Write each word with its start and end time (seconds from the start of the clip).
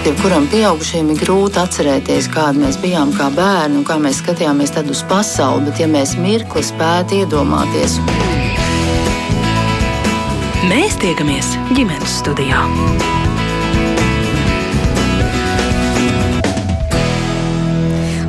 Jebkuram 0.00 0.46
pieaugušajam 0.48 1.10
ir 1.12 1.18
grūti 1.20 1.60
atcerēties, 1.60 2.30
kāda 2.32 2.56
mēs 2.62 2.78
bijām 2.80 3.10
kā 3.12 3.26
bērni 3.34 3.82
un 3.82 3.84
kā 3.84 3.98
mēs 4.00 4.22
skatījāmies 4.22 4.72
uz 4.88 5.02
pasauli, 5.10 5.66
bet 5.68 5.82
ja 5.82 5.88
mēs 5.92 6.16
mirkli 6.16 6.62
spētu 6.64 7.20
iedomāties. 7.20 7.98
Mēs 10.72 10.96
tiekamies 11.04 11.52
ģimenes 11.76 12.16
studijā. 12.22 12.64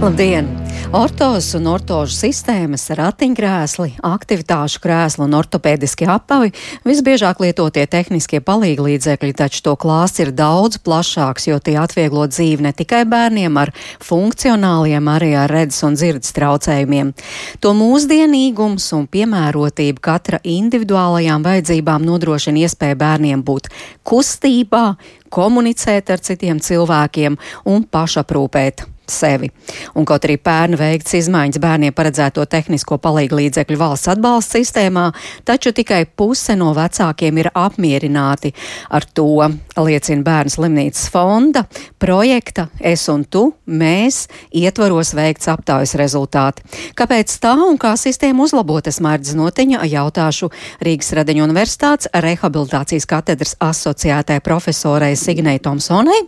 Labdien! 0.01 0.60
Ortozas 0.91 1.53
un 1.55 1.69
ortožu 1.71 2.11
sistēmas, 2.11 2.89
ratiņkrēsli, 2.99 3.93
aktivitāšu 4.03 4.81
krēsli 4.83 5.23
un 5.23 5.37
ortopēdiski 5.37 6.03
apavi 6.11 6.51
visbiežāk 6.83 7.39
lietotie 7.39 7.85
tehniskie 7.87 8.41
palīglīdzekļi, 8.43 9.31
taču 9.39 9.63
to 9.69 9.77
klāsts 9.79 10.19
ir 10.19 10.33
daudz 10.35 10.81
plašāks, 10.83 11.47
jo 11.47 11.61
tie 11.63 11.77
atvieglo 11.79 12.27
dzīvi 12.27 12.67
ne 12.67 12.75
tikai 12.75 13.05
bērniem 13.07 13.61
ar 13.63 13.71
funkcionāliem, 14.03 15.07
arī 15.15 15.31
ar 15.39 15.55
redzes 15.55 15.79
un 15.87 15.95
dzirdes 15.95 16.35
traucējumiem. 16.35 17.15
To 17.63 17.71
mūsdienīgums 17.71 18.91
un 18.99 19.07
piemērotība 19.07 20.07
katra 20.11 20.43
individuālajām 20.43 21.47
vajadzībām 21.47 22.03
nodrošina 22.03 22.67
iespēju 22.67 22.99
bērniem 22.99 23.47
būt 23.47 23.71
kustībā, 24.03 24.89
komunicēt 25.31 26.11
ar 26.11 26.19
citiem 26.19 26.59
cilvēkiem 26.59 27.39
un 27.71 27.87
pašaprūpēt 27.87 28.90
sevi. 29.11 29.51
Un 29.95 30.07
kaut 30.07 30.25
arī 30.27 30.37
pērn 30.41 30.77
veikts 30.79 31.17
izmaiņas 31.19 31.61
bērniem 31.61 31.95
paredzēto 31.95 32.45
tehnisko 32.49 32.97
palīgu 33.01 33.39
līdzekļu 33.41 33.79
valsts 33.81 34.11
atbalsta 34.15 34.59
sistēmā, 34.59 35.07
taču 35.47 35.73
tikai 35.75 36.03
puse 36.05 36.55
no 36.59 36.71
vecākiem 36.77 37.41
ir 37.43 37.51
apmierināti 37.53 38.53
ar 38.89 39.05
to, 39.05 39.49
liecina 39.77 40.25
Bērnu 40.25 40.51
slimnīcas 40.55 41.07
fonda 41.13 41.65
projekta 42.01 42.67
Es 42.81 43.03
un 43.11 43.23
tu, 43.29 43.43
mēs 43.69 44.25
ietvaros 44.57 45.13
veikts 45.15 45.49
aptaujas 45.51 45.93
rezultāti. 45.99 46.63
Kāpēc 46.97 47.33
tā 47.43 47.53
un 47.61 47.77
kā 47.81 47.93
sistēma 47.99 48.45
uzlabot, 48.45 48.87
es 48.89 48.97
mērķis 49.03 49.35
notiņa 49.37 49.83
jautāšu 49.91 50.49
Rīgas 50.83 51.13
Radeņu 51.19 51.45
universitātes 51.45 52.09
rehabilitācijas 52.25 53.07
katedras 53.09 53.55
asociētai 53.61 54.39
profesorai 54.43 55.13
Signei 55.19 55.61
Tomsonai. 55.61 56.23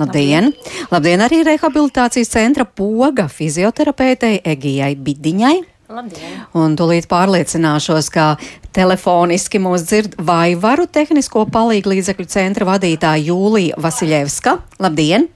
Labdien! 0.00 0.54
Labdien 0.90 1.26
arī 1.26 1.42
rehabilitācijas 1.46 2.32
centra 2.32 2.64
poga 2.64 3.28
fizioterapeitei 3.28 4.40
Egijai 4.44 4.94
Bidiņai. 4.96 5.58
Labdien. 5.90 6.44
Un 6.54 6.76
tūlīt 6.78 7.08
pārliecināšos, 7.10 8.12
ka 8.14 8.36
telefoniski 8.76 9.58
mūs 9.58 9.82
dzird 9.88 10.12
vai 10.22 10.54
varu 10.54 10.86
tehnisko 10.86 11.48
palīgu 11.50 11.90
līdzekļu 11.90 12.26
centra 12.30 12.68
vadītāja 12.68 13.24
Jūlija 13.26 13.78
Vasiljevska. 13.82 14.60
Labdien! 14.78 15.26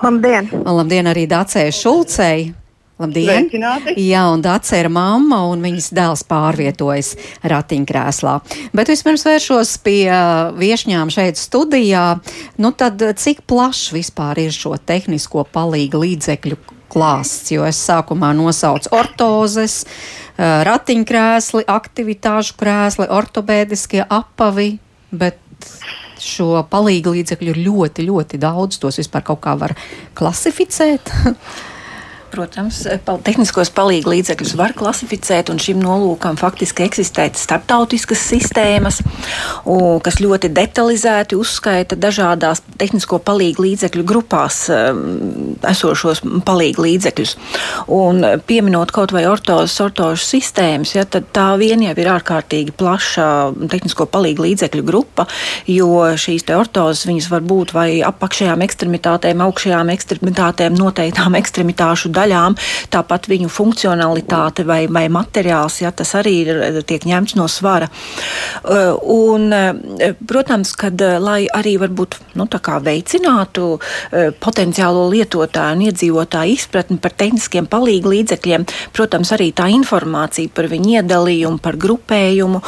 Labdien! 0.00 0.48
Un 0.62 0.78
labdien 0.78 1.10
arī 1.12 1.26
Dacē 1.28 1.66
Šulcei! 1.76 2.54
Labdien! 2.96 3.50
Sveicināti. 3.50 3.92
Jā, 4.00 4.22
un 4.32 4.40
Dāca 4.40 4.78
ir 4.80 4.88
mamma, 4.88 5.42
un 5.50 5.60
viņas 5.60 5.90
dēls 5.98 6.22
pārvietojas 6.30 7.10
ratiņkrēslā. 7.44 8.36
Bet 8.72 8.88
vispirms 8.88 9.26
vēršos 9.28 9.74
pie 9.84 10.06
uh, 10.08 10.54
viešņām 10.56 11.12
šeit 11.12 11.36
studijā. 11.36 12.06
Nu 12.56 12.72
tad 12.72 13.04
cik 13.20 13.44
plašs 13.44 13.92
vispār 13.92 14.40
ir 14.46 14.56
šo 14.56 14.72
tehnisko 14.80 15.44
palīgu 15.52 16.00
līdzekļu 16.06 16.75
klāsts? 16.92 17.52
Jo 17.54 17.66
es 17.68 17.80
sākumā 17.86 18.32
nosaucu 18.36 18.92
ortozes, 18.96 19.82
uh, 19.84 20.62
ratiņkrēsli, 20.68 21.66
aktivitāšu 21.70 22.58
krēsli, 22.60 23.08
ortopēdiskie 23.18 24.04
apavi, 24.04 24.76
bet 25.10 25.40
šo 26.22 26.62
palīgu 26.70 27.14
līdzekļu 27.16 27.52
ir 27.52 27.62
ļoti, 27.66 28.06
ļoti 28.08 28.40
daudz. 28.42 28.80
Tos 28.82 29.00
vispār 29.00 29.24
kaut 29.26 29.42
kā 29.44 29.56
var 29.58 29.76
klasificēt. 30.18 31.12
Protams, 32.36 32.82
pal 33.06 33.16
tehniskos 33.24 33.70
palīgu 33.72 34.10
līdzekļus 34.12 34.50
var 34.58 34.74
klasificēt, 34.76 35.48
un 35.48 35.56
šim 35.62 35.78
nolūkam 35.80 36.36
faktiski 36.36 36.84
eksistē 36.84 37.30
starptautiskas 37.32 38.20
sistēmas, 38.28 38.98
kas 40.04 40.18
ļoti 40.20 40.50
detalizēti 40.52 41.38
uzskaita 41.40 41.96
dažādās 41.96 42.60
tehnisko 42.76 43.22
palīgu 43.24 43.64
līdzekļu 43.64 44.04
grupās 44.04 44.66
esošos 44.68 46.20
palīgu 46.44 46.84
līdzekļus. 46.84 47.32
Un 47.96 48.20
pieminot 48.44 48.92
kaut 48.92 49.16
vai 49.16 49.24
ortozes, 49.30 49.78
ortožu 49.80 50.20
sistēmas, 50.26 50.92
ja, 50.98 51.06
tad 51.08 51.32
tā 51.32 51.46
vien 51.56 51.86
jau 51.86 51.96
ir 51.96 52.12
ārkārtīgi 52.18 52.76
plaša 52.76 53.30
tehnisko 53.72 54.10
palīgu 54.12 54.44
līdzekļu 54.50 54.84
grupa, 54.84 55.24
jo 55.72 56.04
šīs 56.20 56.44
ortozes 56.52 57.32
var 57.32 57.48
būt 57.48 57.72
vai 57.72 57.88
apakšējām 58.04 58.68
ekstremitātēm, 58.68 59.40
augšējām 59.48 59.96
ekstremitātēm, 59.96 60.76
noteiktām 60.76 61.40
ekstremitāšu 61.40 62.12
daļām 62.12 62.25
daļām, 62.26 62.56
tāpat 62.90 63.28
viņu 63.30 63.50
funkcionalitāte 63.52 64.66
vai, 64.66 64.86
vai 64.90 65.06
materiāls, 65.12 65.80
ja 65.82 65.92
tas 65.94 66.14
arī 66.18 66.34
ir, 66.44 66.82
tiek 66.86 67.06
ņemts 67.06 67.36
no 67.38 67.46
svara. 67.50 67.88
Uh, 68.66 68.96
un, 69.02 69.48
uh, 69.54 70.14
protams, 70.26 70.74
kad 70.78 71.00
uh, 71.00 71.18
lai 71.22 71.46
arī 71.54 71.76
varbūt 71.80 72.18
nu, 72.36 72.48
veicinātu 72.56 73.78
potenciālo 74.40 75.06
lietotāju 75.10 75.76
un 75.76 75.82
iedzīvotāju 75.86 76.54
izpratni 76.56 76.96
par 77.02 77.12
tehniskiem 77.18 77.66
palīgu 77.70 78.10
līdzekļiem, 78.12 78.64
protams, 78.96 79.32
arī 79.34 79.50
tā 79.56 79.68
informācija 79.72 80.50
par 80.54 80.68
viņu 80.70 80.96
iedalījumu, 80.96 81.60
par 81.62 81.78
grupējumu 81.80 82.62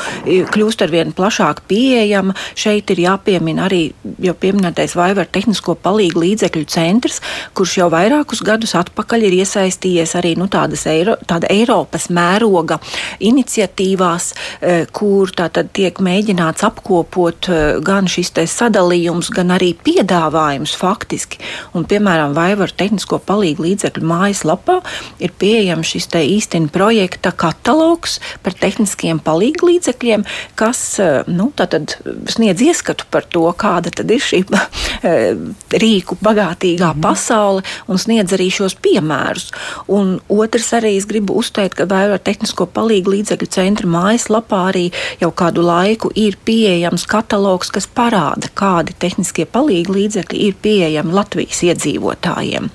kļūst 0.52 0.84
ar 0.84 0.92
vien 0.92 1.12
plašāk 1.16 1.62
pieejama. 1.70 2.36
Šeit 2.58 2.92
ir 2.92 3.02
jāpiemina 3.06 3.66
arī 3.68 3.80
jau 4.22 4.34
pieminētais 4.38 4.96
Vaivar 4.98 5.28
tehnisko 5.32 5.76
palīgu 5.82 6.22
līdzekļu 6.24 6.68
centrs, 6.72 7.20
kurš 7.56 7.78
jau 7.80 7.88
vairākus 7.92 8.42
gadus 8.46 8.76
atpakaļ 8.78 9.28
ir 9.28 9.37
iesaistījies 9.38 10.14
arī 10.18 10.34
nu, 10.38 10.48
tādas 10.50 10.84
Eiro, 10.90 11.16
tāda 11.28 11.48
Eiropas 11.52 12.08
mēroga 12.14 12.78
iniciatīvās, 13.24 14.30
e, 14.60 14.74
kur 14.94 15.32
tātad 15.36 15.70
tiek 15.76 15.98
mēģināts 16.04 16.64
apkopot 16.68 17.48
e, 17.50 17.60
gan 17.84 18.08
šis 18.10 18.32
sadalījums, 18.52 19.30
gan 19.34 19.52
arī 19.54 19.72
piedāvājums 19.84 20.74
faktiski. 20.78 21.40
Un, 21.74 21.86
piemēram, 21.88 22.34
Vaivaru 22.36 22.74
tehnisko 22.78 23.20
palīgu 23.24 23.66
līdzekļu 23.66 24.08
mājaslapā 24.08 24.78
ir 25.24 25.34
pieejams 25.38 25.94
šis 25.94 26.08
īstenībā 26.18 26.72
projekta 26.72 27.32
katalogs 27.32 28.18
par 28.44 28.54
tehniskiem 28.58 29.20
palīgu 29.24 29.72
līdzekļiem, 29.72 30.24
kas 30.58 30.82
e, 31.02 31.08
nu, 31.30 31.50
sniedz 32.28 32.62
ieskatu 32.64 33.06
par 33.10 33.26
to, 33.28 33.44
kāda 33.58 33.92
ir 33.92 34.22
šī 34.22 34.44
rīku 35.84 36.18
bagātīgā 36.24 36.92
mhm. 36.92 37.02
pasaule 37.04 37.64
un 37.88 38.00
sniedz 38.00 38.34
arī 38.36 38.50
šos 38.52 38.76
piemērus. 38.82 39.27
Un 39.92 40.16
otrs 40.28 40.70
arī 40.76 40.94
es 40.98 41.06
gribu 41.08 41.38
uzteikt, 41.40 41.76
ka 41.78 41.86
Vēra 41.88 42.18
tehnisko 42.22 42.66
palīgu 42.74 43.14
līdzekļu 43.14 43.48
centra 43.52 43.88
mājaslapā 43.88 44.60
arī 44.70 44.84
jau 45.20 45.30
kādu 45.32 45.64
laiku 45.66 46.10
ir 46.18 46.36
pieejams 46.44 47.06
katalogs, 47.08 47.72
kas 47.74 47.88
parāda, 47.88 48.50
kādi 48.58 48.96
tehniskie 48.98 49.46
palīgu 49.48 49.96
līdzekļi 49.96 50.42
ir 50.48 50.58
pieejami 50.62 51.16
Latvijas 51.16 51.62
iedzīvotājiem. 51.68 52.68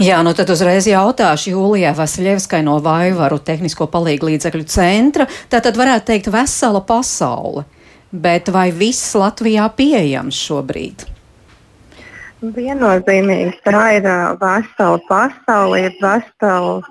Jā, 0.00 0.22
nu 0.26 0.34
tad 0.36 0.50
uzreiz 0.52 0.88
jautāšu 0.90 1.54
Jūlijai 1.54 1.94
Vasiljevskai 1.98 2.62
no 2.66 2.78
Vaivaru 2.84 3.40
tehnisko 3.44 3.90
palīgu 3.92 4.32
līdzekļu 4.32 4.66
centra. 4.70 5.28
Tātad 5.52 5.78
varētu 5.78 6.12
teikt 6.12 6.32
vesela 6.32 6.82
pasaule. 6.84 7.66
Bet 8.10 8.50
vai 8.50 8.70
viss 8.74 9.14
Latvijā 9.14 9.68
pieejams 9.76 10.38
šobrīd? 10.48 11.06
Viennozīmīgi 12.40 13.58
tā 13.66 13.80
ir 13.98 14.06
vesela 14.40 15.00
pasaule, 15.04 15.80
ir 15.90 15.96
vesels 16.00 16.86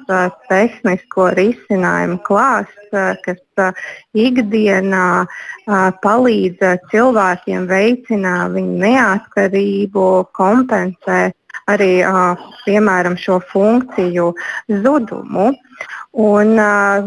tehnisko 0.46 1.32
risinājumu 1.40 2.20
klāsts, 2.28 2.92
kas 3.26 3.42
ikdienā 4.14 5.08
palīdz 6.06 6.62
cilvēkiem 6.92 7.66
veicināt 7.72 8.54
viņu 8.60 8.78
neatkarību, 8.86 10.06
kompensēt 10.38 11.34
arī 11.66 11.96
piemēram 12.68 13.18
šo 13.18 13.42
funkciju 13.50 14.30
zudumu. 14.86 15.50
Un 16.20 16.58
uh, 16.60 17.04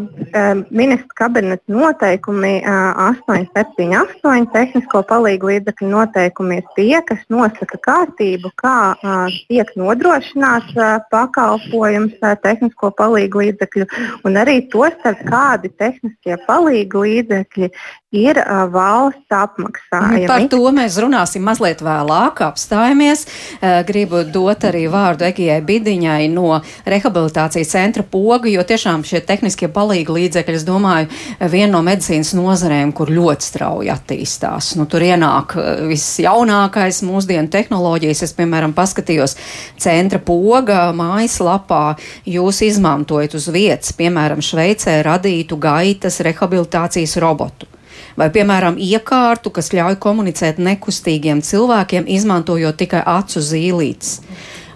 ministra 0.71 1.15
kabineta 1.15 1.63
noteikumi 1.69 2.53
uh, 2.65 2.97
878 3.29 4.47
tehnisko 4.55 5.03
palīgu 5.11 5.51
līdzekļu 5.51 5.91
noteikumi 5.91 6.57
ir 6.63 6.71
tie, 6.79 7.03
kas 7.05 7.21
nosaka 7.29 7.77
kārtību, 7.85 8.55
kā 8.63 8.77
uh, 8.95 9.27
tiek 9.53 9.69
nodrošināts 9.77 10.73
uh, 10.79 10.95
pakalpojums 11.13 12.17
uh, 12.25 12.33
tehnisko 12.41 12.89
palīgu 12.97 13.45
līdzekļu, 13.45 13.89
un 14.25 14.41
arī 14.41 14.63
to 14.73 14.89
starp 14.95 15.21
kādi 15.29 15.69
tehniskie 15.77 16.41
palīgu 16.49 17.05
līdzekļi 17.05 17.69
ir 18.17 18.41
uh, 18.41 18.65
valsts 18.73 19.37
apmaksājumi. 19.37 20.25
Par 20.31 20.49
to 20.53 20.65
mēs 20.73 20.97
runāsim 21.03 21.45
mazliet 21.45 21.85
vēlāk, 21.85 22.41
apstājamies. 22.49 23.27
Uh, 23.61 23.83
gribu 23.89 24.25
dot 24.25 24.65
arī 24.69 24.87
vārdu 24.93 25.29
Egijai 25.29 25.61
Bidiņai 25.67 26.33
no 26.33 26.63
rehabilitācijas 26.89 27.77
centra 27.77 28.07
poga, 28.09 28.49
jo 28.49 28.63
jo 28.63 28.69
tiešām 28.69 29.03
šie 29.07 29.21
tehniskie 29.27 29.69
palīgi 29.73 30.15
līdzekļi, 30.15 30.57
es 30.57 30.67
domāju, 30.67 31.09
viena 31.51 31.73
no 31.75 31.83
medicīnas 31.87 32.33
nozarēm, 32.39 32.93
kur 32.95 33.11
ļoti 33.11 33.49
strauji 33.49 33.91
attīstās. 33.93 34.75
Nu, 34.79 34.87
tur 34.91 35.05
ienāk 35.07 35.57
viss 35.91 36.21
jaunākais 36.23 37.03
mūsdienu 37.07 37.51
tehnoloģijas. 37.53 38.25
Es, 38.29 38.37
piemēram, 38.39 38.75
paskatījos 38.77 39.37
centra 39.83 40.23
poga 40.23 40.91
mājaslapā, 40.97 41.99
jūs 42.29 42.63
izmantojat 42.69 43.37
uz 43.39 43.51
vietas, 43.53 43.95
piemēram, 43.99 44.43
Šveicē 44.43 45.01
radītu 45.07 45.59
gaitas 45.61 46.21
rehabilitācijas 46.25 47.19
robotu 47.23 47.72
vai, 48.17 48.29
piemēram, 48.35 48.79
iekārtu, 48.81 49.53
kas 49.55 49.73
ļauj 49.75 49.99
komunicēt 50.03 50.61
nekustīgiem 50.63 51.43
cilvēkiem, 51.45 52.09
izmantojot 52.09 52.79
tikai 52.81 53.03
acu 53.07 53.43
zīlītes. 53.43 54.19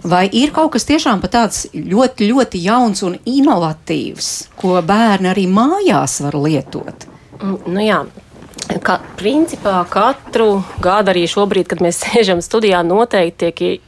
Vai 0.07 0.27
ir 0.39 0.53
kaut 0.55 0.77
kas 0.77 0.87
tiešām 0.87 1.23
tāds 1.27 1.65
ļoti, 1.75 2.29
ļoti 2.31 2.61
jauns 2.63 3.03
un 3.03 3.17
inovatīvs, 3.27 4.31
ko 4.61 4.77
bērni 4.87 5.33
arī 5.33 5.49
mājās 5.51 6.21
var 6.23 6.39
lietot? 6.39 7.09
Mm, 7.41 7.59
nu 7.75 7.83
jā, 7.83 8.05
Ka, 8.83 8.97
principā 9.15 9.85
katru 9.87 10.59
gadu 10.83 11.13
arī 11.13 11.23
šobrīd, 11.31 11.69
kad 11.71 11.83
mēs 11.85 12.01
sēžam 12.05 12.43
studijā, 12.43 12.83
noteikti 12.87 13.53
tiek 13.53 13.85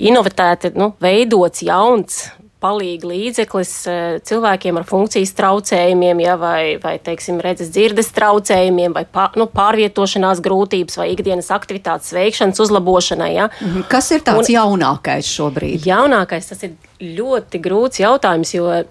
inovatēti, 0.00 0.72
nu, 0.78 0.94
veidots 1.04 1.62
jauns 1.66 2.24
palīga 2.64 3.10
līdzeklis 3.10 3.72
eh, 3.90 4.02
cilvēkiem 4.24 4.80
ar 4.80 4.86
funkcijas 4.88 5.34
traucējumiem, 5.38 6.22
ja, 6.24 6.36
vai, 6.40 6.76
vai 6.82 6.96
teiksim, 7.04 7.40
redzes 7.44 7.72
dzirdes 7.74 8.10
traucējumiem, 8.16 8.96
vai 8.96 9.04
pār, 9.04 9.36
nu, 9.40 9.46
pārvietošanās 9.52 10.42
grūtības, 10.44 10.98
vai 11.00 11.10
ikdienas 11.12 11.52
aktivitātes 11.54 12.14
veikšanas 12.16 12.62
uzlabošanai. 12.64 13.30
Ja. 13.34 13.50
Mhm. 13.60 13.86
Kas 13.92 14.10
ir 14.16 14.24
tāds 14.26 14.48
Un, 14.48 14.54
jaunākais 14.56 15.28
šobrīd? 15.36 15.88
Jaunākais 15.88 16.50
tas 16.52 16.66
ir 16.66 16.76
ļoti 17.04 17.60
grūts 17.64 18.02
jautājums, 18.02 18.54
jo 18.56 18.70
eh, 18.72 18.84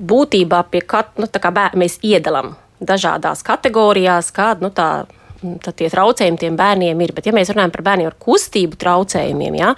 būtībā 0.00 0.64
pie 0.70 0.84
katra 0.86 1.24
nu, 1.24 1.30
mēs 1.80 1.98
iedalām 2.06 2.54
dažādās 2.80 3.42
kategorijās, 3.44 4.30
kāda 4.32 4.64
nu, 4.64 4.70
tā 4.72 4.90
tad 5.40 5.76
tie 5.78 5.88
traucējumi 5.90 6.38
tiem 6.40 6.56
bērniem 6.58 7.00
ir. 7.04 7.12
Bet, 7.16 7.28
ja 7.28 7.34
mēs 7.36 7.50
runājam 7.52 7.72
par 7.74 7.84
bērniem 7.86 8.10
ar 8.10 8.16
kustību 8.20 8.78
traucējumiem, 8.80 9.56
ja, 9.60 9.72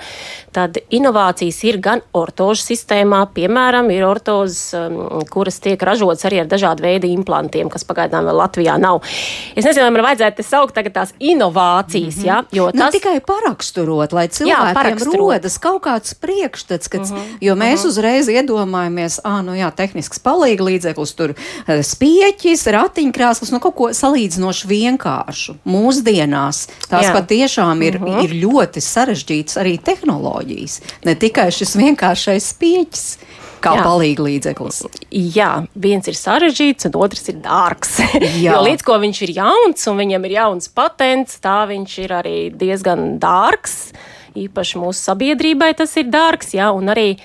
tad 0.55 0.79
inovācijas 0.93 1.61
ir 1.69 1.79
gan 1.83 2.03
ortožu 2.17 2.65
sistēmā, 2.67 3.23
piemēram, 3.35 3.91
ir 3.95 4.07
ortozes, 4.07 4.73
um, 4.77 5.23
kuras 5.31 5.61
tiek 5.63 5.83
ražotas 5.83 6.27
arī 6.29 6.43
ar 6.43 6.51
dažādu 6.51 6.85
veidu 6.87 7.11
implantiem, 7.11 7.71
kas 7.73 7.87
pagaidām 7.89 8.27
vēl 8.29 8.41
Latvijā 8.43 8.77
nav. 8.83 9.03
Es 9.55 9.65
nezinu, 9.65 9.87
vai 9.87 9.95
man 9.95 10.07
vajadzētu 10.09 10.47
saukt 10.47 10.77
tagad 10.79 10.97
tās 10.99 11.15
inovācijas, 11.19 12.19
mm 12.19 12.23
-hmm. 12.23 12.27
ja, 12.27 12.43
jo 12.53 12.67
nu, 12.67 12.79
tas... 12.79 12.93
Nu, 12.93 12.99
tikai 12.99 13.21
paraksturot, 13.21 14.13
lai 14.13 14.27
cilvēkiem 14.29 14.99
jā, 14.99 15.17
rodas 15.19 15.59
kaut 15.59 15.83
kāds 15.87 16.15
priekšstats, 16.15 16.89
kad, 16.89 17.01
mm 17.01 17.17
-hmm. 17.17 17.39
jo 17.41 17.55
mēs 17.55 17.79
mm 17.79 17.83
-hmm. 17.83 17.89
uzreiz 17.89 18.29
iedomājamies, 18.29 19.21
ah, 19.25 19.43
nu 19.43 19.53
jā, 19.55 19.71
tehnisks 19.71 20.19
palīga 20.19 20.65
līdzeklis, 20.65 21.15
tur 21.15 21.35
eh, 21.67 21.83
spieķis, 21.83 22.67
ratiņkrāsls, 22.67 23.53
nu 23.53 23.61
kaut 23.61 23.75
ko 23.75 23.89
salīdzinoši 23.93 24.67
vienkāršu 24.69 25.52
vienkāršu. 25.53 25.61
Mūsdienās 25.65 26.69
tās 26.89 27.07
Jā. 27.07 27.13
patiešām 27.15 27.83
ir, 27.83 27.97
uh 27.97 28.03
mhm. 28.03 28.15
-huh. 28.17 28.25
ir 28.25 28.31
ļoti 28.45 28.81
sarežģītas 28.81 29.57
arī 29.59 29.79
tehnoloģijas. 29.79 30.81
Ne 31.05 31.15
tikai 31.15 31.51
šis 31.51 31.77
vienkāršais 31.77 32.55
pieķis 32.59 33.19
kā 33.63 33.77
palīga 33.83 34.23
līdzeklis. 34.27 34.83
Jā, 35.11 35.67
viens 35.75 36.09
ir 36.09 36.15
sarežģīts, 36.15 36.87
un 36.87 36.97
otrs 36.99 37.29
ir 37.29 37.37
dārgs. 37.43 38.01
jo 38.47 38.63
līdz 38.63 38.83
ko 38.83 38.99
viņš 38.99 39.23
ir 39.23 39.31
jauns 39.37 39.87
un 39.87 39.97
viņam 39.97 40.25
ir 40.25 40.33
jauns 40.33 40.69
patents, 40.69 41.39
tā 41.39 41.67
viņš 41.69 41.99
ir 41.99 42.13
arī 42.13 42.51
diezgan 42.51 43.19
dārgs. 43.23 43.93
Īpaši 44.35 44.79
mūsu 44.81 44.99
sabiedrībai 44.99 45.75
tas 45.77 45.97
ir 45.97 46.09
dārgs, 46.09 46.55
jā, 46.55 46.73
un 46.73 46.89
arī 46.89 47.19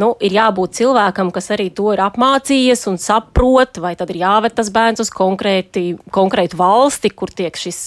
nu, 0.00 0.10
ir 0.24 0.34
jābūt 0.34 0.76
cilvēkam, 0.78 1.30
kas 1.34 1.50
arī 1.54 1.68
to 1.74 1.92
ir 1.94 2.02
apmācījies 2.04 2.84
un 2.90 2.98
saprot, 3.02 3.78
vai 3.82 3.94
tad 3.98 4.10
ir 4.14 4.20
jāved 4.22 4.56
tas 4.56 4.70
bērns 4.74 5.04
uz 5.04 5.10
konkrēti, 5.14 5.84
konkrētu 6.14 6.58
valsti, 6.60 7.12
kur 7.14 7.32
tiek 7.34 7.56
šis, 7.58 7.80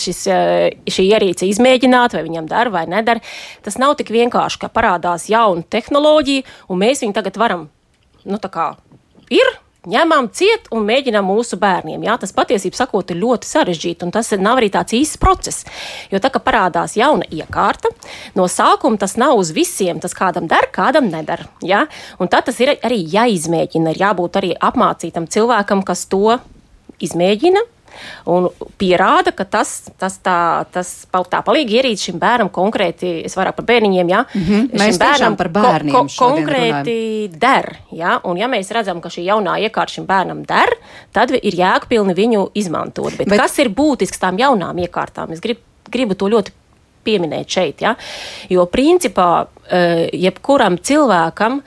šis, 0.00 0.22
šī 0.96 1.08
ierīce 1.10 1.48
izmēģināta, 1.50 2.18
vai 2.18 2.28
viņam 2.28 2.48
der 2.50 2.72
vai 2.74 2.86
neder. 2.90 3.20
Tas 3.64 3.80
nav 3.80 3.96
tik 4.00 4.12
vienkārši, 4.14 4.62
ka 4.64 4.72
parādās 4.72 5.28
jauna 5.32 5.66
tehnoloģija, 5.74 6.46
un 6.72 6.80
mēs 6.84 7.04
viņu 7.04 7.16
tagad 7.16 7.40
varam, 7.40 7.68
nu, 8.24 8.40
tā 8.40 8.52
kā 8.52 8.72
ir 9.32 9.56
ņemam 9.90 10.28
ciet 10.34 10.68
un 10.74 10.86
mēģinām 10.88 11.26
mūsu 11.28 11.58
bērniem. 11.60 12.04
Jā, 12.06 12.16
tas 12.20 12.34
patiesībā 12.36 12.78
sakot, 12.78 13.10
ir 13.12 13.20
ļoti 13.22 13.48
sarežģīti, 13.48 14.06
un 14.06 14.14
tas 14.14 14.32
nav 14.40 14.60
arī 14.60 14.70
tāds 14.74 14.96
īsts 14.96 15.20
process. 15.20 15.66
Jo 16.12 16.20
tā 16.22 16.30
kā 16.32 16.42
parādās 16.44 16.96
jauna 16.98 17.28
iekārta, 17.32 17.92
no 18.38 18.48
sākuma 18.50 19.00
tas 19.00 19.16
nav 19.20 19.36
uz 19.40 19.52
visiem, 19.56 20.00
tas 20.02 20.16
kādam 20.16 20.48
der, 20.50 20.70
kādam 20.74 21.10
neder. 21.12 21.46
Jā? 21.64 21.84
Un 22.18 22.32
tad 22.32 22.48
tas 22.48 22.60
ir 22.64 22.76
arī 22.76 23.02
jāizmēģina, 23.14 23.94
ir 23.94 24.02
jābūt 24.06 24.40
arī 24.40 24.54
apmācītam 24.56 25.28
cilvēkam, 25.30 25.84
kas 25.86 26.06
to 26.10 26.38
izmēģina, 27.04 27.64
un 28.30 28.48
pierāda, 28.80 29.32
ka 29.36 29.44
tas, 29.44 29.74
tas 30.00 30.18
tā, 30.24 30.38
tas, 30.74 30.92
tā 31.10 31.42
palīga 31.46 31.80
ierīce 31.80 32.10
šim 32.10 32.18
bērnam 32.22 32.50
konkrēti, 32.54 33.12
es 33.28 33.36
vairāk 33.38 33.58
par 33.58 33.68
bērniņiem, 33.68 34.12
jā, 34.14 34.24
mm 34.34 34.42
-hmm. 34.48 34.82
mēs 34.82 34.98
bērnam 34.98 35.36
par 35.36 35.48
bērniem 35.48 35.94
ko, 35.94 36.04
ko, 36.06 36.28
konkrēti 36.28 36.96
runājam. 36.96 37.38
der, 37.38 37.70
jā, 37.92 38.18
un 38.24 38.36
ja 38.36 38.48
mēs 38.48 38.72
redzam, 38.74 39.00
ka 39.00 39.08
šī 39.08 39.26
jaunā 39.28 39.58
iekārta 39.68 39.98
šim 39.98 40.06
bērnam 40.06 40.44
der, 40.46 40.76
tad 41.12 41.30
ir 41.30 41.54
jēgpilni 41.54 42.14
viņu 42.14 42.50
izmantot. 42.54 43.16
Bet, 43.16 43.28
Bet 43.28 43.40
kas 43.40 43.58
ir 43.58 43.68
būtisks 43.68 44.18
tām 44.18 44.38
jaunām 44.38 44.78
iekārtām? 44.78 45.32
Es 45.32 45.40
gribu, 45.40 45.60
gribu 45.90 46.14
to 46.14 46.28
ļoti 46.28 46.52
pieminēt 47.04 47.48
šeit, 47.48 47.82
ja? 47.84 47.94
jo 48.48 48.66
principā 48.72 49.46
eh, 49.68 50.08
jebkuram 50.12 50.78
cilvēkam 50.78 51.60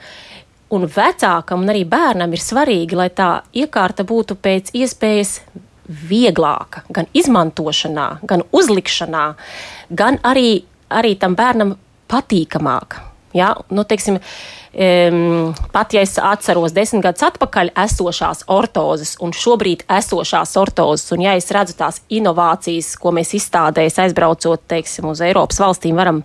un 0.74 0.84
vecākam 0.92 1.64
un 1.64 1.72
arī 1.72 1.84
bērnam 1.88 2.32
ir 2.34 2.42
svarīgi, 2.42 2.98
lai 2.98 3.08
tā 3.14 3.30
iekārta 3.56 4.04
būtu 4.08 4.36
pēc 4.42 4.74
iespējas 4.76 5.38
vieglāka 5.88 6.84
gan 6.92 7.08
izmantošanā, 7.16 8.08
gan 8.28 8.44
uzlikšanā, 8.52 9.26
gan 9.90 10.18
arī, 10.26 10.62
arī 10.92 11.14
tam 11.20 11.36
bērnam 11.38 11.76
patīkamāka. 12.08 13.04
Ja? 13.36 13.52
Nu, 13.70 13.84
teiksim, 13.84 14.18
um, 14.18 15.54
pat 15.72 15.94
ja 15.94 16.02
es 16.04 16.16
atceros 16.20 16.74
desmit 16.76 17.04
gadus 17.04 17.26
atpakaļ 17.28 17.72
esošās 17.84 18.46
ortozes 18.52 19.16
un 19.24 19.34
šobrīd 19.36 19.84
esošās 19.98 20.56
ortozes, 20.60 21.08
un 21.16 21.24
ja 21.26 21.36
es 21.38 21.50
redzu 21.54 21.76
tās 21.78 22.00
inovācijas, 22.08 22.94
ko 23.00 23.12
mēs 23.16 23.34
izstādēs 23.38 24.00
aizbraucot 24.04 24.64
teiksim, 24.70 25.10
uz 25.12 25.24
Eiropas 25.24 25.60
valstīm, 25.60 25.98
varam 26.00 26.22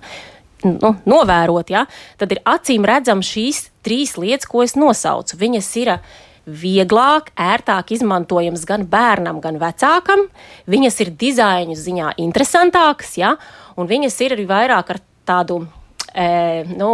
nu, 0.64 0.96
novērot, 1.10 1.74
ja? 1.76 1.86
tad 2.18 2.36
ir 2.36 2.44
acīm 2.48 2.88
redzam 2.88 3.24
šīs 3.24 3.68
trīs 3.84 4.16
lietas, 4.20 4.48
ko 4.48 4.64
es 4.64 4.78
nosaucu. 4.80 5.38
Viņas 5.40 5.72
ir 5.84 5.98
vieglāk, 6.46 7.32
ērtāk 7.40 7.94
izmantojams 7.96 8.66
gan 8.68 8.86
bērnam, 8.90 9.40
gan 9.44 9.60
vecākam. 9.62 10.28
Viņas 10.70 11.00
ir 11.06 11.14
dizaina 11.20 11.78
ziņā 11.78 12.16
interesantākas, 12.24 13.18
ja? 13.18 13.36
un 13.78 13.88
viņas 13.90 14.20
ir 14.26 14.36
arī 14.36 14.48
vairāk 14.50 14.94
ar 14.94 15.00
tādu 15.28 15.64
e, 16.14 16.64
nu, 16.76 16.94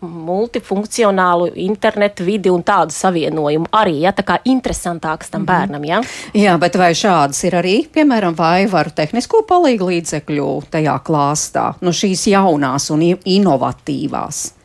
multifunkcionālu 0.00 1.52
internetu 1.54 2.24
vidi 2.26 2.50
un 2.50 2.64
tādu 2.66 2.94
savienojumu 2.94 3.70
arī, 3.78 4.00
ja 4.02 4.12
tā 4.12 4.24
kā 4.26 4.38
interesantāks 4.44 5.30
tam 5.30 5.42
mm 5.42 5.46
-hmm. 5.46 5.52
bērnam. 5.52 5.84
Ja? 5.84 6.02
Jā, 6.34 6.58
bet 6.58 6.76
vai 6.76 6.92
šādas 6.92 7.44
ir 7.44 7.54
arī, 7.54 7.86
piemēram, 7.86 8.34
vaivaru 8.34 8.90
tehnisko 8.90 9.42
palīgu 9.42 9.86
līdzekļu 9.86 10.62
tajā 10.70 10.98
klāstā, 11.04 11.74
nu 11.80 11.90
šīs 11.90 12.26
jaunās 12.26 12.90
un 12.90 13.00
inovatīvās? 13.24 14.57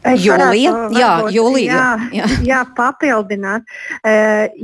Es 0.00 0.22
Jūlija, 0.24 0.70
varētu, 0.72 0.96
jā, 0.96 1.08
varbūt, 1.20 1.34
Jūlija. 1.34 1.76
Jā, 1.76 1.88
jā. 2.16 2.28
jā, 2.48 2.60
papildināt. 2.76 3.66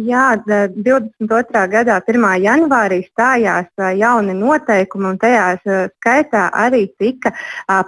Jā, 0.08 0.24
22. 0.46 1.64
gadā 1.74 1.98
1. 2.00 2.26
janvārī 2.40 3.02
stājās 3.04 3.68
jauni 4.00 4.36
noteikumi, 4.38 5.10
un 5.12 5.20
tajā 5.20 5.46
skaitā 5.60 6.46
arī 6.56 6.86
tika 6.96 7.34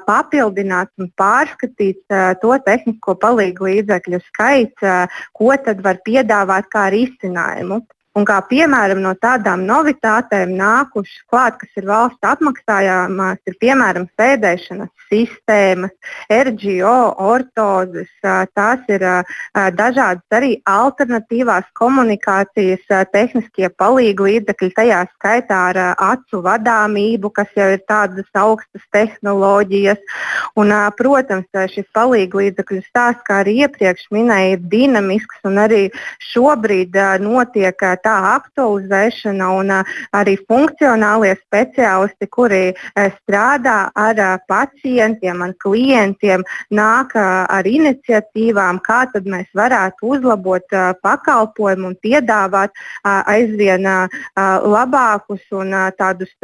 papildināts 0.04 0.92
un 1.00 1.08
pārskatīts 1.16 2.18
to 2.42 2.58
tehnisko 2.68 3.16
palīgu 3.22 3.70
līdzekļu 3.70 4.20
skaits, 4.28 4.90
ko 5.32 5.54
tad 5.64 5.80
var 5.84 6.02
piedāvāt 6.04 6.68
kā 6.68 6.90
risinājumu. 6.92 7.80
Un 8.16 8.24
kā 8.26 8.38
piemēram 8.50 9.02
no 9.04 9.12
tādām 9.20 9.66
novitātēm 9.68 10.54
nākušas 10.58 11.26
klāt, 11.30 11.58
kas 11.60 11.76
ir 11.78 11.86
valsts 11.86 12.24
apmaksājāmās, 12.26 13.42
ir 13.46 13.58
piemēram 13.60 14.08
sēdēšanas 14.18 14.90
sistēmas, 15.08 15.92
RGO, 16.32 16.96
ortozes, 17.24 18.10
tās 18.22 18.88
ir 18.92 19.04
dažādas 19.76 20.36
arī 20.36 20.50
alternatīvās 20.68 21.68
komunikācijas 21.78 22.84
tehniskie 23.12 23.70
palīgu 23.80 24.28
līdzekļi, 24.28 24.70
tajā 24.76 25.04
skaitā 25.14 25.60
ar 25.70 25.80
acu 25.94 26.42
vadāmību, 26.44 27.32
kas 27.38 27.52
jau 27.56 27.70
ir 27.76 27.84
tādas 27.88 28.28
augstas 28.36 28.84
tehnoloģijas. 28.92 30.02
Un, 30.58 30.74
protams, 30.98 31.48
šis 31.72 31.86
palīgu 31.96 32.42
līdzekļu 32.42 32.82
stāsts, 32.88 33.24
kā 33.28 33.42
arī 33.44 33.60
iepriekš 33.64 34.08
minēja, 34.14 34.56
ir 34.56 34.66
dinamisks 34.74 35.40
un 35.48 35.62
arī 35.62 35.82
šobrīd 36.32 36.96
notiek 37.24 37.88
tā 38.04 38.16
aktualizēšana 38.34 39.48
un 39.58 39.72
arī 40.16 40.36
funkcionālie 40.48 41.34
speciālisti, 41.40 42.28
kuri 42.30 42.62
strādā 43.18 43.90
ar 43.94 44.22
pacientiem, 44.48 45.42
ar 45.42 45.54
klientiem, 45.62 46.44
nāk 46.70 47.14
ar 47.18 47.68
iniciatīvām, 47.68 48.80
kā 48.84 49.04
tad 49.12 49.28
mēs 49.28 49.48
varētu 49.56 50.14
uzlabot 50.16 50.78
pakalpojumu 51.02 51.92
un 51.92 51.98
piedāvāt 52.02 52.74
aizvien 53.04 53.86
labākus 54.36 55.44
un 55.52 55.74
tādus 55.98 56.34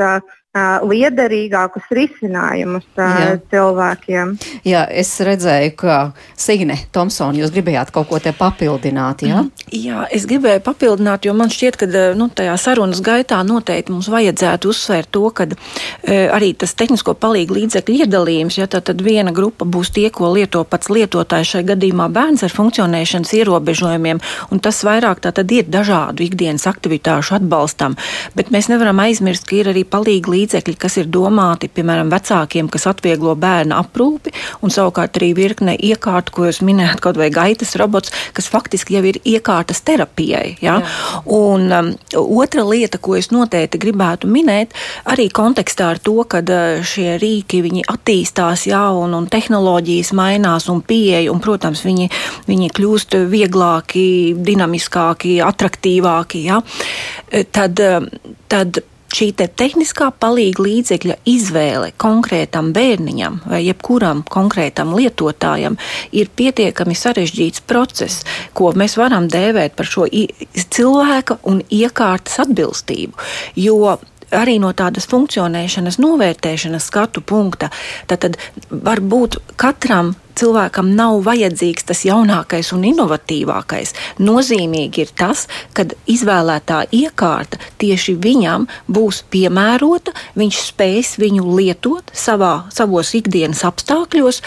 liederīgākus 0.54 1.88
risinājumus 1.90 2.84
Jā. 2.94 3.38
cilvēkiem. 3.50 4.36
Jā, 4.62 4.84
es 4.86 5.10
redzēju, 5.18 5.72
ka 5.74 5.96
Signe 6.38 6.76
Tomsona, 6.94 7.40
jūs 7.40 7.50
gribējāt 7.50 7.90
kaut 7.94 8.06
ko 8.08 8.20
te 8.22 8.30
papildināt, 8.36 9.24
jā? 9.26 9.42
Mm. 9.42 9.64
Jā, 9.74 10.04
es 10.14 10.28
gribēju 10.30 10.62
papildināt, 10.62 11.26
jo 11.26 11.34
man 11.34 11.50
šķiet, 11.50 11.78
ka 11.80 11.88
nu, 12.14 12.28
tajā 12.30 12.54
sarunas 12.60 13.02
gaitā 13.02 13.40
noteikti 13.42 13.90
mums 13.90 14.06
vajadzētu 14.12 14.70
uzsvērt 14.70 15.10
to, 15.10 15.24
ka 15.34 15.48
e, 15.50 16.28
arī 16.30 16.52
tas 16.54 16.76
tehnisko 16.78 17.16
palīgu 17.18 17.58
līdzekļu 17.58 18.04
iedalījums, 18.04 18.60
ja 18.60 18.70
tad 18.70 19.02
viena 19.02 19.34
grupa 19.34 19.66
būs 19.66 19.90
tie, 19.96 20.06
ko 20.14 20.30
lieto 20.36 20.62
pats 20.62 20.92
lietotājs, 20.92 21.56
šai 21.56 21.64
gadījumā 21.72 22.06
bērns 22.14 22.46
ar 22.46 22.54
funkcionēšanas 22.54 23.34
ierobežojumiem, 23.40 24.22
un 24.54 24.62
tas 24.62 24.84
vairāk 24.86 25.24
tā 25.24 25.34
tad 25.34 25.50
ir 25.50 25.66
dažādu 25.66 26.22
ikdienas 26.28 26.68
aktivitāšu 26.70 27.40
atbalstam, 27.40 27.98
bet 28.38 28.54
mēs 28.54 28.70
nevaram 28.70 29.02
aizmirst, 29.02 29.48
ka 29.50 29.58
ir 29.58 29.74
arī 29.74 29.82
palīgi 29.82 30.30
līdzekļi 30.30 30.43
līdzekļi, 30.44 30.76
kas 30.80 30.98
ir 31.00 31.08
domāti, 31.12 31.70
piemēram, 31.72 32.10
vecākiem, 32.12 32.68
kas 32.72 32.86
atvieglo 32.90 33.34
bērnu 33.40 33.76
aprūpi, 33.78 34.32
un 34.64 34.72
savukārt 34.72 35.18
arī 35.18 35.32
virkne 35.36 35.76
iekārtu, 35.76 36.34
ko 36.34 36.48
jūs 36.48 36.60
minējāt, 36.64 37.00
kaut 37.04 37.18
vai 37.20 37.30
gaitas 37.34 37.74
robots, 37.80 38.12
kas 38.36 38.48
faktiski 38.52 38.98
jau 38.98 39.04
ir 39.08 39.20
iekārtas 39.24 39.82
terapijai. 39.86 40.56
Ja? 40.62 40.78
Jā. 40.80 41.22
Un 41.34 41.68
um, 41.72 41.90
otra 42.38 42.64
lieta, 42.66 43.00
ko 43.02 43.16
es 43.18 43.30
noteikti 43.34 43.80
gribētu 43.82 44.28
minēt, 44.30 44.74
arī 45.10 45.28
kontekstā 45.34 45.94
ar 45.94 46.02
to, 46.04 46.16
ka 46.28 46.42
uh, 46.44 46.84
šie 46.84 47.16
rīki 47.22 47.62
attīstās, 47.90 48.66
jā, 48.68 48.82
un, 48.92 49.14
un 49.16 49.28
tehnoloģijas 49.30 50.12
mainās, 50.16 50.68
un 50.72 50.82
pieeja, 50.84 51.32
un, 51.32 51.40
protams, 51.44 51.84
viņi, 51.86 52.10
viņi 52.48 52.72
kļūst 52.76 53.18
vieglāki, 53.30 54.06
dinamiskāki, 54.44 55.38
attraktīvāki, 55.44 56.44
jā, 56.48 56.60
tad, 57.54 57.80
um, 57.80 58.10
tad 58.50 58.82
šī 59.14 59.30
te 59.38 59.46
tehniskā 59.48 60.10
palīga 60.20 60.64
līdzekļa 60.64 61.16
izvēle 61.30 61.92
konkrētam 62.00 62.72
bērniņam 62.74 63.40
vai 63.50 63.62
jebkuram 63.64 64.24
konkrētam 64.30 64.94
lietotājam 64.96 65.78
ir 66.12 66.32
pietiekami 66.36 66.96
sarežģīts 66.98 67.64
process, 67.68 68.24
ko 68.56 68.72
mēs 68.76 68.98
varam 69.00 69.28
dēvēt 69.30 69.76
par 69.78 69.90
šo 69.90 70.08
cilvēka 70.08 71.38
un 71.50 71.62
iekārtas 71.70 72.40
atbilstību. 72.44 73.16
Jo 73.60 73.96
arī 74.34 74.58
no 74.62 74.72
tādas 74.76 75.06
funkcionēšanas, 75.10 76.00
novērtēšanas 76.02 76.90
skatu 76.90 77.22
punkta, 77.22 77.70
tad, 78.10 78.24
tad 78.24 78.38
varbūt 78.70 79.38
katram 79.60 80.14
cilvēkam 80.38 80.92
nav 80.98 81.20
vajadzīgs 81.26 81.88
tas 81.88 82.04
jaunākais 82.06 82.72
un 82.76 82.84
inovatīvākais. 82.90 83.94
Nozīmīgi 84.22 85.04
ir 85.06 85.12
tas, 85.18 85.46
ka 85.76 85.86
izvēlētā 86.10 86.84
iekārta 86.94 87.60
tieši 87.82 88.16
viņam 88.24 88.68
būs 88.90 89.24
piemērota, 89.32 90.14
viņš 90.38 90.62
spēs 90.70 91.16
viņu 91.22 91.56
lietot 91.58 92.14
savā, 92.14 92.54
savos 92.74 93.14
ikdienas 93.18 93.64
apstākļos 93.66 94.42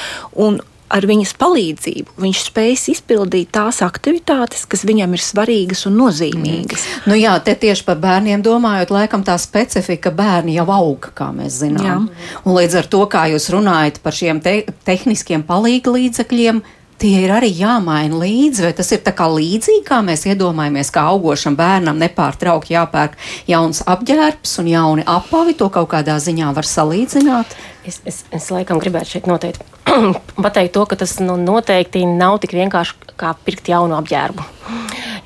un 0.47 0.61
ar 0.93 1.07
viņas 1.07 1.33
palīdzību 1.39 2.15
viņš 2.23 2.41
spēs 2.47 2.85
izpildīt 2.93 3.51
tās 3.55 3.81
aktivitātes, 3.85 4.65
kas 4.69 4.85
viņam 4.87 5.15
ir 5.17 5.23
svarīgas 5.23 5.85
un 5.89 5.97
nozīmīgas. 5.99 6.85
Mm. 6.85 7.09
Nu 7.11 7.17
jā, 7.19 7.33
te 7.43 7.55
tieši 7.59 7.85
par 7.87 7.99
bērniem 8.03 8.43
domājot, 8.45 8.93
laikam 8.95 9.25
tā 9.27 9.35
specifika 9.41 10.13
bērni 10.15 10.57
jau 10.57 10.67
aug, 10.73 11.09
kā 11.17 11.29
mēs 11.35 11.59
zinām. 11.63 12.07
Jā. 12.07 12.39
Un 12.45 12.57
līdz 12.57 12.79
ar 12.81 12.89
to, 12.91 13.03
kā 13.11 13.27
jūs 13.33 13.49
runājat 13.53 14.01
par 14.03 14.15
šiem 14.15 14.41
te 14.43 14.59
tehniskiem 14.87 15.43
palīga 15.47 15.93
līdzekļiem, 15.97 16.63
tie 17.01 17.21
ir 17.23 17.33
arī 17.33 17.49
jāmaina 17.53 18.17
līdzi, 18.21 18.65
vai 18.65 18.73
tas 18.77 18.91
ir 18.95 19.01
tā 19.05 19.13
kā 19.15 19.27
līdzīgi, 19.31 19.83
kā 19.87 20.01
mēs 20.05 20.25
iedomājamies, 20.29 20.91
kā 20.93 21.05
augošam 21.11 21.57
bērnam 21.59 21.99
nepārtraukti 22.01 22.75
jāpērk 22.75 23.17
jauns 23.49 23.83
apģērbs 23.85 24.57
un 24.63 24.71
jauni 24.71 25.07
apavi, 25.07 25.57
to 25.57 25.69
kaut 25.73 25.91
kādā 25.93 26.17
ziņā 26.23 26.51
var 26.57 26.67
salīdzināt? 26.67 27.57
Es, 27.87 28.01
es, 28.05 28.23
es 28.33 28.49
laikam 28.51 28.81
gribētu 28.83 29.15
šeit 29.15 29.29
noteikti 29.29 29.77
pateikt 30.45 30.73
to, 30.75 30.85
ka 30.89 30.97
tas 30.99 31.17
nu, 31.23 31.37
noteikti 31.39 32.03
nav 32.09 32.41
tik 32.43 32.55
vienkārši 32.57 33.13
kā 33.17 33.33
pirkt 33.45 33.69
jaunu 33.71 33.97
apģērbu. 33.97 34.45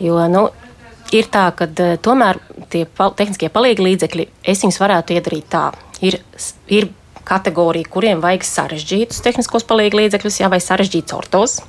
Jo, 0.01 0.20
nu, 0.32 0.48
ir 1.16 1.28
tā, 1.32 1.48
ka 1.58 1.68
eh, 1.68 1.98
tomēr 2.01 2.40
tie 2.72 2.86
pal 2.86 3.16
tehniskie 3.18 3.51
palīgi 3.54 3.86
līdzekļi, 3.86 4.28
es 4.54 4.63
viņus 4.63 4.80
varētu 4.82 5.18
iedarīt 5.18 5.50
tā. 5.51 5.70
Ir, 6.01 6.18
ir 6.72 6.90
kategorija, 7.28 7.90
kuriem 7.92 8.22
vajag 8.24 8.46
sarežģītus 8.48 9.24
tehniskos 9.25 9.68
palīgi 9.70 10.00
līdzekļus, 10.00 10.40
jā, 10.44 10.51
vai 10.51 10.62
sarežģīts 10.63 11.18
ortos. 11.18 11.60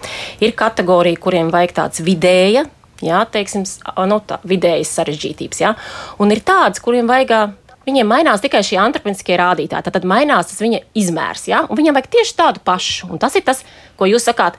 Ir 0.43 0.55
kategorija, 0.59 1.21
kuriem 1.23 1.53
vajag 1.55 1.75
tāds 1.81 2.05
vidēja, 2.05 2.67
jā, 3.03 3.25
teiksim, 3.33 3.67
nu, 4.11 4.21
tā, 4.27 4.39
vidējas 4.49 4.95
sarežģītības, 4.99 5.65
jā. 5.65 5.75
Un 6.23 6.35
ir 6.35 6.45
tāds, 6.47 6.83
kuriem 6.85 7.11
vajag 7.11 7.59
Viņiem 7.83 8.07
mainās 8.07 8.43
tikai 8.43 8.61
šie 8.63 8.77
antropiskie 8.79 9.35
rādītāji. 9.39 9.91
Tad 9.91 10.05
mainās 10.07 10.53
tas 10.53 10.61
viņa 10.63 10.85
izmērs. 10.99 11.49
Ja? 11.51 11.65
Viņam 11.67 11.97
vajag 11.99 12.13
tieši 12.15 12.37
tādu 12.39 12.63
pašu. 12.63 13.09
Un 13.11 13.19
tas 13.23 13.35
ir 13.39 13.43
tas, 13.47 13.65
ko 13.99 14.07
jūs 14.07 14.23
sakāt. 14.29 14.59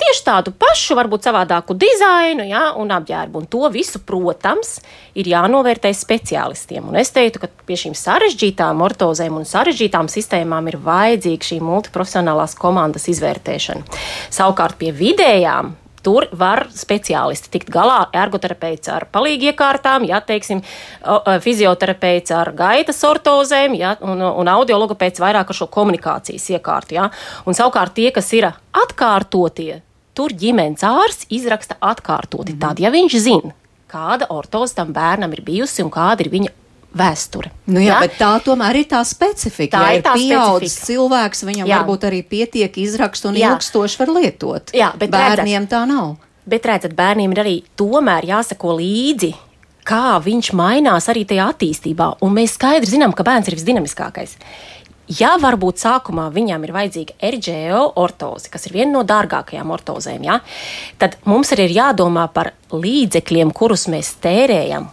Tieši 0.00 0.24
tādu 0.24 0.52
pašu, 0.56 0.96
varbūt 0.98 1.26
savādāku 1.28 1.76
dizainu 1.78 2.46
ja, 2.48 2.62
un 2.78 2.92
apģērbu. 2.94 3.42
Un 3.42 3.50
to 3.50 3.68
visu, 3.72 4.00
protams, 4.06 4.78
ir 5.18 5.28
jānovērtē 5.32 5.92
speciālistiem. 5.96 6.88
Un 6.88 6.98
es 7.00 7.12
teiktu, 7.14 7.42
ka 7.42 7.50
pie 7.68 7.78
šīm 7.84 7.96
sarežģītām 7.98 8.80
ortozēm 8.86 9.36
un 9.40 9.46
sarežģītām 9.48 10.08
sistēmām 10.12 10.72
ir 10.72 10.80
vajadzīga 10.82 11.50
šī 11.50 11.60
multiprofesionālās 11.64 12.56
komandas 12.58 13.08
izvērtēšana. 13.12 13.84
Savukārt 14.32 14.80
pie 14.80 14.94
vidējām 14.96 15.74
Tur 16.02 16.26
var 16.34 16.66
speciālisti 16.74 17.50
tikt 17.52 17.70
galā. 17.70 18.00
Ergoterapeits 18.12 18.90
ar 18.90 19.06
palīgiekārtām, 19.14 20.06
ja 20.08 20.18
teiksim, 20.26 20.62
fizioterapeits 21.44 22.34
ar 22.34 22.52
gaitas 22.58 23.02
ortozēm, 23.06 23.76
ja, 23.78 23.94
un, 24.00 24.22
un 24.22 24.50
audiologopeits 24.50 25.22
vairāk 25.22 25.52
ar 25.54 25.58
šo 25.60 25.70
komunikācijas 25.72 26.50
iekārtu. 26.56 26.98
Ja. 26.98 27.08
Un 27.46 27.58
savukārt 27.58 27.94
tie, 27.94 28.10
kas 28.14 28.32
ir 28.34 28.50
atkārtotie, 28.50 29.82
tur 30.14 30.34
ģimenes 30.34 30.82
ārsts 30.86 31.28
izraksta 31.30 31.78
atkārtoti. 31.80 32.52
Mm 32.52 32.58
-hmm. 32.58 32.68
Tad, 32.68 32.80
ja 32.80 32.90
viņš 32.90 33.18
zina, 33.18 33.54
kāda 33.92 34.26
ortoze 34.28 34.74
tam 34.74 34.92
bērnam 34.92 35.32
ir 35.32 35.42
bijusi 35.44 35.82
un 35.82 35.90
kāda 35.90 36.26
ir 36.26 36.32
viņa 36.32 36.50
vēsture. 36.96 37.52
Nu 37.72 37.80
jā, 37.80 37.94
ja? 37.94 38.00
bet 38.02 38.18
tā 38.20 38.32
tomēr 38.44 38.82
ir 38.82 38.88
tā 38.90 39.00
specifika. 39.08 39.78
Tā 39.78 39.92
ja 39.92 39.98
ir 39.98 40.04
tā 40.04 40.16
specifika. 40.16 40.88
cilvēks, 40.88 41.44
viņam 41.48 41.70
jā. 41.70 41.78
varbūt 41.80 42.08
arī 42.08 42.20
pietiek 42.26 42.76
izrakstu 42.82 43.30
un 43.30 43.38
jā. 43.40 43.54
ilgstoši 43.54 44.02
var 44.02 44.12
lietot. 44.18 44.74
Jā, 44.76 44.92
bet 44.98 45.12
bērniem 45.12 45.64
redzat, 45.64 45.72
tā 45.72 45.82
nav. 45.88 46.12
Bet 46.48 46.68
redzat, 46.68 46.94
bērniem 46.98 47.32
ir 47.34 47.42
arī 47.44 47.56
tomēr 47.78 48.28
jāsako 48.34 48.76
līdzi. 48.80 49.32
Kā 49.88 50.20
viņš 50.22 50.52
mainās 50.54 51.08
arī 51.10 51.24
tajā 51.26 51.48
attīstībā, 51.50 52.12
un 52.22 52.36
mēs 52.36 52.54
skaidri 52.54 52.92
zinām, 52.92 53.16
ka 53.18 53.26
bērns 53.26 53.50
ir 53.50 53.58
visdinamiskākais. 53.58 54.36
Ja 55.10 55.32
varbūt 55.42 55.82
sākumā 55.82 56.28
viņam 56.32 56.62
ir 56.62 56.72
vajadzīga 56.76 57.32
RGO 57.34 57.80
ortoze, 57.98 58.46
kas 58.52 58.68
ir 58.68 58.76
viena 58.76 58.94
no 58.94 59.02
dārgākajām 59.04 59.72
ortozēm, 59.74 60.22
ja, 60.28 60.38
tad 61.02 61.18
mums 61.26 61.50
arī 61.52 61.66
ir 61.66 61.74
jādomā 61.80 62.28
par 62.32 62.52
līdzekļiem, 62.70 63.50
kurus 63.56 63.88
mēs 63.92 64.14
tērējam, 64.22 64.86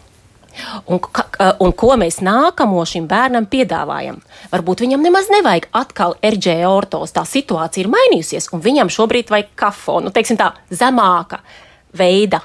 Un, 0.89 0.99
ka, 0.99 1.25
un 1.63 1.73
ko 1.77 1.95
mēs 1.99 2.19
nākamo 2.25 2.83
šim 2.87 3.07
bērnam 3.09 3.47
piedāvājam? 3.49 4.19
Varbūt 4.51 4.83
viņam 4.85 5.03
nemaz 5.05 5.29
nevajag 5.31 5.69
atkal 5.77 6.15
RG 6.25 6.59
ortos, 6.67 7.13
tā 7.15 7.25
situācija 7.27 7.85
ir 7.85 7.91
mainījusies, 7.93 8.49
un 8.55 8.63
viņam 8.65 8.91
šobrīd 8.93 9.31
vajag 9.33 9.51
kafo, 9.59 9.99
nu, 10.03 10.13
teiksim 10.15 10.39
tā, 10.39 10.51
zemāka 10.73 11.41
veida 11.97 12.43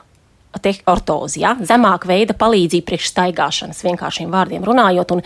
ortozi, 0.87 1.43
ja? 1.43 1.55
zemāka 1.61 2.09
veida 2.09 2.37
palīdzību 2.39 2.87
priekš 2.87 3.11
staigāšanas, 3.11 3.85
vienkāršiem 3.85 4.33
vārdiem 4.33 4.65
runājot. 4.65 5.17
Un 5.17 5.23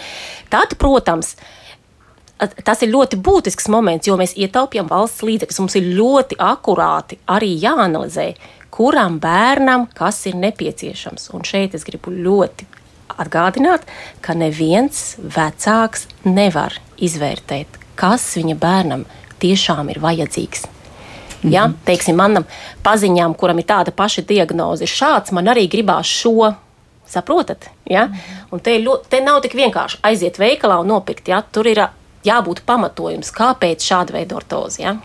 tad, 0.51 0.75
protams, 0.81 1.35
tas 2.65 2.83
ir 2.83 2.93
ļoti 2.93 3.19
būtisks 3.21 3.69
moments, 3.73 4.09
jo 4.09 4.17
mēs 4.19 4.37
ietaupījam 4.39 4.89
valsts 4.91 5.25
līdzekļus. 5.27 5.61
Mums 5.61 5.77
ir 5.79 5.91
ļoti 5.99 6.39
akurāti 6.41 7.19
arī 7.29 7.53
jāanalizē, 7.61 8.31
kuram 8.79 9.19
bērnam 9.19 9.89
kas 9.99 10.23
ir 10.31 10.37
nepieciešams. 10.39 11.33
Un 11.35 11.43
šeit 11.47 11.75
es 11.75 11.87
gribu 11.87 12.13
ļoti 12.15 12.69
atgādināt, 13.19 13.87
ka 14.23 14.37
neviens 14.39 15.17
vecāks 15.19 16.07
nevar 16.23 16.77
izvērtēt, 17.03 17.81
kas 17.99 18.31
viņa 18.39 18.55
bērnam 18.63 19.05
tiešām 19.43 19.91
ir 19.91 19.99
vajadzīgs. 20.03 20.67
Mm 20.69 21.51
-hmm. 21.51 21.55
Ja, 21.55 21.71
teiksim, 21.85 22.17
manam 22.17 22.45
paziņām, 22.85 23.35
kuram 23.35 23.59
ir 23.59 23.65
tāda 23.65 23.91
paša 23.91 24.23
diagnoze, 24.23 24.85
ir 24.85 24.91
šāds, 24.91 25.33
man 25.33 25.47
arī 25.47 25.69
gribās 25.69 26.07
šo. 26.07 26.55
Saprotat? 27.07 27.71
Ja? 27.85 28.07
Mm 28.07 28.13
-hmm. 28.13 28.47
Un 28.51 28.61
te, 28.61 28.79
ļoti, 28.79 29.09
te 29.09 29.21
nav 29.21 29.41
tik 29.41 29.55
vienkārši 29.55 29.99
aiziet 30.03 30.39
veikalā 30.39 30.81
un 30.81 30.87
nopirkt. 30.87 31.29
Ja? 31.29 31.43
Tur 31.53 31.67
ir 31.67 31.89
jābūt 32.25 32.61
pamatojums, 32.67 33.33
kāpēc 33.33 33.79
šāda 33.81 34.13
veida 34.13 34.37
ortozi. 34.37 34.83
Ja? 34.83 34.97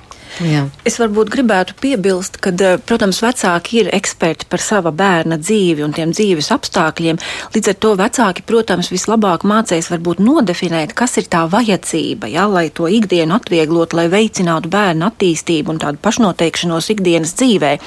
Jā. 0.42 0.64
Es 0.88 0.96
varbūt 0.98 1.30
gribētu 1.30 1.76
piebilst, 1.78 2.40
ka, 2.42 2.50
eh, 2.50 2.78
protams, 2.82 3.20
vecāki 3.22 3.84
ir 3.84 3.90
eksperti 3.94 4.48
par 4.50 4.60
sava 4.60 4.92
bērna 4.92 5.38
dzīvi 5.38 5.84
un 5.86 5.94
tiem 5.94 6.12
dzīves 6.12 6.50
apstākļiem. 6.50 7.20
Līdz 7.54 7.68
ar 7.70 7.74
to 7.76 7.96
vecāki, 7.96 8.42
protams, 8.42 8.90
vislabāk 8.90 9.46
mācīs 9.46 9.90
varbūt 9.94 10.18
nodefinēt, 10.18 10.96
kas 10.96 11.18
ir 11.18 11.24
tā 11.30 11.46
vajadzība, 11.50 12.32
ja, 12.32 12.48
lai 12.48 12.70
to 12.70 12.90
ikdienu 12.90 13.38
atvieglotu, 13.38 13.94
lai 13.94 14.08
veicinātu 14.10 14.70
bērnu 14.70 15.06
attīstību 15.12 15.70
un 15.70 15.80
tādu 15.80 15.98
pašnoteikšanos 16.02 16.90
ikdienas 16.90 17.36
dzīvē. 17.38 17.80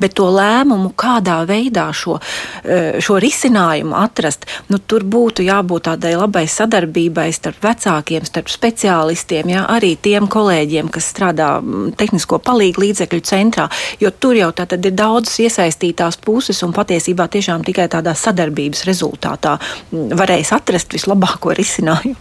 Bet 0.00 0.14
to 0.14 0.24
lēmumu, 0.24 0.94
kādā 0.94 1.46
veidā 1.46 1.92
šo, 1.92 2.18
eh, 2.64 2.98
šo 2.98 3.20
risinājumu 3.22 3.94
atrast, 3.94 4.46
nu, 4.68 4.78
tur 4.78 5.04
būtu 5.04 5.46
jābūt 5.46 5.84
tādai 5.84 6.16
labai 6.18 6.46
sadarbībai 6.46 7.32
starp 7.32 7.60
vecākiem, 7.62 8.26
starp 8.26 8.48
speciālistiem, 8.48 9.48
ja, 9.48 9.66
arī 9.68 9.96
tiem 9.96 10.26
kolēģiem, 10.26 10.90
kas 10.90 11.12
strādā 11.12 11.62
tehnisko 11.98 12.38
palīgu 12.44 12.84
līdzekļu 12.84 13.22
centrā, 13.26 13.68
jo 14.00 14.10
tur 14.10 14.38
jau 14.38 14.50
tātad 14.56 14.84
ir 14.86 14.96
daudzas 14.96 15.38
iesaistītās 15.44 16.18
puses 16.24 16.62
un 16.66 16.74
patiesībā 16.76 17.28
tiešām 17.32 17.64
tikai 17.66 17.88
tādā 17.92 18.14
sadarbības 18.18 18.84
rezultātā 18.88 19.56
varēs 19.92 20.52
atrast 20.56 20.94
vislabāko 20.94 21.54
risinājumu. 21.56 22.16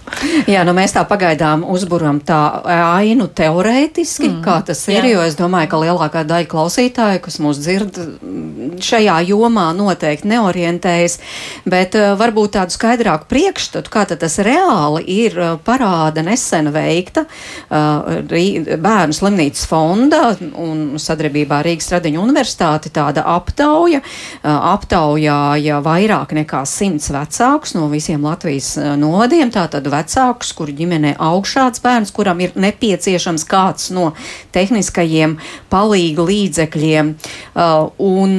Jā, 0.51 0.63
nu 0.67 0.75
mēs 0.75 0.95
tā 0.95 1.05
pagaidām 1.07 1.65
uzburam 1.69 2.19
tā 2.23 2.39
ainu 2.65 3.27
teorētiski, 3.27 4.29
mm. 4.29 4.41
kā 4.45 4.59
tas 4.67 4.81
ir, 4.89 5.01
Jā. 5.03 5.13
jo 5.15 5.23
es 5.27 5.37
domāju, 5.39 5.71
ka 5.71 5.81
lielākā 5.83 6.23
daļa 6.27 6.49
klausītāju, 6.51 7.21
kas 7.23 7.39
mūs 7.43 7.61
dzird, 7.63 7.99
šajā 8.83 9.19
jomā 9.29 9.69
noteikti 9.77 10.29
neorientējas, 10.31 11.19
bet 11.69 11.97
uh, 11.99 12.13
varbūt 12.19 12.55
tādu 12.57 12.75
skaidrāku 12.75 13.29
priekšstatu, 13.31 13.91
kā 13.93 14.05
tas 14.09 14.39
reāli 14.43 15.03
ir, 15.19 15.37
uh, 15.39 15.55
parāda 15.63 16.23
nesen 16.25 16.71
veikta 16.73 17.25
uh, 17.27 18.21
bērnu 18.29 19.17
slimnīca 19.17 19.52
Slimnīcas 19.53 19.67
fonda 19.69 20.35
un 20.57 20.97
sadarbībā 20.97 21.59
ar 21.59 21.67
Rīgas 21.67 21.91
Radiņu 21.93 22.21
universitāti 22.21 22.89
tāda 22.93 23.23
aptauja. 23.35 24.01
Aptaujāja 24.43 25.79
vairāk 25.83 26.33
nekā 26.33 26.63
simts 26.65 27.11
vecākus 27.13 27.75
no 27.75 27.87
visiem 27.91 28.23
Latvijas 28.23 28.77
novadiem, 28.97 29.51
tātad 29.53 29.85
vecākus, 29.85 30.53
kuru 30.53 30.73
ģimenē 30.73 31.15
aug 31.19 31.45
šāds 31.45 31.83
bērns, 31.83 32.11
kuram 32.11 32.41
ir 32.41 32.53
nepieciešams 32.55 33.45
kāds 33.45 33.91
no 33.93 34.13
tehniskajiem 34.51 35.37
palīgu 35.69 36.25
līdzekļiem. 36.25 37.13
Un, 37.99 38.37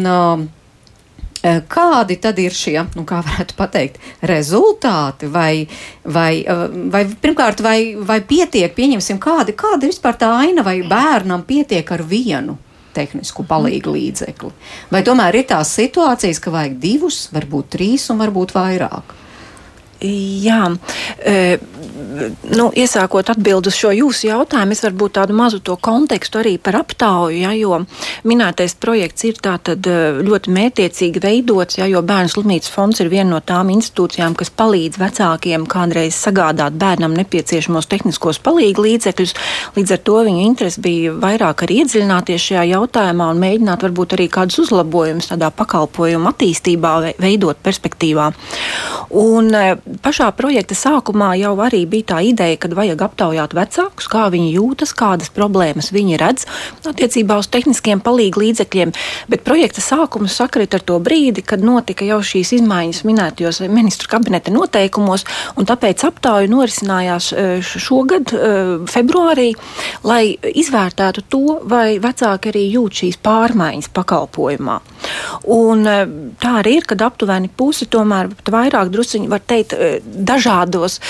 kādi 1.69 2.17
tad 2.23 2.39
ir 2.41 2.55
šie, 2.57 2.79
nu, 2.97 3.05
kā 3.09 3.21
varētu 3.25 3.57
pateikt, 3.59 3.99
rezultāti? 4.25 5.29
Vai, 5.33 5.67
vai, 6.05 6.45
vai 6.93 7.05
pirmkārt, 7.09 7.61
vai, 7.65 7.95
vai 8.01 8.21
pietiek, 8.25 8.73
pieņemsim, 8.75 9.21
kādi, 9.23 9.57
kāda 9.59 9.85
ir 9.85 9.93
vispār 9.93 10.17
tā 10.21 10.31
aina, 10.41 10.65
vai 10.67 10.81
bērnam 10.89 11.45
pietiek 11.49 11.91
ar 11.97 12.07
vienu? 12.09 12.59
tehnisku 12.95 13.43
palīgu 13.43 13.91
līdzekli. 13.91 14.53
Vai 14.95 15.01
tomēr 15.03 15.41
ir 15.41 15.49
tās 15.51 15.73
situācijas, 15.75 16.39
ka 16.39 16.53
vajag 16.55 16.77
divus, 16.79 17.25
varbūt 17.35 17.73
trīs 17.75 18.07
un 18.15 18.21
varbūt 18.23 18.55
vairāk? 18.55 19.17
Jā, 20.05 20.69
nu, 21.95 22.69
iesākot 22.75 23.31
atbildēt 23.31 23.71
uz 23.71 23.77
šo 23.79 23.93
jūsu 23.95 24.29
jautājumu, 24.29 24.75
es 24.75 24.83
varbūt 24.85 25.15
tādu 25.19 25.37
mazu 25.37 25.61
to 25.65 25.77
kontekstu 25.81 26.41
arī 26.41 26.57
par 26.59 26.81
aptauju, 26.81 27.37
ja, 27.45 27.53
jo 27.55 27.79
minētais 28.27 28.75
projekts 28.83 29.27
ir 29.29 29.39
tātad 29.43 29.87
e, 29.87 29.97
ļoti 30.27 30.55
mētiecīgi 30.55 31.23
veidots, 31.23 31.79
ja, 31.79 31.87
jo 31.91 32.03
Bērnu 32.05 32.33
slimnīcas 32.33 32.73
fonds 32.75 33.03
ir 33.03 33.11
viena 33.13 33.31
no 33.37 33.41
tām 33.45 33.71
institūcijām, 33.75 34.35
kas 34.39 34.51
palīdz 34.55 34.99
vecākiem 35.01 35.67
kādreiz 35.71 36.19
sagādāt 36.19 36.77
bērnam 36.81 37.15
nepieciešamos 37.19 37.89
tehniskos 37.91 38.41
palīgu 38.45 38.87
līdzekļus. 38.89 39.37
Līdz 39.79 39.95
ar 39.97 40.03
to 40.09 40.19
viņa 40.27 40.45
interesi 40.49 40.83
bija 40.85 41.15
vairāk 41.23 41.65
arī 41.67 41.81
iedziļināties 41.85 42.49
šajā 42.49 42.67
jautājumā 42.75 43.31
un 43.35 43.43
mēģināt 43.45 43.87
varbūt 43.87 44.17
arī 44.19 44.29
kādus 44.33 44.65
uzlabojumus 44.67 45.31
tādā 45.31 45.53
pakalpojumu 45.55 46.33
attīstībā 46.33 46.95
veidot 47.23 47.63
perspektīvā. 47.65 48.31
Un, 49.15 49.55
e, 49.55 49.77
pašā 50.03 50.31
projekta 50.37 50.77
sākumā 50.79 51.35
jau 51.39 51.55
arī 51.63 51.84
bija 51.91 52.15
tā 52.15 52.21
ideja, 52.25 52.57
ka 52.61 52.71
vajag 52.75 53.03
aptaujāt 53.07 53.55
vecākus, 53.57 54.09
kā 54.11 54.27
viņi 54.33 54.55
jūtas, 54.57 54.95
kādas 54.97 55.31
problēmas 55.35 55.93
viņi 55.95 56.19
redz 56.21 56.47
attiecībā 56.89 57.37
uz 57.41 57.49
tehniskiem 57.53 58.03
palīgu 58.05 58.43
līdzekļiem. 58.43 58.95
Bet 59.31 59.45
projekta 59.47 59.85
sākums 59.85 60.37
sakrit 60.41 60.75
ar 60.75 60.85
to 60.87 60.99
brīdi, 61.05 61.45
kad 61.47 61.63
notika 61.65 62.07
jau 62.09 62.21
šīs 62.25 62.55
izmaiņas 62.59 63.03
minētajos 63.07 63.63
ministru 63.73 64.11
kabineta 64.13 64.53
noteikumos, 64.55 65.27
un 65.59 65.69
tāpēc 65.69 66.07
aptauja 66.09 66.51
norisinājās 66.51 67.31
e, 67.33 67.47
šogad, 67.63 68.33
e, 68.33 68.53
februārī, 68.91 69.51
lai 70.07 70.35
izvērtētu 70.35 71.27
to, 71.29 71.59
vai 71.71 72.01
vecāki 72.03 72.53
arī 72.55 72.65
jūt 72.73 73.03
šīs 73.03 73.21
pārmaiņas 73.25 73.93
pakalpojumā. 73.95 74.81
Un 75.55 75.87
e, 75.87 75.97
tā 76.41 76.57
arī 76.63 76.79
ir, 76.81 76.89
kad 76.89 77.05
aptuveni 77.05 77.53
pusi 77.53 77.87
tomēr 77.93 78.33
vairāk 78.51 78.91
drusciņi 78.95 79.31
var 79.31 79.45
teikt, 79.45 79.75
Eh, 79.75 80.01
dažādos, 80.05 81.01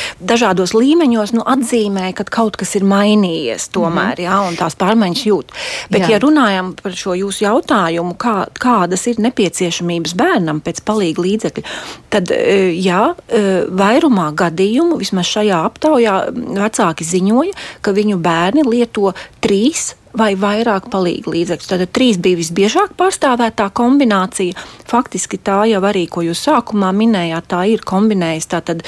dažādos 0.65 0.75
līmeņos 0.75 1.33
nu, 1.35 1.43
atzīmē, 1.45 2.13
ka 2.15 2.25
kaut 2.25 2.57
kas 2.57 2.75
ir 2.77 2.85
mainījies 2.85 3.71
tomēr, 3.73 4.17
mm 4.17 4.25
-hmm. 4.25 4.25
jā, 4.25 4.49
un 4.49 4.57
tās 4.57 4.77
pārmaiņas 4.77 5.27
jūt. 5.27 5.53
Bet, 5.91 6.03
jā. 6.03 6.11
ja 6.15 6.19
runājam 6.19 6.75
par 6.83 6.93
šo 6.93 7.15
jūsu 7.15 7.45
jautājumu, 7.45 8.17
kā, 8.17 8.47
kādas 8.53 9.07
ir 9.07 9.19
nepieciešamības 9.19 10.15
bērnam 10.15 10.61
pēc 10.61 10.83
palīga 10.85 11.23
līdzekļa, 11.23 11.65
tad 12.11 12.31
eh, 12.31 12.73
jā, 12.79 13.15
eh, 13.29 13.65
vairumā 13.69 14.33
gadījumu, 14.35 14.99
vismaz 14.99 15.27
šajā 15.27 15.65
aptaujā, 15.65 16.31
vecāki 16.33 17.05
ziņoja, 17.05 17.53
ka 17.81 17.93
viņu 17.93 18.17
bērni 18.19 18.65
lieto 18.65 19.13
trīs 19.41 19.95
vai 20.19 20.33
vairāk 20.39 20.89
palīga 20.93 21.35
līdzekļus. 21.35 21.71
Tātad 21.73 21.93
trīs 21.95 22.21
bija 22.23 22.39
visbiežāk 22.41 22.95
pārstāvētā 22.99 23.69
kombinācija. 23.75 24.57
Faktiski 24.89 25.41
tā 25.43 25.65
jau 25.71 25.83
arī, 25.85 26.07
ko 26.11 26.25
jūs 26.27 26.47
sākumā 26.47 26.93
minējāt, 26.97 27.51
tā 27.51 27.65
ir 27.75 27.85
kombinējas 27.87 28.51
tātad 28.55 28.85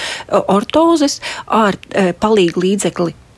ortozes 0.46 1.20
ar 1.46 1.78
e, 1.90 2.12
palīga 2.16 2.66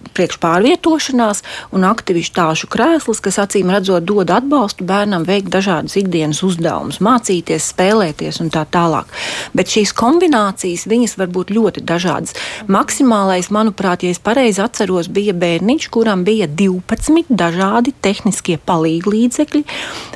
līdzekli 0.08 0.14
priekš 0.14 0.38
pārvietošanās 0.40 1.42
un 1.72 1.84
aktivitāšu 1.84 2.68
krēsls, 2.68 3.20
kas 3.20 3.38
acīm 3.38 3.70
redzot 3.70 4.04
dod 4.04 4.30
atbalstu 4.30 4.84
bērnam 4.84 5.24
veikt 5.24 5.50
dažādus 5.50 5.96
ikdienas 5.96 6.42
uzdevumus, 6.42 7.00
mācīties, 7.00 7.72
spēlēties 7.72 8.40
un 8.40 8.50
tā 8.50 8.64
tālāk. 8.70 9.06
Bet 9.54 9.68
šīs 9.68 9.92
kombinācijas, 9.94 10.86
viņas 10.88 11.18
var 11.18 11.28
būt 11.28 11.50
ļoti 11.50 11.84
dažādas. 11.84 12.34
Maksimālais, 12.68 13.50
manuprāt, 13.50 14.02
ja 14.02 14.10
es 14.10 14.18
pareizi 14.18 14.62
atceros, 14.62 15.08
bija 15.08 15.34
bērniņš, 15.34 15.88
kuram 15.90 16.24
bija 16.24 16.48
12 16.48 17.28
dažādi 17.30 17.94
tehniskie 18.00 18.58
palīglīdzekļi. 18.58 19.64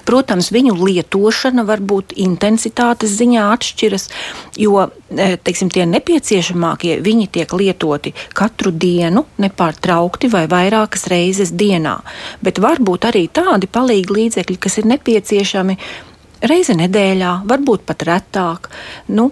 Protams, 0.05 0.53
viņu 0.53 0.77
lietošana 0.81 1.65
var 1.65 1.81
būt 1.81 2.17
intensitātes 2.17 3.17
ziņā 3.19 3.51
atšķiras, 3.55 4.09
jo 4.59 4.89
teiksim, 5.17 5.71
tie 5.73 5.87
nepieciešamākie 5.89 6.99
viņi 7.05 7.29
tiek 7.37 7.53
lietoti 7.59 8.15
katru 8.37 8.73
dienu 8.73 9.25
nepārtraukti 9.43 10.31
vai 10.33 10.47
vairākas 10.51 11.07
reizes 11.13 11.53
dienā. 11.53 11.99
Bet 12.43 12.61
var 12.63 12.83
būt 12.83 13.11
arī 13.11 13.27
tādi 13.33 13.71
palīgi 13.71 14.17
līdzekļi, 14.19 14.59
kas 14.63 14.81
ir 14.81 14.91
nepieciešami 14.95 15.79
reizi 16.49 16.77
nedēļā, 16.79 17.37
varbūt 17.49 17.87
pat 17.87 18.05
retāk. 18.09 18.71
Nu, 19.15 19.31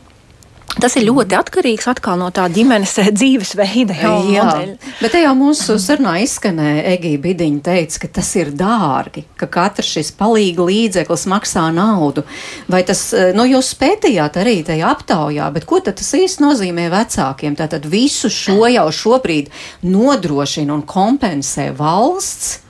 Tas 0.78 0.94
ir 0.94 1.08
ļoti 1.08 1.34
atkarīgs 1.34 1.88
no 2.20 2.28
tā 2.30 2.44
ģimenes 2.52 2.92
dzīvesveida. 3.10 3.94
Jā, 3.98 4.44
modeļa. 4.44 4.90
bet 5.00 5.12
te 5.12 5.22
jau 5.24 5.32
mūsu 5.34 5.74
sarunā 5.82 6.20
izskanēja 6.22 6.84
Egīna 6.92 7.22
Bidiņa 7.24 7.62
teica, 7.66 7.98
ka 8.04 8.10
tas 8.20 8.30
ir 8.38 8.52
dārgi, 8.54 9.24
ka 9.40 9.48
katrs 9.50 9.90
šis 9.96 10.12
palīga 10.14 10.68
līdzeklis 10.68 11.26
maksā 11.32 11.66
naudu. 11.74 12.22
Vai 12.70 12.84
tas, 12.86 13.02
eh, 13.12 13.32
nu 13.34 13.48
jūs 13.50 13.72
pētījāt 13.82 14.38
arī 14.38 14.60
tajā 14.66 14.94
aptaujā, 14.94 15.50
bet 15.52 15.66
ko 15.66 15.80
tad 15.80 15.98
tas 15.98 16.14
īsti 16.14 16.46
nozīmē 16.46 16.86
vecākiem? 16.94 17.58
Tātad 17.58 17.90
visu 17.90 18.30
šo 18.30 18.70
jau 18.70 18.88
šobrīd 18.94 19.50
nodrošina 19.82 20.70
un 20.72 20.82
kompensē 20.86 21.74
valsts, 21.74 22.60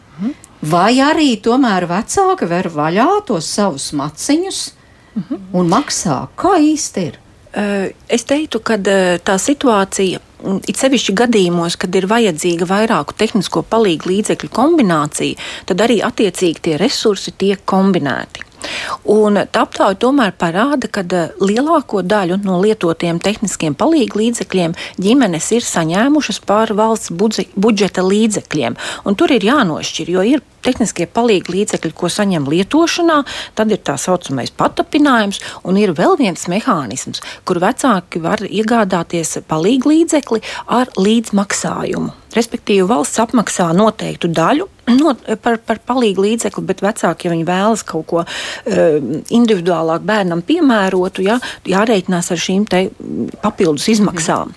vai 0.62 0.94
arī 1.04 1.36
tomēr 1.40 1.86
vecāki 1.88 2.48
ver 2.48 2.72
vaļā 2.72 3.26
tos 3.26 3.44
savus 3.44 3.92
maciņus 3.92 4.70
un 5.52 5.68
maksā? 5.68 6.28
Kā 6.36 6.56
īsti 6.56 7.10
ir? 7.10 7.18
Eh, 7.50 7.90
es 8.08 8.22
teiktu, 8.30 8.60
ka 8.62 8.76
eh, 8.78 9.16
tā 9.26 9.34
situācija, 9.42 10.20
mm, 10.44 10.60
it 10.70 10.78
sevišķi 10.78 11.14
gadījumos, 11.18 11.74
kad 11.80 11.96
ir 11.98 12.06
vajadzīga 12.06 12.68
vairāku 12.70 13.16
tehnisko 13.18 13.64
palīgu 13.66 14.12
līdzekļu 14.12 14.52
kombinācija, 14.54 15.48
tad 15.66 15.82
arī 15.82 15.98
attiecīgi 16.06 16.62
tie 16.62 16.76
resursi 16.78 17.34
tiek 17.34 17.64
kombinēti. 17.66 18.46
Un 19.10 19.38
aptauja 19.40 19.96
tomēr 20.00 20.34
parāda, 20.38 20.88
ka 20.92 21.04
eh, 21.04 21.32
lielāko 21.40 22.02
daļu 22.04 22.40
no 22.44 22.60
lietotiem 22.62 23.20
tehniskiem 23.22 23.76
palīgu 23.78 24.20
līdzekļiem 24.20 24.76
ģimenes 25.00 25.50
ir 25.56 25.66
saņēmušas 25.66 26.42
pār 26.46 26.74
valsts 26.76 27.12
budžeta 27.56 28.04
līdzekļiem. 28.04 28.78
Un 29.04 29.18
tur 29.18 29.32
ir 29.34 29.46
jānošķir, 29.48 30.12
jo 30.14 30.24
ir 30.36 30.44
tehniskie 30.64 31.08
palīgi 31.08 31.54
līdzekļi, 31.54 31.92
ko 31.96 32.10
saņem 32.12 32.48
lietošanā, 32.52 33.20
tad 33.56 33.72
ir 33.72 33.80
tā 33.84 33.96
saucamais 34.00 34.52
patapinājums, 34.52 35.40
un 35.64 35.80
ir 35.80 35.94
vēl 35.96 36.18
viens 36.20 36.48
mehānisms, 36.52 37.24
kur 37.48 37.62
vecāki 37.64 38.22
var 38.22 38.44
iegādāties 38.44 39.38
palīgi 39.48 39.94
līdzekli 39.94 40.44
ar 40.68 40.92
līdzmaksājumu. 41.00 42.19
Respektīvi, 42.36 42.86
valsts 42.86 43.18
apmaksā 43.22 43.70
noteiktu 43.76 44.30
daļu 44.30 44.66
no, 44.96 45.14
par, 45.42 45.58
par 45.66 45.80
palīgu 45.86 46.24
līdzekli, 46.24 46.64
bet 46.68 46.82
vecāki, 46.84 47.26
ja 47.26 47.34
viņi 47.34 47.46
vēlas 47.48 47.82
kaut 47.86 48.06
ko 48.10 48.22
uh, 48.22 49.08
individuālāk 49.34 50.04
bērnam 50.06 50.44
piemērotu, 50.46 51.24
ja, 51.26 51.40
jārēķinās 51.68 52.30
ar 52.34 52.42
šīm 52.44 52.68
papildus 53.42 53.88
izmaksām. 53.94 54.54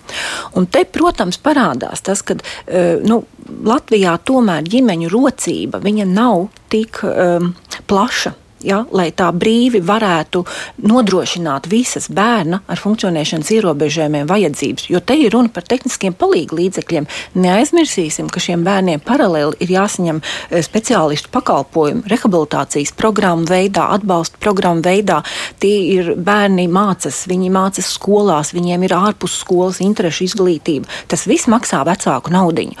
Un 0.58 0.68
te, 0.70 0.84
protams, 0.86 1.40
parādās 1.42 2.04
tas, 2.04 2.22
ka 2.26 2.38
uh, 2.38 3.02
nu, 3.04 3.24
Latvijā 3.64 4.14
tomēr 4.24 4.64
ģimeņu 4.70 5.10
rocība 5.12 5.82
nav 6.08 6.48
tik 6.72 7.02
um, 7.04 7.52
plaša 7.90 8.32
ja, 8.64 8.82
lai 8.94 9.10
tā 9.16 9.28
brīvi 9.34 9.80
varētu 9.84 10.44
nodrošināt 10.84 11.68
visas 11.70 12.08
bērna 12.12 12.62
ar 12.70 12.80
funkcionēšanas 12.80 13.50
ierobežojumiem 13.56 14.28
vajadzības. 14.30 14.88
Jo 14.92 15.00
te 15.00 15.16
ir 15.20 15.34
runa 15.34 15.52
par 15.52 15.66
tehniskiem 15.68 16.16
palīgu 16.18 16.58
līdzekļiem. 16.58 17.08
Neaizmirsīsim, 17.38 18.30
ka 18.32 18.42
šiem 18.42 18.64
bērniem 18.66 19.02
paralēli 19.04 19.60
ir 19.64 19.74
jāsaņem 19.76 20.20
eh, 20.22 20.62
speciālistu 20.64 21.32
pakalpojumu 21.34 22.08
rehabilitācijas 22.10 22.94
programmu 22.96 23.48
veidā, 23.50 23.88
atbalsta 23.98 24.40
programmu 24.42 24.84
veidā. 24.84 25.20
Tie 25.62 25.74
ir 25.94 26.14
bērni 26.16 26.66
mācas, 26.72 27.24
viņi 27.30 27.52
mācas 27.54 27.92
skolās, 27.96 28.54
viņiem 28.56 28.86
ir 28.86 28.96
ārpus 28.96 29.38
skolas 29.42 29.82
interešu 29.84 30.28
izglītība. 30.28 30.88
Tas 31.10 31.26
viss 31.30 31.50
maksā 31.50 31.82
vecāku 31.86 32.32
naudiņu. 32.34 32.78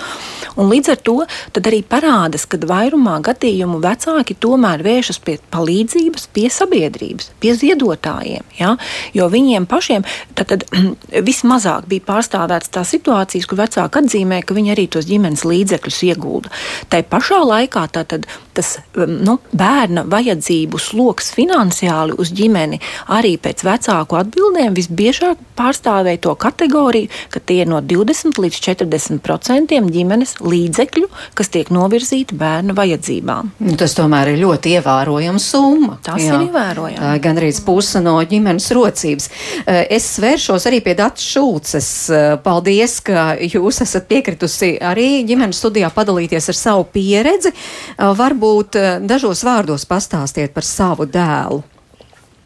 Un 0.60 0.70
līdz 0.70 0.94
ar 0.94 1.00
to 1.04 1.16
arī 1.64 1.80
parādās, 1.86 2.44
ka 2.48 2.58
vairumā 2.60 3.18
gadījumu 3.24 3.80
vecāki 3.82 4.36
tomēr 4.40 4.84
vēršas 4.84 5.20
pie 5.24 5.38
palīdzības 5.52 5.73
līdzības 5.74 6.28
pie 6.34 6.48
sabiedrības, 6.52 7.30
pie 7.42 7.54
ziedotājiem. 7.58 8.46
Ja? 8.58 8.74
Jo 9.16 9.28
viņiem 9.32 9.66
pašiem 9.70 10.06
tad, 10.34 10.52
tad, 10.52 10.66
vismazāk 11.28 11.88
bija 11.90 12.06
pārstāvēts 12.08 12.72
tās 12.74 12.94
situācijas, 12.94 13.48
kur 13.50 13.60
vecāki 13.60 14.02
atzīmē, 14.02 14.42
ka 14.44 14.56
viņi 14.56 14.74
arī 14.74 14.86
tos 14.90 15.08
ģimenes 15.08 15.44
līdzekļus 15.48 16.00
iegulda. 16.10 16.52
Tā 16.92 17.02
pašā 17.08 17.40
laikā 17.44 17.86
tātad, 17.94 18.28
tas 18.56 18.76
um, 18.96 19.18
nu, 19.26 19.38
bērna 19.56 20.06
vajadzību 20.10 20.80
sloks 20.80 21.32
finansiāli 21.34 22.16
uz 22.20 22.32
ģimeni 22.34 22.80
arī 23.14 23.34
pēc 23.40 23.64
vecāku 23.66 24.18
atbildēm 24.20 24.76
visbiežāk 24.76 25.40
pārstāvēja 25.58 26.22
to 26.26 26.34
kategoriju, 26.40 27.10
ka 27.32 27.40
tie 27.40 27.62
ir 27.64 27.70
no 27.70 27.80
20 27.82 28.40
līdz 28.42 28.60
40 28.68 29.22
procentiem 29.24 29.90
ģimenes 29.92 30.38
līdzekļu, 30.42 31.10
kas 31.38 31.52
tiek 31.54 31.70
novirzīti 31.74 32.36
bērna 32.38 32.76
vajadzībām. 32.76 33.54
Tas 33.80 33.96
tomēr 33.98 34.34
ir 34.34 34.42
ļoti 34.44 34.76
ievērojams 34.78 35.50
summa. 35.54 35.63
Tas 36.04 36.22
Jā. 36.22 36.36
ir 36.36 36.46
ievērojami. 36.48 37.00
Tā 37.00 37.12
ir 37.16 37.22
gandrīz 37.24 37.60
puse 37.64 38.02
no 38.04 38.16
ģimenes 38.28 38.70
rocības. 38.76 39.28
Eh, 39.64 39.86
es 39.96 40.06
vēršos 40.22 40.68
arī 40.70 40.80
pie 40.84 40.94
Dātas 40.98 41.26
Šulces. 41.26 41.90
Eh, 42.10 42.36
paldies, 42.44 43.00
ka 43.04 43.34
jūs 43.40 43.82
esat 43.84 44.08
piekritusi 44.10 44.74
arī 44.80 45.24
ģimenes 45.28 45.60
studijā 45.62 45.90
padalīties 45.94 46.50
ar 46.52 46.60
savu 46.60 46.88
pieredzi. 46.94 47.52
Eh, 47.52 48.10
varbūt 48.22 48.80
dažos 49.06 49.44
vārdos 49.44 49.86
pastāstiet 49.88 50.54
par 50.54 50.62
savu 50.62 51.06
dēlu. 51.06 51.62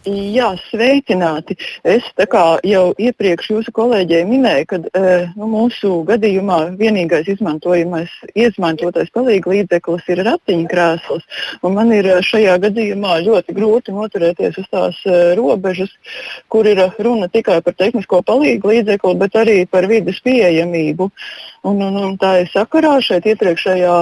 Jā, 0.07 0.53
sveicināti. 0.69 1.57
Es 1.83 2.07
jau 2.63 2.83
iepriekš 3.03 3.49
jūsu 3.51 3.73
kolēģei 3.75 4.23
minēju, 4.29 4.67
ka 4.71 4.79
e, 4.79 5.15
nu, 5.35 5.49
mūsu 5.51 6.05
gadījumā 6.07 6.59
vienīgais 6.79 7.27
izmantotais 7.27 9.11
palīga 9.11 9.51
līdzeklis 9.51 10.07
ir 10.15 10.23
ratiņkrēsls. 10.29 11.25
Man 11.67 11.91
ir 11.93 12.07
e, 12.07 12.21
šajā 12.23 12.55
gadījumā 12.63 13.19
ļoti 13.27 13.57
grūti 13.59 13.97
noturēties 13.97 14.61
uz 14.63 14.69
tās 14.71 15.03
e, 15.03 15.35
robežas, 15.35 15.91
kur 16.49 16.69
ir 16.71 16.85
runa 17.03 17.27
tikai 17.27 17.59
par 17.67 17.75
tehnisko 17.75 18.23
palīgu 18.23 18.71
līdzekli, 18.71 19.19
bet 19.19 19.35
arī 19.35 19.59
par 19.67 19.91
vidas 19.91 20.23
pieejamību. 20.23 21.11
Un, 21.67 21.83
un, 21.83 21.99
un 21.99 22.15
tā 22.23 22.45
ir 22.45 22.53
sakarā 22.53 22.95
šeit 23.03 23.27
iepriekšējā 23.27 23.95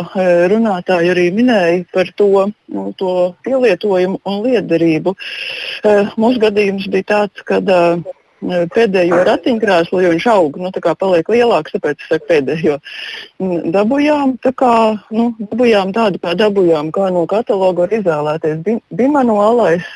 runātāja 0.53 1.15
arī 1.15 1.31
minēja 1.33 1.87
par 1.95 2.13
to, 2.21 2.51
nu, 2.69 2.91
to 3.01 3.33
pielietojumu 3.49 4.21
un 4.29 4.43
liederību. 4.45 5.17
Mūsu 6.21 6.43
gadījums 6.43 6.89
bija 6.93 7.11
tāds, 7.15 7.47
ka 7.47 7.63
pēdējo 8.41 9.23
ratiņkrēslu, 9.27 10.01
jo 10.05 10.11
viņš 10.13 10.27
aug, 10.31 10.57
nu, 10.61 10.71
paliek 11.01 11.29
lielāks, 11.33 11.75
tāpēc 11.75 12.01
es 12.03 12.09
saku 12.11 12.29
pēdējo. 12.29 12.77
Dabujām, 13.73 14.37
tā 14.45 14.53
kā, 14.57 14.73
nu, 15.15 15.31
dabujām 15.41 15.93
tādu, 15.97 16.21
kā 16.23 16.35
dabujām, 16.39 16.91
kā 16.95 17.09
no 17.15 17.25
kataloga 17.31 17.87
var 17.87 17.95
izvēlēties. 17.97 18.83
Bimanuālais 18.97 19.87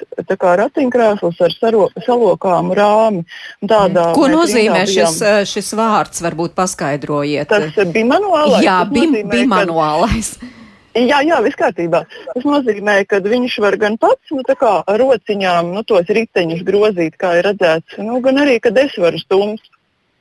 ratiņkrēsls 0.40 1.42
ar 1.46 1.56
saro, 1.56 1.88
salokām 2.06 2.72
rāmi. 2.76 3.26
Tādā, 3.60 4.10
Ko 4.16 4.30
nozīmē 4.32 4.86
šis, 4.88 5.20
šis 5.50 5.74
vārds? 5.78 6.24
Varbūt 6.24 6.56
paskaidrojiet. 6.56 7.50
Tas 7.50 7.76
ir 7.76 7.92
bimanuālais. 7.94 8.64
Jā, 8.64 8.80
bim, 8.88 9.20
bimanuālais. 9.30 10.34
Kad, 10.40 10.59
Jā, 10.90 11.20
jā, 11.22 11.36
viss 11.44 11.58
kārtībā. 11.58 12.00
Tas 12.32 12.46
nozīmē, 12.46 12.96
ka 13.06 13.20
viņš 13.22 13.58
var 13.62 13.76
gan 13.78 13.96
pats 14.00 14.32
nu, 14.34 14.42
ar 14.42 14.98
rociņām 14.98 15.70
nu, 15.76 15.84
tos 15.86 16.08
riteņus 16.10 16.64
grozīt, 16.66 17.14
kā 17.20 17.36
ir 17.38 17.46
redzēts, 17.46 18.00
nu, 18.02 18.18
gan 18.24 18.42
arī, 18.42 18.58
kad 18.58 18.78
es 18.78 18.96
varu 18.98 19.20
stumt. 19.22 19.62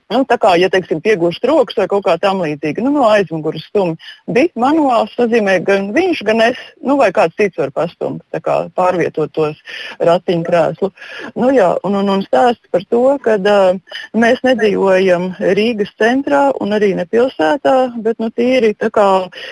Nu, 0.09 0.23
tā 0.25 0.39
kā, 0.41 0.55
ja 0.57 0.71
teiksim, 0.73 1.03
piegūst 1.05 1.43
rokas 1.45 1.75
vai 1.77 1.85
kaut 1.89 2.07
kā 2.07 2.15
tam 2.17 2.39
līdzīga, 2.41 2.81
nu, 2.81 2.95
no 2.95 3.03
aizmugures 3.11 3.67
stumj. 3.69 3.91
Bija 4.33 4.49
manuāls, 4.57 5.11
nozīmē, 5.19 5.59
gan 5.67 5.91
viņš, 5.93 6.23
gan 6.25 6.41
es, 6.47 6.61
nu, 6.81 6.95
vai 6.97 7.11
kāds 7.13 7.37
cits 7.37 7.61
var 7.61 7.69
pastumt, 7.75 8.23
kā 8.41 8.55
pārvietot 8.73 9.29
tos 9.37 9.59
ratiņkrēslu. 10.01 10.89
Nu, 11.37 11.51
jā, 11.53 11.67
un, 11.85 11.99
un, 12.01 12.09
un 12.15 12.23
stāsts 12.25 12.71
par 12.73 12.87
to, 12.89 13.03
ka 13.21 13.35
uh, 13.37 13.99
mēs 14.17 14.41
nedzīvojam 14.47 15.27
Rīgas 15.59 15.93
centrā 16.01 16.41
un 16.57 16.73
arī 16.79 16.95
ne 16.97 17.05
pilsētā, 17.05 17.75
bet, 18.01 18.17
nu, 18.17 18.31
tīri 18.33 18.73
kā 18.81 19.07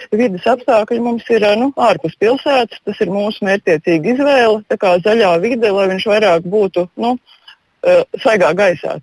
vidas 0.10 0.50
apstākļi 0.56 1.00
mums 1.06 1.30
ir, 1.38 1.46
nu, 1.62 1.70
ārpus 1.78 2.18
pilsētas, 2.18 2.82
tas 2.82 3.06
ir 3.06 3.14
mūsu 3.14 3.46
mērķtiecīga 3.46 4.16
izvēle, 4.16 4.66
tā 4.74 4.82
kā 4.82 4.98
zaļā 5.06 5.36
vide, 5.46 5.70
lai 5.70 5.86
viņš 5.94 6.10
vairāk 6.16 6.50
būtu, 6.50 6.90
nu, 7.06 7.14
uh, 7.14 8.04
saigā 8.26 8.56
gaisā. 8.58 8.98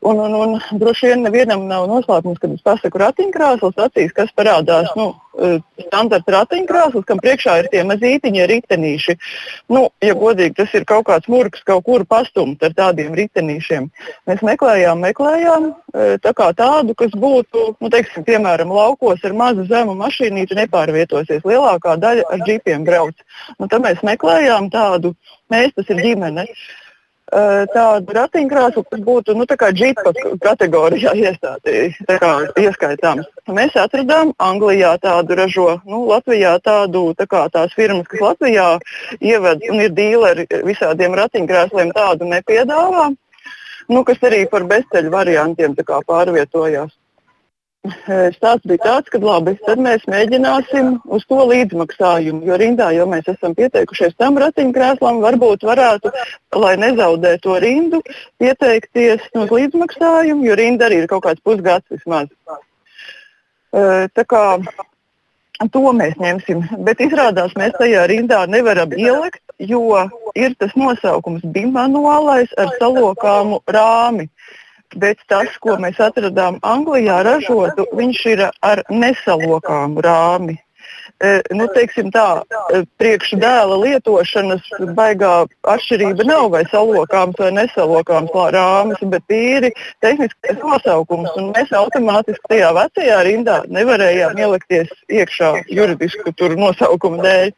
Un, 0.00 0.18
un, 0.18 0.34
un 0.34 0.60
droši 0.78 1.10
vien 1.10 1.24
nevienam 1.26 1.64
nav 1.66 1.88
noslēpums, 1.90 2.38
kad 2.38 2.52
es 2.54 2.62
pasaku 2.62 3.00
ratiņkrāsls, 3.02 3.80
acīs, 3.82 4.12
kas 4.14 4.30
parādās. 4.38 4.92
Nu, 4.94 5.08
eh, 5.42 5.56
standarta 5.88 6.34
ratiņkrāsls, 6.36 7.06
kam 7.08 7.18
priekšā 7.24 7.56
ir 7.58 7.68
tie 7.72 7.82
mazītiņi 7.88 8.46
ritenīši. 8.52 9.16
Nu, 9.74 9.88
ja 10.04 10.14
godīgi, 10.14 10.54
tas 10.60 10.74
ir 10.78 10.86
kaut 10.86 11.08
kāds 11.10 11.26
murgs 11.26 11.66
kaut 11.66 11.84
kur 11.90 12.06
pastumt 12.06 12.62
ar 12.62 12.76
tādiem 12.78 13.10
ritenīšiem. 13.18 13.90
Mēs 14.30 14.46
meklējām, 14.46 15.02
meklējām 15.02 15.68
eh, 15.72 16.16
tā 16.22 16.34
kā 16.38 16.52
tādu, 16.54 16.94
kas 16.94 17.10
būtu, 17.18 17.68
nu, 17.82 17.90
teiksim, 17.90 18.22
piemēram, 18.28 18.70
laukos 18.70 19.24
ar 19.26 19.34
mazu 19.34 19.66
zemu 19.66 19.98
mašīnīti 19.98 20.62
nepārvietosies. 20.62 21.42
Lielākā 21.42 21.98
daļa 21.98 22.30
ar 22.30 22.44
džipiem 22.46 22.86
brauc. 22.86 23.18
Nu, 23.58 23.66
tad 23.66 23.82
mēs 23.82 24.04
meklējām 24.06 24.70
tādu, 24.70 25.16
mēs 25.50 25.74
tas 25.74 25.90
ir 25.90 26.06
ģimene. 26.06 26.46
Uh, 27.28 27.66
tādu 27.68 28.14
ratiņkrāsu, 28.16 28.82
kas 28.88 29.00
būtu 29.04 29.34
nu, 29.36 29.44
džipa 29.44 30.14
kategorijā 30.40 31.12
ieskaitāms. 32.56 33.26
Mēs 33.52 33.76
atradām 33.76 34.32
Anglijā 34.40 34.94
tādu 35.02 35.36
ražo, 35.36 35.66
nu, 35.84 36.06
Latvijā 36.08 36.54
tādu 36.64 37.12
tā 37.18 37.26
kā, 37.28 37.42
tās 37.52 37.74
firmas, 37.76 38.08
kas 38.08 38.22
Latvijā 38.30 38.68
ieved 39.20 39.66
un 39.68 39.84
ir 39.84 39.92
dīleri 39.92 40.48
visādiem 40.64 41.12
ratiņkrēsliem, 41.20 41.92
tādu 41.92 42.30
nepiedāvā, 42.32 43.10
nu, 43.92 44.04
kas 44.08 44.24
arī 44.24 44.46
par 44.48 44.64
bezceļu 44.64 45.12
variantiem 45.12 45.76
pārvietojās. 45.84 46.96
Stāsts 47.86 48.66
bija 48.66 48.80
tāds, 48.82 49.10
ka 49.12 49.20
labi, 49.22 49.54
tad 49.62 49.78
mēs 49.78 50.02
mēģināsim 50.10 50.96
uz 51.14 51.22
to 51.30 51.38
līdzmaksājumu, 51.46 52.42
jo 52.48 52.56
rindā 52.58 52.88
jau 52.96 53.06
mēs 53.08 53.28
esam 53.30 53.54
pieteikušies 53.54 54.16
tam 54.18 54.36
ratiņkrēslam, 54.42 55.20
varbūt 55.22 55.62
varētu, 55.68 56.10
lai 56.58 56.74
nezaudētu 56.82 57.44
to 57.46 57.60
rindu, 57.62 58.02
pieteikties 58.42 59.30
uz 59.38 59.54
līdzmaksājumu, 59.54 60.44
jo 60.50 60.58
rinda 60.58 60.88
arī 60.88 61.04
ir 61.04 61.08
kaut 61.10 61.22
kāds 61.28 61.44
pusgads 61.46 61.86
vismaz. 61.94 62.28
Tā 63.70 64.26
kā 64.26 64.44
to 65.72 65.92
mēs 65.94 66.18
ņemsim, 66.18 66.66
bet 66.82 67.00
izrādās 67.02 67.54
mēs 67.58 67.78
tajā 67.78 68.08
rindā 68.10 68.42
nevaram 68.50 68.90
ielikt, 68.90 69.42
jo 69.58 70.02
ir 70.34 70.54
tas 70.58 70.74
nosaukums 70.78 71.46
bimanuālais 71.46 72.50
ar 72.58 72.74
salokāmu 72.82 73.62
rāmi 73.70 74.28
bet 74.96 75.20
tas, 75.28 75.50
ko 75.60 75.76
mēs 75.80 76.00
atradām 76.00 76.58
Anglijā 76.62 77.20
ražotu, 77.26 77.86
viņš 77.98 78.24
ir 78.32 78.46
ar 78.48 78.84
nesalokāmu 78.90 80.04
rāmi. 80.04 80.58
nu, 81.50 81.66
teiksim 81.74 82.12
tā, 82.14 82.44
priekš 83.00 83.32
dēla 83.42 83.74
lietošanas 83.82 84.68
baigā 84.94 85.48
atšķirība 85.66 86.26
nav 86.28 86.52
vai 86.52 86.60
salokāms 86.70 87.40
vai 87.42 87.48
nesalokāms 87.56 88.36
rāmis, 88.54 89.02
bet 89.02 89.24
tīri 89.26 89.72
tehniskais 90.04 90.60
nosaukums. 90.62 91.32
Un 91.40 91.50
mēs 91.56 91.74
automātiski 91.74 92.52
tajā 92.54 92.70
vecajā 92.76 93.18
rindā 93.26 93.58
nevarējām 93.66 94.38
ielikties 94.38 94.94
iekšā 95.10 95.50
juridisku 95.74 96.34
nosaukumu 96.62 97.24
dēļ. 97.26 97.50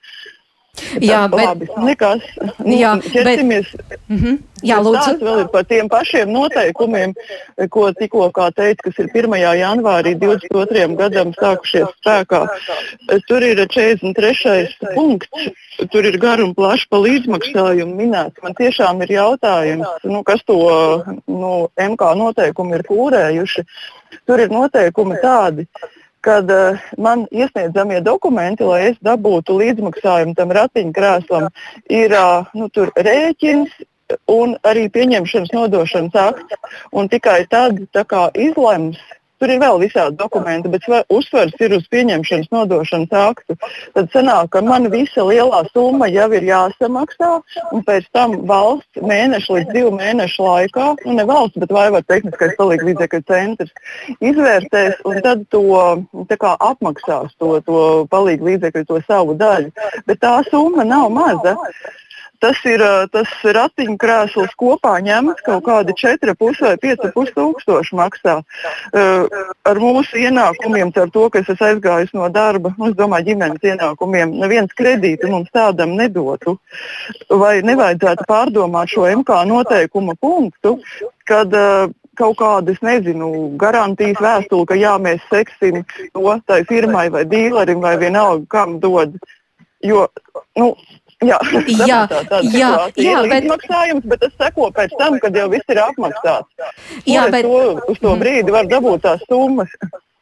Jā, 1.02 1.24
bet, 1.30 1.42
labi, 1.44 1.66
nekas. 1.85 2.24
Nu, 2.62 2.74
jā, 2.74 2.92
ķersimies. 3.04 3.68
bet, 3.88 4.00
mm 4.09 4.18
-hmm, 4.18 4.38
jā, 4.62 4.76
lūdzu. 4.80 5.12
Tas 5.12 5.22
vēl 5.22 5.40
ir 5.42 5.48
par 5.52 5.64
tiem 5.64 5.88
pašiem 5.88 6.33
noteikumiem, 6.33 7.14
ko 7.70 7.92
tikko 7.92 8.30
teica, 8.33 8.83
kas 8.85 8.98
ir 8.98 9.11
1. 9.14 9.35
janvārī 9.61 10.14
22. 10.18 10.96
gadam 10.96 11.33
sākušies 11.35 11.90
spēkā. 12.00 12.42
Tur 13.28 13.42
ir 13.42 13.66
43. 13.66 14.94
punkts, 14.94 15.50
tur 15.90 16.04
ir 16.04 16.18
gar 16.18 16.40
un 16.40 16.54
plaši 16.54 16.87
pa 16.90 16.96
līdzmaksājumu 16.96 17.94
minēts. 17.94 18.42
Man 18.42 18.54
tiešām 18.54 19.02
ir 19.02 19.11
jautājums, 19.18 19.87
nu, 20.04 20.22
kas 20.22 20.42
to 20.46 20.59
nu, 21.26 21.68
MK 21.76 22.14
noteikumu 22.16 22.74
ir 22.74 22.83
kūrējuši. 22.83 23.64
Tur 24.26 24.40
ir 24.40 24.50
noteikumi 24.50 25.16
tādi, 25.22 25.66
kad 26.26 26.50
uh, 26.52 26.80
man 26.98 27.26
iesniedzamie 27.33 28.00
dokumenti, 28.04 28.66
lai 28.66 28.90
es 28.90 28.98
dabūtu 29.04 29.56
līdzmaksājumu 29.61 30.37
tam 30.38 30.52
ratiņkrēslam, 30.56 31.48
ir 31.88 32.16
uh, 32.16 32.50
nu, 32.54 32.68
rēķins 33.09 33.78
un 34.30 34.56
arī 34.66 34.88
pieņemšanas 34.92 35.54
nodošanas 35.54 36.18
akts. 36.18 36.59
Un 36.92 37.09
tikai 37.12 37.44
tad 37.50 37.80
kā, 38.11 38.28
izlems 38.35 38.98
Tur 39.40 39.53
ir 39.53 39.61
vēl 39.62 39.81
visādi 39.81 40.18
dokumenti, 40.20 40.68
bet 40.68 40.85
uzsvers 41.09 41.55
ir 41.64 41.72
uz 41.76 41.87
pieņemšanas 41.92 42.50
nodošanas 42.53 43.14
aktu. 43.22 43.57
Tad 43.96 44.11
sanāk, 44.12 44.50
ka 44.53 44.61
man 44.64 44.90
visa 44.92 45.24
lielā 45.24 45.62
summa 45.72 46.11
jau 46.12 46.29
ir 46.37 46.44
jāsamaksā, 46.44 47.31
un 47.72 47.85
pēc 47.87 48.09
tam 48.12 48.37
valsts 48.50 49.00
mēnešu 49.00 49.57
līdz 49.57 49.72
divu 49.76 49.94
mēnešu 49.96 50.44
laikā, 50.44 50.90
nu 51.07 51.16
ne 51.16 51.26
valsts, 51.29 51.57
bet 51.62 51.72
Vaivar 51.72 52.05
tehniskais 52.05 52.57
palīdzības 52.61 53.26
centrs, 53.31 53.72
izvērtēs 54.20 55.00
un 55.09 55.22
tad 55.24 55.46
to 55.55 55.64
kā, 56.37 56.55
apmaksās 56.70 57.33
to, 57.40 57.57
to 57.64 57.81
palīdzības 58.12 58.50
līdzekļu, 58.50 58.87
to 58.88 59.00
savu 59.07 59.37
daļu. 59.40 59.72
Bet 60.07 60.22
tā 60.24 60.37
summa 60.50 60.87
nav 60.87 61.11
maza. 61.14 61.57
Tas 62.40 62.57
ir 62.64 62.83
tas 63.12 63.33
ratiņkrēsls 63.44 64.55
kopā 64.61 64.94
ņemts 65.05 65.44
kaut 65.44 65.66
kādi 65.66 65.92
4,5 66.00 66.62
vai 66.64 66.74
5,5 66.81 67.35
tūkstoši 67.37 67.98
maksā. 67.98 68.37
Ar 69.70 69.81
mūsu 69.83 70.22
ienākumiem, 70.24 70.92
ar 70.96 71.12
to, 71.12 71.26
ka 71.29 71.42
es 71.42 71.50
esmu 71.53 71.68
aizgājis 71.68 72.14
no 72.16 72.31
darba, 72.33 72.72
nu, 72.79 72.88
es 72.88 72.96
domāju, 72.96 73.29
ģimenes 73.29 73.68
ienākumiem, 73.72 74.33
neviens 74.40 74.72
kredītu 74.79 75.29
mums 75.29 75.53
tādam 75.53 75.92
nedotu. 76.00 76.57
Vai 77.29 77.59
nevajadzētu 77.66 78.24
pārdomāt 78.31 78.92
šo 78.94 79.05
MK 79.20 79.42
noteikuma 79.50 80.16
punktu, 80.20 80.79
kad 81.29 81.53
kaut 82.20 82.38
kādas, 82.40 82.81
nezinu, 82.85 83.29
garantijas 83.61 84.20
vēstuli, 84.20 84.68
ka 84.68 84.79
jā, 84.79 84.94
mēs 85.00 85.22
seksim 85.33 85.83
to 86.14 86.37
tai 86.48 86.62
firmai 86.68 87.09
vai 87.12 87.24
dīlerim 87.29 87.85
vai 87.85 87.96
vienalga, 88.00 88.48
kam 88.57 88.79
dod. 88.83 89.16
Jo, 89.81 90.09
nu, 90.61 90.74
Jā, 91.20 91.37
jā, 91.85 91.98
jā, 92.48 92.68
jā 92.96 93.16
bet 93.28 93.44
maksājums, 93.44 94.04
bet 94.09 94.22
tas 94.22 94.33
seko 94.40 94.70
pēc 94.72 94.94
tam, 94.96 95.18
kad 95.20 95.35
jau 95.37 95.50
viss 95.52 95.68
ir 95.68 95.80
apmaksāts. 95.83 96.48
Jā, 97.04 97.26
bet 97.35 97.44
to, 97.44 97.59
uz 97.92 98.00
to 98.00 98.14
brīdi 98.20 98.54
var 98.54 98.70
dabūt 98.70 99.04
tās 99.04 99.26
summas. 99.28 99.68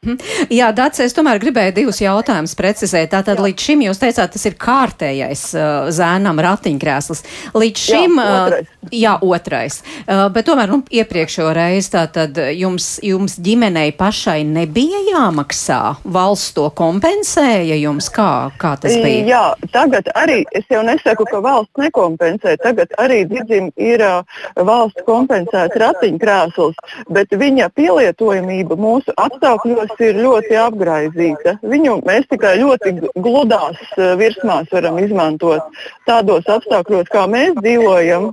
Mhm. 0.06 0.46
Jā, 0.54 0.68
Dārts, 0.70 1.00
es 1.02 1.14
tomēr 1.16 1.40
gribēju 1.42 1.72
divus 1.74 1.98
jautājumus 1.98 2.54
precizēt. 2.54 3.10
Tātad 3.10 3.40
līdz 3.42 3.64
šim 3.66 3.80
jūs 3.82 3.98
teicāt, 3.98 4.30
tas 4.30 4.44
ir 4.46 4.54
kārtējais 4.54 5.42
uh, 5.58 5.88
zēnam 5.90 6.38
ratiņkrēsls. 6.38 7.24
Līdz 7.58 7.82
šim, 7.82 8.14
jā, 8.14 8.22
uh, 8.22 8.44
otrais. 8.46 8.68
Uh, 8.70 8.92
jā, 8.94 9.14
otrais. 9.26 9.78
Uh, 10.06 10.22
bet 10.30 10.46
tomēr, 10.46 10.70
nu, 10.70 10.84
iepriekšējo 10.86 11.48
reizi 11.56 11.90
tātad 11.96 12.38
jums, 12.54 12.86
jums 13.02 13.34
ģimenei 13.42 13.90
pašai 13.98 14.44
nebija 14.46 15.00
jāmaksā. 15.08 15.80
Valsts 16.06 16.54
to 16.54 16.68
kompensēja 16.78 17.80
jums, 17.80 18.06
kā, 18.14 18.54
kā 18.62 18.76
tas 18.78 18.94
bija? 18.94 19.26
Jā, 19.26 19.42
tagad 19.74 20.12
arī, 20.14 20.44
es 20.54 20.62
jau 20.70 20.84
nesaku, 20.86 21.26
ka 21.26 21.42
valsts 21.42 21.82
nekompensē. 21.82 22.54
Tagad 22.62 22.94
arī 23.02 23.24
dzirdim 23.26 23.72
ir 23.74 24.06
uh, 24.06 24.22
valsts 24.54 25.02
kompensēts 25.10 25.82
ratiņkrēsls, 25.82 26.78
bet 27.10 27.34
viņa 27.34 27.72
pielietojamība 27.74 28.78
mūsu 28.78 29.18
apstākļos 29.18 29.87
virsmas 29.88 30.00
ir 30.00 30.18
ļoti 30.22 30.56
apgraizīta. 30.56 31.58
Viņu 31.62 32.02
mēs 32.06 32.26
tikai 32.28 32.58
ļoti 32.60 33.10
gludās 33.16 33.78
eh, 33.96 34.16
virsmās 34.16 34.68
varam 34.72 34.98
izmantot 34.98 35.62
tādos 36.06 36.44
apstākļos, 36.46 37.08
kā 37.10 37.26
mēs 37.26 37.54
dzīvojam. 37.60 38.32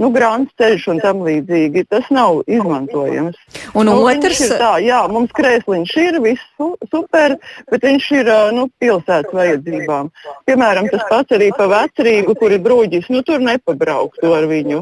Nu, 0.00 0.08
grāmatas 0.10 0.56
ceļš 0.58 0.86
un 0.88 1.00
tam 1.00 1.20
līdzīgi. 1.22 1.84
Tas 1.86 2.08
nav 2.10 2.42
izmantojams. 2.48 3.36
Un 3.76 3.86
nu, 3.86 4.00
otrs, 4.02 4.40
tā, 4.58 4.80
jā, 4.82 5.02
mums 5.06 5.30
krēsliņš 5.36 5.92
ir, 6.00 6.18
viss 6.24 6.42
super, 6.90 7.36
bet 7.70 7.84
viņš 7.84 8.08
ir 8.18 8.30
nu, 8.56 8.66
pilsētas 8.80 9.30
vajadzībām. 9.36 10.10
Piemēram, 10.48 10.88
tas 10.90 11.04
pats 11.10 11.36
arī 11.36 11.52
pa 11.54 11.68
vecrīgu, 11.70 12.34
kur 12.40 12.56
ir 12.56 12.64
brūģis, 12.64 13.12
nu 13.12 13.22
tur 13.22 13.44
nepabrauktu 13.44 14.32
ar 14.32 14.48
viņu. 14.50 14.80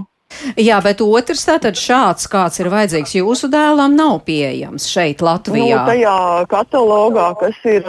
Jā, 0.60 0.78
bet 0.84 1.02
otrs 1.04 1.42
tātad 1.44 1.76
šāds, 1.78 2.28
kāds 2.30 2.60
ir 2.62 2.70
vajadzīgs 2.72 3.16
jūsu 3.18 3.50
dēlam, 3.52 3.96
nav 3.98 4.20
pieejams 4.26 4.86
šeit 4.88 5.24
Latvijā. 5.24 5.82
Nu, 5.82 5.90
tajā 5.90 6.16
katalogā, 6.50 7.26
kas 7.40 7.58
ir 7.68 7.84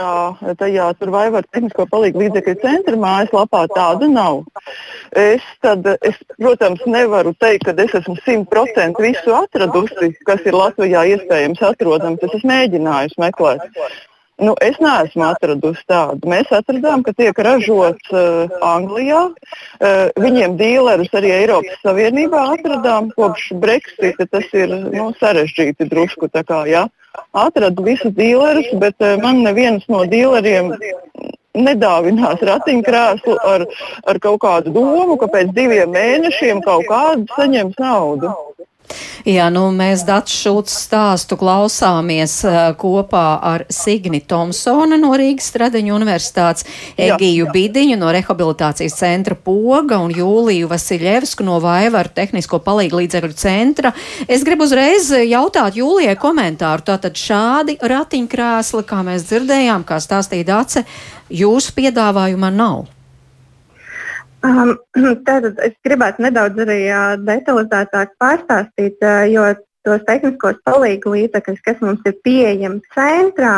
tajā 0.60 0.89
tur 0.99 1.13
vai 1.13 1.27
var 1.34 1.47
tehnisko 1.54 1.88
palīgu 1.91 2.25
līdzekļu 2.25 2.58
centra 2.63 2.99
mājaslapā, 2.99 3.63
tāda 3.75 4.10
nav. 4.12 4.43
Es, 5.17 5.45
tad, 5.63 5.88
es, 6.08 6.19
protams, 6.41 6.84
nevaru 6.89 7.34
teikt, 7.39 7.69
ka 7.69 7.75
es 7.86 7.95
esmu 8.01 8.17
simt 8.25 8.49
procentu 8.51 9.06
visu 9.06 9.36
atradusi, 9.38 10.13
kas 10.27 10.43
ir 10.45 10.58
Latvijā 10.58 11.06
iespējams 11.15 11.63
atrodams. 11.71 12.23
Es 12.25 12.39
esmu 12.39 12.51
mēģinājusi 12.51 13.21
meklēt. 13.21 13.69
Nu, 14.41 14.56
es 14.65 14.77
neesmu 14.82 15.27
atradusi 15.27 15.84
tādu. 15.89 16.30
Mēs 16.32 16.49
atradām, 16.56 17.04
ka 17.06 17.13
tiek 17.13 17.38
ražots 17.45 18.10
uh, 18.10 18.49
Anglijā. 18.65 19.27
Uh, 19.30 20.08
viņiem 20.17 20.56
dīlerus 20.58 21.13
arī 21.17 21.30
Eiropas 21.36 21.77
Savienībā 21.86 22.47
atradām. 22.56 23.12
Kopš 23.13 23.51
Brexita 23.62 24.25
tas 24.25 24.47
ir 24.58 24.73
nu, 24.88 25.12
sarežģīti 25.19 25.86
drusku. 25.91 26.32
Kā, 26.34 26.63
ja? 26.65 26.88
Atradu 27.38 27.86
visus 27.86 28.15
dīlerus, 28.17 28.71
bet 28.82 28.97
uh, 29.06 29.13
man 29.21 29.43
neviens 29.45 29.86
no 29.91 30.01
dīleriem 30.10 30.73
nedāvinās 31.54 32.41
ratiņkrēslu 32.47 33.38
ar, 33.45 33.67
ar 34.08 34.19
kaut 34.23 34.41
kādu 34.41 34.73
domu, 34.73 35.19
ka 35.21 35.30
pēc 35.30 35.54
diviem 35.54 35.93
mēnešiem 35.93 36.63
kaut 36.65 36.88
kādu 36.89 37.27
saņems 37.36 37.77
naudu. 37.77 38.34
Jā, 39.28 39.48
nu 39.54 39.67
mēs 39.76 40.02
Dats 40.08 40.34
Šulcs 40.34 40.74
stāstu 40.88 41.38
klausāmies 41.39 42.39
uh, 42.48 42.58
kopā 42.80 43.26
ar 43.46 43.63
Signi 43.72 44.22
Tomsona 44.26 44.98
no 45.00 45.13
Rīgas 45.20 45.52
Stradeņu 45.52 45.94
universitātes, 45.96 46.65
Egiju 46.98 47.46
jā, 47.46 47.48
jā. 47.48 47.54
Bidiņu 47.54 48.00
no 48.02 48.12
rehabilitācijas 48.13 48.98
centra 48.98 49.38
Poga 49.38 50.02
un 50.02 50.13
Jūliju 50.15 50.70
Vasiļevsku 50.72 51.46
no 51.48 51.60
Vaivaru 51.63 52.13
tehnisko 52.17 52.62
palīgu 52.65 53.04
līdzekļu 53.04 53.38
centra. 53.38 53.94
Es 54.28 54.46
gribu 54.48 54.65
uzreiz 54.67 55.12
jautāt 55.13 55.78
Jūlijai 55.80 56.17
komentāru. 56.20 56.88
Tātad 56.91 57.20
šādi 57.20 57.78
ratiņkrēsli, 57.78 58.88
kā 58.89 59.04
mēs 59.06 59.28
dzirdējām, 59.30 59.86
kā 59.88 60.02
stāstīja 60.02 60.50
Dace, 60.50 60.86
jūsu 61.30 61.78
piedāvājumā 61.78 62.52
nav. 62.56 62.89
Um, 64.43 64.75
Tātad 65.27 65.60
es 65.65 65.75
gribētu 65.86 66.25
nedaudz 66.25 66.62
arī 66.63 66.80
uh, 66.89 67.13
detalizētāk 67.27 68.15
pārstāstīt, 68.21 68.97
uh, 69.06 69.25
jo 69.30 69.45
tos 69.86 70.04
tehniskos 70.08 70.60
palīgu 70.67 71.13
līdzekļus, 71.15 71.62
kas 71.65 71.80
mums 71.82 72.06
ir 72.06 72.15
pieejami 72.26 72.82
centrā, 72.94 73.56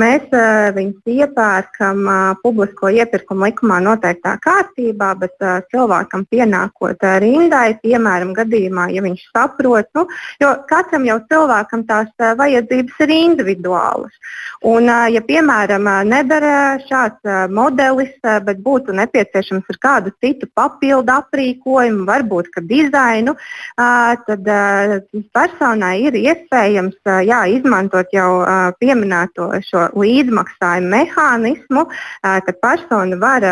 mēs 0.00 0.26
uh, 0.34 0.68
viņus 0.76 1.12
iepērkam 1.16 2.02
uh, 2.04 2.18
publisko 2.42 2.90
iepirkumu 2.92 3.48
likumā 3.48 3.78
noteiktā 3.84 4.34
kārtībā, 4.44 5.12
bet 5.22 5.34
uh, 5.40 5.60
cilvēkam 5.72 6.26
pienākot 6.32 7.00
uh, 7.00 7.16
rindai, 7.22 7.72
piemēram, 7.84 8.34
gadījumā, 8.36 8.90
ja 8.92 9.04
viņš 9.04 9.24
saprot, 9.30 9.88
nu, 9.96 10.06
jo 10.42 10.52
katram 10.68 11.08
jau 11.08 11.18
cilvēkam 11.32 11.86
tās 11.88 12.12
uh, 12.20 12.34
vajadzības 12.38 13.00
ir 13.06 13.14
individuālas. 13.16 14.20
Un, 14.68 14.90
uh, 14.92 15.08
ja, 15.12 15.24
piemēram, 15.24 15.88
uh, 15.88 16.02
nedara 16.06 16.76
šāds 16.84 17.24
uh, 17.24 17.46
modelis, 17.50 18.12
uh, 18.26 18.38
bet 18.44 18.60
būtu 18.62 18.94
nepieciešams 19.00 19.72
ar 19.72 19.80
kādu 19.88 20.14
citu 20.20 20.50
papildu 20.52 21.16
aprīkojumu, 21.16 22.04
varbūt 22.08 22.52
dizainu, 22.68 23.34
uh, 23.34 24.12
tad 24.28 24.46
uh, 24.52 24.98
personīgi 25.32 25.61
personai 25.62 26.02
ir 26.08 26.16
iespējams 26.18 26.96
jā, 27.22 27.38
izmantot 27.54 28.10
jau 28.12 28.42
pieminēto 28.82 29.46
šo 29.62 29.84
līdzmaksājumu 29.94 30.90
mehānismu, 30.90 31.84
kad 32.22 32.58
persona 32.62 33.18
var 33.20 33.46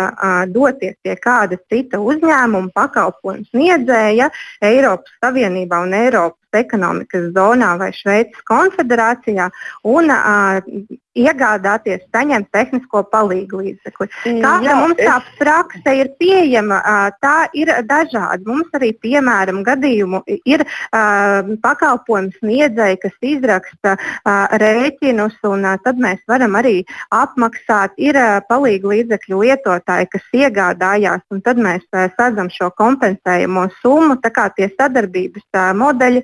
doties 0.50 0.96
pie 1.04 1.14
kāda 1.14 1.58
cita 1.70 2.00
uzņēmuma 2.02 2.74
pakalpojumu 2.74 3.46
sniedzēja 3.52 4.30
Eiropas 4.60 5.14
Savienībā 5.22 5.84
un 5.86 5.94
Eiropas 5.94 6.39
ekonomikas 6.56 7.30
zonā 7.36 7.74
vai 7.80 7.92
Šveices 7.96 8.42
konfederācijā 8.48 9.50
un 9.88 10.10
uh, 10.14 10.98
iegādāties, 11.18 12.04
saņemt 12.14 12.50
tehnisko 12.54 13.02
palīdzību 13.10 13.60
līdzekli. 13.64 14.06
Kāda 14.42 14.66
Jā, 14.66 14.76
mums 14.78 15.00
tā 15.00 15.16
es... 15.18 15.30
prakse 15.40 15.94
ir 15.98 16.10
pieejama, 16.20 16.78
tā 17.22 17.48
ir 17.56 17.72
dažāda. 17.88 18.40
Mums 18.46 18.70
arī, 18.78 18.92
piemēram, 19.02 19.62
gadījumu 19.66 20.22
ir 20.28 20.64
uh, 20.64 21.50
pakalpojumu 21.64 22.30
sniedzēji, 22.38 23.00
kas 23.02 23.16
izraksta 23.32 23.96
uh, 23.96 24.46
rēķinus, 24.62 25.38
un 25.50 25.66
uh, 25.66 25.76
tad 25.84 25.98
mēs 26.02 26.22
varam 26.30 26.58
arī 26.60 26.76
apmaksāt. 27.14 27.96
Ir 27.98 28.18
palīdzību 28.48 28.94
līdzekļu 28.94 29.42
lietotāji, 29.44 30.10
kas 30.14 30.30
iegādājās, 30.36 31.24
un 31.34 31.42
tad 31.44 31.58
mēs 31.60 31.84
sadzam 31.90 32.50
šo 32.54 32.70
kompensējumu 32.78 33.66
summu. 33.80 34.20
Tā 34.22 34.30
kā 34.34 34.46
tie 34.54 34.70
sadarbības 34.76 35.58
modeļi 35.76 36.22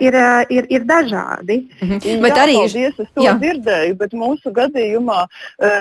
ir, 0.00 0.14
ir, 0.50 0.66
ir 0.70 0.86
dažādi. 0.88 1.62
Mhm. 1.82 2.22
Bet 2.22 2.32
Jā, 2.32 2.42
arī 2.46 2.56
paldies, 2.60 3.00
es 3.00 3.08
to 3.14 3.22
Jā. 3.22 3.36
dzirdēju 3.40 3.96
bet 3.98 4.14
mūsu 4.16 4.52
gadījumā 4.54 5.24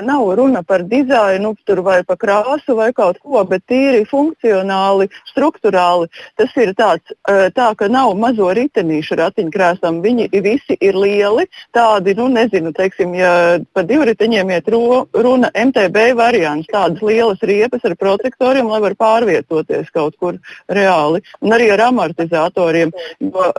nav 0.06 0.26
runa 0.38 0.64
par 0.64 0.84
dizainu 0.84 1.54
vai 1.86 2.04
par 2.04 2.18
krāsu 2.18 2.76
vai 2.76 2.92
kaut 2.94 3.20
ko, 3.20 3.44
bet 3.44 3.64
tīri 3.70 4.06
funkcionāli, 4.08 5.10
struktūrāli. 5.32 6.10
Tas 6.38 6.52
ir 6.58 6.74
tāds, 6.78 7.14
tā, 7.28 7.68
ka 7.78 7.88
nav 7.92 8.16
mazo 8.18 8.50
ritenīšu 8.56 9.18
ratiņkrēslam. 9.20 10.02
Viņi 10.06 10.30
visi 10.44 10.78
ir 10.82 10.96
lieli, 10.96 11.48
tādi, 11.76 12.16
nu 12.18 12.28
nezinu, 12.32 12.74
teiksim, 12.76 13.16
ja 13.18 13.60
par 13.74 13.88
divriteņiem 13.90 14.54
iet 14.56 14.70
runa 14.70 15.52
MTB 15.54 16.14
variants, 16.18 16.70
tādas 16.72 17.02
lielas 17.02 17.42
riepas 17.42 17.84
ar 17.86 17.96
protektoriem, 18.00 18.70
lai 18.70 18.82
var 18.84 18.96
pārvietoties 19.00 19.92
kaut 19.94 20.18
kur 20.20 20.40
reāli. 20.70 21.24
Un 21.42 21.56
arī 21.56 21.72
ar 21.74 21.88
amortizatoriem. 21.90 22.94
Jo, 23.20 23.50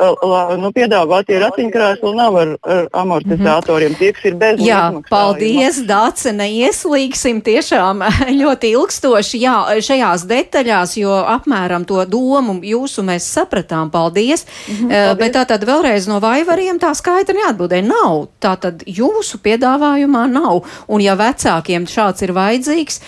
nu, 0.61 0.70
piedāvātie 0.76 1.38
ratiņkrēsli 1.40 2.12
nav 2.16 2.37
ar, 2.37 2.52
ar 2.62 2.88
amortizatoriem. 2.92 3.90
Mm 3.90 3.94
-hmm. 3.94 3.98
Tie, 3.98 4.12
kas 4.12 4.24
ir 4.24 4.35
bez 4.35 4.61
Jā, 4.61 5.02
paldies, 5.11 5.80
Dāce, 5.87 6.32
neieslīgsim 6.32 7.40
tiešām 7.40 8.02
ļoti 8.42 8.72
ilgstoši 8.76 9.40
jā, 9.40 9.56
šajās 9.80 10.26
detaļās, 10.26 10.96
jo 11.00 11.11
apmēram 11.11 11.85
to 11.85 12.04
domu 12.04 12.61
jūsu 12.62 13.02
mēs 13.02 13.24
sapratām. 13.32 13.90
Paldies. 13.90 14.46
Mm 14.46 14.74
-hmm, 14.74 14.88
paldies. 14.88 15.18
Bet 15.18 15.35
tā 15.35 15.44
tad 15.46 15.64
vēlreiz 15.64 16.09
no 16.09 16.20
vaivariem 16.20 16.78
tā 16.78 16.94
skaita 16.94 17.32
neatbūdē. 17.32 17.82
Nav. 17.82 18.28
Tā 18.40 18.56
tad 18.56 18.82
jūsu 18.87 19.38
piedāvājumā 19.38 20.26
nav. 20.30 20.64
Un 20.88 21.00
ja 21.00 21.14
vecākiem 21.14 21.87
šāds 21.87 22.22
ir 22.22 22.32
vajadzīgs 22.32 23.00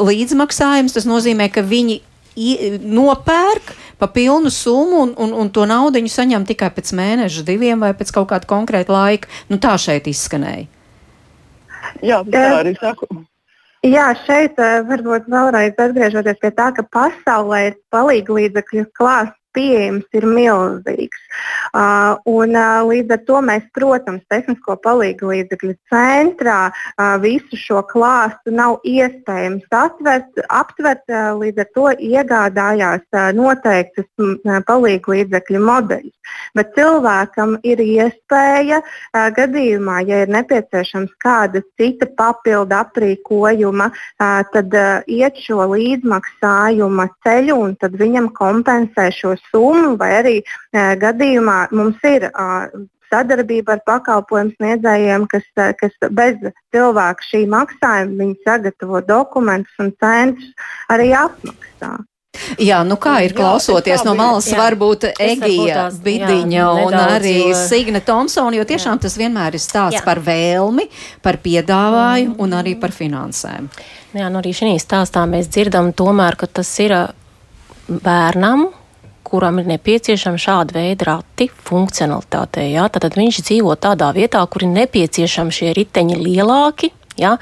līdzmaksājums, 0.00 0.92
tas 0.92 1.04
nozīmē, 1.04 1.50
ka 1.52 1.60
viņi 1.62 2.00
nopērk 2.36 3.72
pa 3.98 4.08
pilnu 4.08 4.50
summu 4.50 5.02
un, 5.04 5.14
un, 5.18 5.32
un 5.32 5.50
to 5.50 5.66
naudu 5.68 6.02
saņem 6.08 6.46
tikai 6.48 6.70
pēc 6.74 6.92
mēneša, 6.96 7.46
diviem 7.46 7.80
vai 7.80 7.92
pēc 7.96 8.12
kaut 8.14 8.30
kāda 8.30 8.48
konkrēta 8.48 8.92
laika. 8.92 9.28
Nu, 9.48 9.58
tā 9.58 9.76
šeit 9.78 10.06
izskanēja. 10.10 10.68
Jā, 12.04 12.22
tā 12.30 12.46
arī 12.60 12.76
saku. 12.78 13.08
Jā, 13.80 14.10
šeit 14.26 14.58
varbūt 14.60 15.28
vēlreiz 15.32 15.78
atgriežoties 15.80 16.40
pie 16.40 16.50
tā, 16.52 16.68
ka 16.76 16.84
pasaulē 16.84 17.60
ir 17.70 17.76
palīdzekļu 17.92 18.86
klāsts 18.92 19.39
pieejams 19.56 20.06
ir 20.16 20.26
milzīgs. 20.28 21.22
Uh, 21.70 22.16
un, 22.28 22.54
uh, 22.58 22.80
līdz 22.88 23.14
ar 23.14 23.22
to 23.28 23.40
mēs, 23.46 23.66
protams, 23.76 24.24
tehnisko 24.32 24.76
palīdzību 24.84 25.30
līdzekļu 25.30 25.74
centrā 25.92 26.58
uh, 26.70 27.16
visu 27.22 27.58
šo 27.58 27.82
klāstu 27.90 28.54
nav 28.54 28.78
iespējams 28.86 29.66
atvert, 29.70 30.42
aptvert, 30.48 31.04
uh, 31.10 31.32
līdz 31.40 31.64
ar 31.64 31.70
to 31.76 31.86
iegādājās 32.10 33.04
uh, 33.14 33.30
noteiktus 33.36 34.08
uh, 34.18 34.60
palīdzību 34.66 35.16
līdzekļu 35.16 35.62
modeļus. 35.66 36.16
Bet 36.54 36.74
cilvēkam 36.76 37.56
ir 37.66 37.82
iespēja 37.82 38.80
uh, 38.82 39.28
gadījumā, 39.36 40.00
ja 40.08 40.22
ir 40.24 40.34
nepieciešams 40.34 41.14
kāda 41.22 41.62
cita 41.78 42.08
papildu 42.18 42.76
aprīkojuma, 42.78 43.90
uh, 43.90 44.42
tad 44.54 44.74
uh, 44.74 45.00
iet 45.10 45.38
šo 45.42 45.70
līdzmaksājuma 45.74 47.08
ceļu 47.26 47.58
un 47.66 47.76
tad 47.80 47.98
viņam 48.00 48.30
kompensē 48.36 49.10
šo 49.14 49.36
summu, 49.50 49.96
vai 50.00 50.10
arī 50.20 50.36
gadījumā 50.72 51.58
mums 51.76 52.02
ir 52.08 52.28
sadarbība 53.10 53.76
ar 53.76 53.82
pakalpojumu 53.86 54.54
sniedzējiem, 54.58 55.26
kas, 55.30 55.48
kas 55.80 55.96
bez 56.14 56.38
cilvēka 56.74 57.26
šī 57.26 57.42
maksājuma 57.50 58.22
viņi 58.22 58.38
sagatavo 58.46 59.02
dokumentus 59.06 59.82
un 59.82 59.90
centus 59.98 60.52
arī 60.92 61.10
apmaksā. 61.18 61.96
Jā, 62.62 62.78
nu 62.86 62.94
kā 63.00 63.16
ir 63.26 63.34
klausoties 63.34 64.00
jā, 64.00 64.06
no 64.06 64.14
malas, 64.14 64.46
jā. 64.48 64.56
varbūt 64.60 65.08
Egija 65.10 65.88
Bidiņa 65.90 66.54
jā, 66.54 66.66
un 66.70 66.92
nedaudz, 66.94 67.16
arī 67.16 67.34
jo... 67.40 67.56
Signe 67.58 68.00
Thompsona, 68.06 68.54
jo 68.56 68.66
tiešām 68.70 68.96
jā. 68.96 69.02
tas 69.02 69.16
vienmēr 69.18 69.58
ir 69.58 69.62
stāsts 69.62 69.98
jā. 69.98 70.04
par 70.06 70.22
vēlmi, 70.24 70.86
par 71.26 71.40
piedāvājumu 71.42 72.36
mm. 72.36 72.42
un 72.46 72.54
arī 72.60 72.76
par 72.80 72.94
finansēm. 72.94 73.66
Jā, 74.14 74.30
nu 74.30 74.40
arī 74.40 74.54
šī 74.56 74.76
stāstā 74.82 75.26
mēs 75.30 75.50
dzirdam 75.50 75.90
tomēr, 75.96 76.38
ka 76.38 76.46
tas 76.60 76.70
ir 76.82 76.94
bērnam, 77.90 78.68
kuram 79.30 79.60
ir 79.62 79.68
nepieciešama 79.70 80.40
šāda 80.40 80.76
veida 80.76 81.06
rati 81.12 81.48
funkcionalitātei. 81.68 82.70
Ja? 82.74 82.88
Tad 82.92 83.16
viņš 83.16 83.42
dzīvo 83.46 83.76
tādā 83.80 84.10
vietā, 84.16 84.42
kur 84.50 84.66
ir 84.66 84.74
nepieciešami 84.74 85.54
šie 85.54 85.74
riteņi 85.78 86.18
lielāki. 86.18 86.90
Ja, 87.20 87.36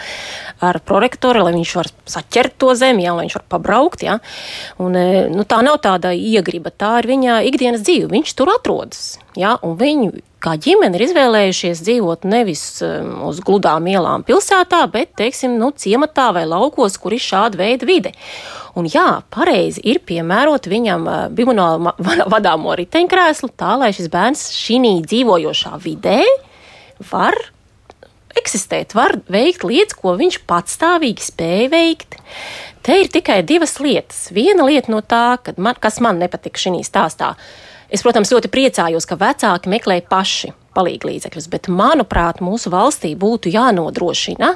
ar 0.65 0.81
prorektoru, 0.83 1.45
lai 1.47 1.55
viņš 1.55 1.75
var 1.79 1.91
saķert 2.11 2.59
to 2.59 2.75
zemi, 2.79 3.07
ja, 3.07 3.15
lai 3.15 3.27
viņš 3.29 3.39
var 3.39 3.47
pabraukt. 3.57 4.03
Ja. 4.07 4.19
Un, 4.83 4.97
e, 4.99 5.27
nu, 5.33 5.47
tā 5.49 5.61
nav 5.65 5.81
tāda 5.85 6.13
iegriba, 6.17 6.75
tā 6.75 6.97
ir 7.03 7.13
viņa 7.13 7.43
ikdienas 7.49 7.85
dzīve. 7.87 8.11
Viņš 8.13 8.35
tur 8.39 8.51
atrodas. 8.57 9.17
Ja, 9.39 9.55
viņi 9.63 10.11
kā 10.43 10.55
ģimene 10.59 10.99
ir 10.99 11.05
izvēlējušies 11.09 11.83
dzīvot 11.87 12.27
nevis 12.31 12.63
um, 12.87 13.11
uz 13.29 13.41
gludām 13.45 13.87
ielām 13.91 14.25
pilsētā, 14.27 14.85
bet, 14.93 15.13
teiksim, 15.19 15.57
nu, 15.61 15.73
ciematā 15.75 16.31
vai 16.37 16.45
laukos, 16.49 16.99
kur 17.03 17.15
ir 17.15 17.23
šāda 17.23 17.59
veida 17.61 17.89
vide. 17.89 18.15
Un 18.79 18.87
jā, 18.87 19.21
pareizi 19.35 19.83
ir 19.91 19.99
piemērot 20.07 20.69
viņam 20.71 21.07
bimonāli 21.35 21.95
vadāmo 22.35 22.77
riteņkrēslu 22.79 23.51
tā, 23.59 23.75
lai 23.81 23.91
šis 23.97 24.11
bērns 24.13 24.49
šī 24.55 24.79
dzīvojošā 25.07 25.79
vidē 25.83 26.21
var 27.11 27.35
eksistēt, 28.39 28.95
var 28.99 29.19
veikt 29.31 29.67
lietas, 29.67 29.97
ko 29.99 30.15
viņš 30.19 30.41
patstāvīgi 30.49 31.27
spēja 31.29 31.73
veikt. 31.75 32.19
Te 32.87 33.01
ir 33.03 33.11
tikai 33.13 33.43
divas 33.47 33.77
lietas. 33.83 34.29
Viena 34.35 34.67
lieta 34.69 34.93
no 34.93 35.03
tā, 35.05 35.39
man, 35.61 35.77
kas 35.81 36.01
man 36.05 36.21
nepatika 36.23 36.61
šī 36.61 36.81
stāstā. 36.87 37.35
Es, 37.89 38.05
protams, 38.05 38.33
ļoti 38.33 38.51
priecājos, 38.53 39.07
ka 39.09 39.17
vecāki 39.17 39.71
meklē 39.73 40.03
paši 40.09 40.53
palīdzekļus, 40.77 41.51
bet, 41.53 41.69
manuprāt, 41.73 42.43
mūsu 42.45 42.71
valstī 42.73 43.15
būtu 43.19 43.53
jānodrošina, 43.55 44.55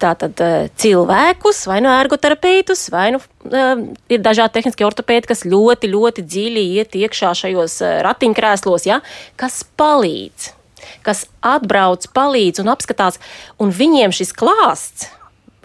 tātad 0.00 0.38
eh, 0.44 0.68
cilvēkus, 0.78 1.64
vai 1.70 1.80
nu 1.82 1.90
ergoterapeitus, 1.90 2.86
vai 2.94 3.08
nu 3.14 3.18
uh, 3.18 3.80
ir 4.06 4.22
dažādi 4.22 4.60
tehniski 4.60 4.86
ortopēdi, 4.86 5.26
kas 5.32 5.42
ļoti, 5.42 5.90
ļoti 5.90 6.24
dziļi 6.26 6.64
iet 6.78 6.94
iekšā 7.00 7.32
šajos 7.42 7.80
uh, 7.82 7.96
ratiņkrēslos, 8.06 8.86
ja, 8.86 9.00
kas 9.40 9.64
palīdz, 9.80 10.52
kas 11.06 11.26
atbrauc, 11.40 12.06
palīdz 12.16 12.64
un 12.64 12.74
apskatās, 12.74 13.20
un 13.60 13.74
viņiem 13.74 14.14
šis 14.16 14.34
klāsts, 14.36 15.10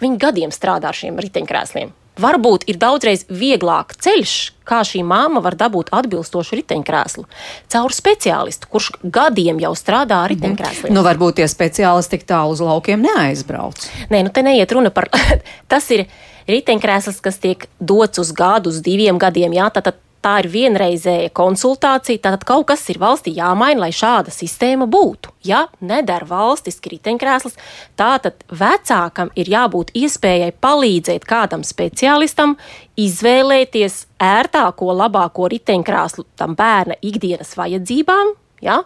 viņi 0.02 0.20
gadiem 0.20 0.54
strādā 0.54 0.92
ar 0.92 0.98
šiem 0.98 1.20
riteņkrēsliem 1.22 1.94
varbūt 2.20 2.64
ir 2.70 2.78
daudzreiz 2.80 3.24
vieglāk 3.28 3.94
ceļš, 4.00 4.34
kā 4.66 4.80
šī 4.86 5.02
māma 5.06 5.42
var 5.44 5.56
dabūt 5.58 5.92
atbilstošu 5.94 6.58
riteņkrēslu. 6.60 7.26
Caur 7.72 7.94
speciālistu, 7.94 8.70
kurš 8.72 8.90
gadiem 9.02 9.60
jau 9.62 9.74
strādā 9.78 10.22
ar 10.24 10.32
mhm. 10.32 10.36
riteņkrēsliem. 10.36 10.94
Nu, 10.96 11.04
varbūt 11.06 11.40
tie 11.40 11.50
speciālisti 11.50 12.16
tik 12.16 12.26
tālu 12.28 12.56
uz 12.56 12.64
laukiem 12.64 13.04
neaizbrauc. 13.04 13.88
Nē, 14.12 14.24
nu 14.26 14.32
te 14.32 14.44
neiet 14.46 14.72
runa 14.72 14.92
par. 14.94 15.10
tas 15.72 15.88
ir 15.94 16.06
riteņkrēsls, 16.50 17.20
kas 17.22 17.40
tiek 17.42 17.68
dots 17.78 18.22
uz 18.22 18.32
gadu, 18.36 18.72
uz 18.72 18.82
diviem 18.84 19.20
gadiem. 19.22 19.54
Jā, 19.56 19.70
tātad 19.74 20.00
tā 20.26 20.34
ir 20.42 20.48
vienreizēja 20.50 21.30
konsultācija. 21.36 22.22
Tātad 22.24 22.44
kaut 22.48 22.66
kas 22.70 22.82
ir 22.90 22.98
valstī 23.02 23.36
jāmaina, 23.36 23.84
lai 23.84 23.92
šāda 23.94 24.32
sistēma 24.34 24.88
būtu. 24.90 25.32
Ja 25.46 25.66
nedara 25.78 26.26
valstiski 26.26 26.96
riteņkrēsls, 26.96 27.54
tātad 27.98 28.42
vecākam 28.50 29.30
ir 29.38 29.50
jābūt 29.52 29.92
iespējai 29.96 30.52
palīdzēt 30.62 31.26
kādam 31.28 31.62
speciālistam 31.66 32.56
izvēlēties 32.98 34.00
ērtāko, 34.22 34.90
labāko 34.96 35.50
riteņkrēslu 35.52 36.26
tam 36.40 36.56
bērna 36.58 36.98
ikdienas 37.06 37.54
vajadzībām. 37.58 38.34
Ja? 38.64 38.80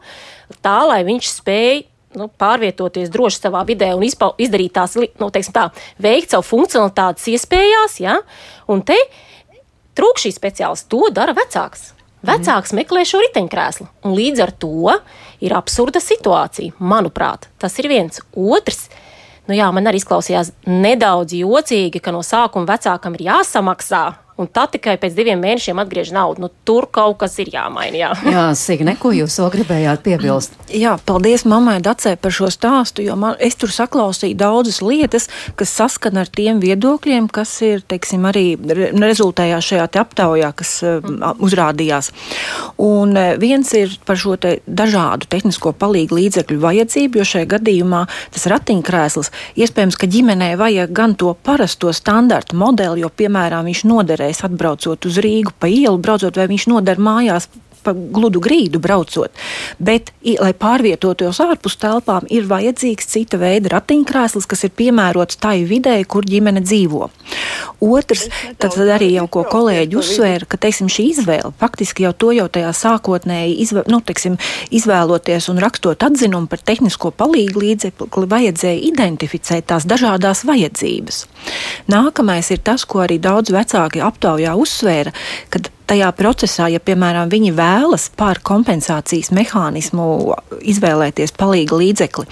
Tā, 0.61 0.76
lai 0.90 1.00
viņš 1.09 1.31
spēj 1.38 1.85
nu, 2.20 2.26
pārvietoties 2.42 3.09
droši 3.14 3.46
savā 3.46 3.62
vidē 3.68 3.92
un 3.96 4.05
izdarīt 4.05 4.76
tās, 4.76 4.98
nu, 4.98 5.31
tā, 5.31 5.66
veikt 6.03 6.35
savu 6.35 6.48
funkcionalitātes 6.50 7.31
iespējās. 7.33 8.00
Ja? 8.03 8.18
Un 8.68 8.85
te 8.85 8.98
Trūk 9.98 10.20
šī 10.22 10.33
speciālists, 10.35 10.88
to 10.90 11.09
dara 11.14 11.35
vecāks. 11.37 11.90
Vecāks 12.26 12.74
meklē 12.76 13.07
šo 13.09 13.22
riteņkrēslu, 13.22 13.87
un 14.05 14.12
līdz 14.12 14.42
ar 14.44 14.50
to 14.61 14.96
ir 15.40 15.55
absurda 15.57 16.03
situācija. 16.05 16.76
Manuprāt, 16.79 17.48
tas 17.59 17.79
ir 17.81 17.88
viens. 17.88 18.20
Otrs, 18.37 18.90
nu 19.48 19.57
jā, 19.57 19.70
man 19.72 19.88
arī 19.88 20.03
izklausījās 20.03 20.53
nedaudz 20.68 21.33
jocīgi, 21.38 22.03
ka 22.05 22.12
no 22.12 22.20
sākuma 22.26 22.68
vecākam 22.74 23.16
ir 23.16 23.24
jāsamaksā 23.31 24.05
un 24.40 24.48
tad 24.48 24.74
tikai 24.74 24.96
pēc 25.00 25.16
diviem 25.16 25.40
mēnešiem 25.42 25.81
atgriež 25.83 26.12
naudu. 26.16 26.46
Nu, 26.46 26.50
tur 26.66 26.88
kaut 26.92 27.18
kas 27.20 27.37
ir 27.42 27.50
jāmaina. 27.53 27.96
Jā, 28.00 28.11
jā 28.35 28.44
Signe, 28.59 28.96
ko 29.00 29.12
jūs 29.14 29.38
vēl 29.42 29.53
gribējāt 29.57 30.05
piebilst? 30.07 30.57
Jā, 30.72 30.96
paldies 31.07 31.44
mammai 31.48 31.79
Dacē 31.85 32.16
par 32.20 32.35
šo 32.35 32.50
stāstu, 32.53 33.05
jo 33.05 33.16
man, 33.20 33.37
es 33.42 33.59
tur 33.61 33.72
saklausīju 33.74 34.38
daudzas 34.38 34.81
lietas, 34.85 35.29
kas 35.59 35.74
saskana 35.76 36.24
ar 36.24 36.31
tiem 36.33 36.61
viedokļiem, 36.62 37.29
kas 37.33 37.53
ir, 37.66 37.85
teiksim, 37.90 38.26
arī 38.31 38.55
rezultējā 38.57 39.61
šajā 39.64 39.87
te 39.90 40.02
aptaujā, 40.02 40.52
kas 40.56 40.77
mm. 40.87 41.42
uzrādījās. 41.44 42.10
Un 42.81 43.17
e, 43.19 43.27
viens 43.40 43.71
ir 43.77 43.96
par 44.06 44.19
šo 44.21 44.37
te 44.40 44.56
dažādu 44.67 45.29
tehnisko 45.31 45.73
palīgu 45.81 46.19
līdzekļu 46.19 46.60
vajadzību, 46.62 47.21
jo 47.21 47.29
šajā 47.33 47.50
gadījumā 47.56 48.04
tas 48.35 48.46
ratiņkrēsls 48.52 49.33
iespējams, 49.60 49.98
ka 50.00 50.08
ģimenē 50.10 50.52
vajag 50.60 50.94
gan 50.96 51.17
to 51.19 51.33
parasto 51.35 51.92
standarta 51.96 52.56
modeli, 52.58 53.04
jo, 53.04 53.10
piemēram, 53.10 53.67
viņš 53.69 53.85
noderēs 54.31 54.44
atbraucot 54.46 55.06
uz 55.06 55.18
Rīgu 55.18 55.52
pa 55.58 55.68
ielu, 55.68 55.98
braucot, 55.98 56.37
vai 56.37 56.48
viņš 56.48 56.68
noder 56.70 56.98
mājās 56.98 57.48
pa 57.83 57.94
gludu 57.94 58.40
grīdu 58.40 58.78
braucot. 58.78 59.33
Bet, 59.81 60.12
lai 60.22 60.52
pārvietotos 60.52 61.40
ārpus 61.40 61.78
telpām, 61.81 62.26
ir 62.28 62.44
vajadzīgs 62.44 63.08
cita 63.08 63.38
veida 63.40 63.72
ratiņkrēsls, 63.72 64.46
kas 64.46 64.64
ir 64.64 64.70
piemērots 64.76 65.40
tai 65.40 65.64
vidē, 65.64 66.04
kur 66.04 66.24
ģimene 66.24 66.60
dzīvo. 66.60 67.08
Otrs, 67.81 68.27
tad 68.61 68.77
arī 68.81 69.13
jau 69.15 69.27
ko 69.33 69.44
kolēģi 69.48 69.98
uzsvēra, 70.00 70.48
ka 70.50 70.61
teiksim, 70.61 70.90
šī 70.92 71.06
izvēle 71.15 71.52
faktiski 71.61 72.04
jau 72.06 72.13
to 72.13 72.33
jau 72.37 72.46
tajā 72.52 72.71
sākotnēji 72.77 73.56
izvē, 73.65 73.85
nu, 73.90 74.00
teiksim, 74.04 74.38
izvēloties 74.75 75.50
un 75.52 75.61
rakstot 75.63 76.04
atzinumu 76.06 76.50
par 76.50 76.63
tehnisko 76.65 77.13
palīgu 77.17 77.65
līdzekli, 77.65 78.29
vajadzēja 78.31 78.85
identificēt 78.90 79.71
tās 79.73 79.88
dažādas 79.88 80.44
vajadzības. 80.48 81.25
Nākamais 81.90 82.52
ir 82.54 82.63
tas, 82.65 82.87
ko 82.88 83.04
arī 83.04 83.19
daudz 83.23 83.52
vecāki 83.54 84.02
aptaujā 84.04 84.54
uzsvēra, 84.61 85.15
kad 85.50 85.71
tajā 85.90 86.10
procesā, 86.14 86.68
ja, 86.70 86.78
piemēram, 86.82 87.30
viņi 87.32 87.50
vēlas 87.56 88.08
pār 88.18 88.38
kompensācijas 88.46 89.32
mehānismu 89.34 90.06
izvēlēties 90.60 91.34
palīga 91.38 91.78
līdzekli, 91.80 92.26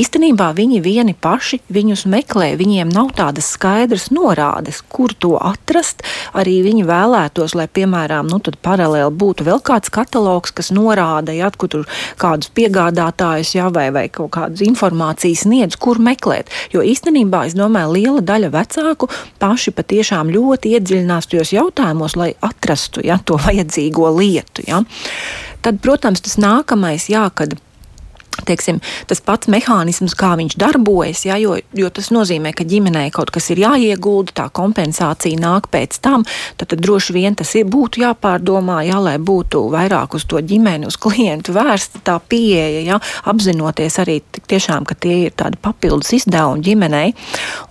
īstenībā 0.00 0.50
viņi 0.56 0.82
vieni 0.84 1.14
paši 1.16 1.60
viņus 1.72 2.04
meklē, 2.10 2.52
viņiem 2.60 2.92
nav 2.92 3.14
tādas 3.16 3.48
skaidras 3.54 4.08
norādes, 4.14 4.82
kur 4.92 5.14
to 5.16 5.36
atrast. 5.40 6.04
Arī 6.36 6.58
viņi 6.66 6.84
vēlētos, 6.88 7.54
lai, 7.58 7.68
piemēram, 7.72 8.28
nu, 8.28 8.40
paralēli 8.62 9.14
būtu 9.18 9.46
vēl 9.46 9.62
kāds 9.64 9.92
katalogs, 9.92 10.52
kas 10.54 10.70
norāda, 10.74 11.32
ja, 11.36 11.50
kur 11.50 11.72
tur 11.72 11.86
kādus 12.20 12.52
piegādātājus, 12.54 13.54
ja, 13.56 13.70
vai, 13.72 13.88
vai 13.94 14.06
kaut 14.12 14.34
kādas 14.36 14.62
informācijas 14.66 15.46
sniedz, 15.46 15.78
kur 15.80 16.00
meklēt. 16.02 16.52
Jo 16.74 16.84
īstenībā, 16.84 17.46
es 17.48 17.56
domāju, 17.58 17.94
liela 17.96 18.24
daļa 18.24 18.52
vecāku 18.52 19.08
paši 19.40 19.72
patiešām 19.76 20.32
ļoti 20.34 20.76
iedziļinās 20.76 21.30
tajos 21.32 21.54
jautājumos, 21.56 22.18
lai 22.18 22.32
atrastu 22.44 22.97
atrastu 22.98 23.06
ja, 23.06 23.18
to 23.24 23.36
vajadzīgo 23.36 24.10
lietu. 24.18 24.62
Ja. 24.66 24.82
Tad, 25.62 25.80
protams, 25.82 26.20
tas 26.20 26.38
nākamais, 26.38 27.08
jā, 27.08 27.30
kad 27.34 27.56
teiksim, 28.46 28.80
tas 29.10 29.22
pats 29.24 29.50
mehānisms, 29.50 30.14
kā 30.18 30.34
viņš 30.38 30.56
darbojas, 30.60 31.24
ja, 31.28 31.38
jo, 31.40 31.56
jo 31.76 31.90
tas 31.94 32.10
nozīmē, 32.14 32.52
ka 32.56 32.66
ģimenei 32.68 33.10
kaut 33.14 33.32
kas 33.34 33.50
ir 33.52 33.62
jāiegulda, 33.64 34.34
tā 34.42 34.46
kompensācija 34.54 35.40
nāk 35.40 35.70
pēc 35.72 35.98
tam, 36.04 36.26
tad, 36.56 36.70
tad 36.72 36.82
droši 36.84 37.16
vien 37.16 37.38
tas 37.38 37.54
ir, 37.58 37.68
būtu 37.68 38.02
jāpārdomā, 38.04 38.80
ja, 38.88 39.00
lai 39.02 39.16
būtu 39.18 39.64
vairāk 39.72 40.18
uz 40.18 40.26
to 40.28 40.40
ģimeni, 40.44 40.88
uz 40.88 40.98
klientu 41.00 41.54
vērsta 41.56 42.02
tā 42.06 42.18
pieeja, 42.20 42.84
ja, 42.86 43.00
apzinoties 43.28 43.98
arī 44.02 44.20
tiešām, 44.48 44.86
ka 44.88 44.96
tie 44.98 45.28
ir 45.28 45.36
tādi 45.38 45.60
papildus 45.62 46.12
izdevumi 46.20 46.64
ģimenei. 46.66 47.14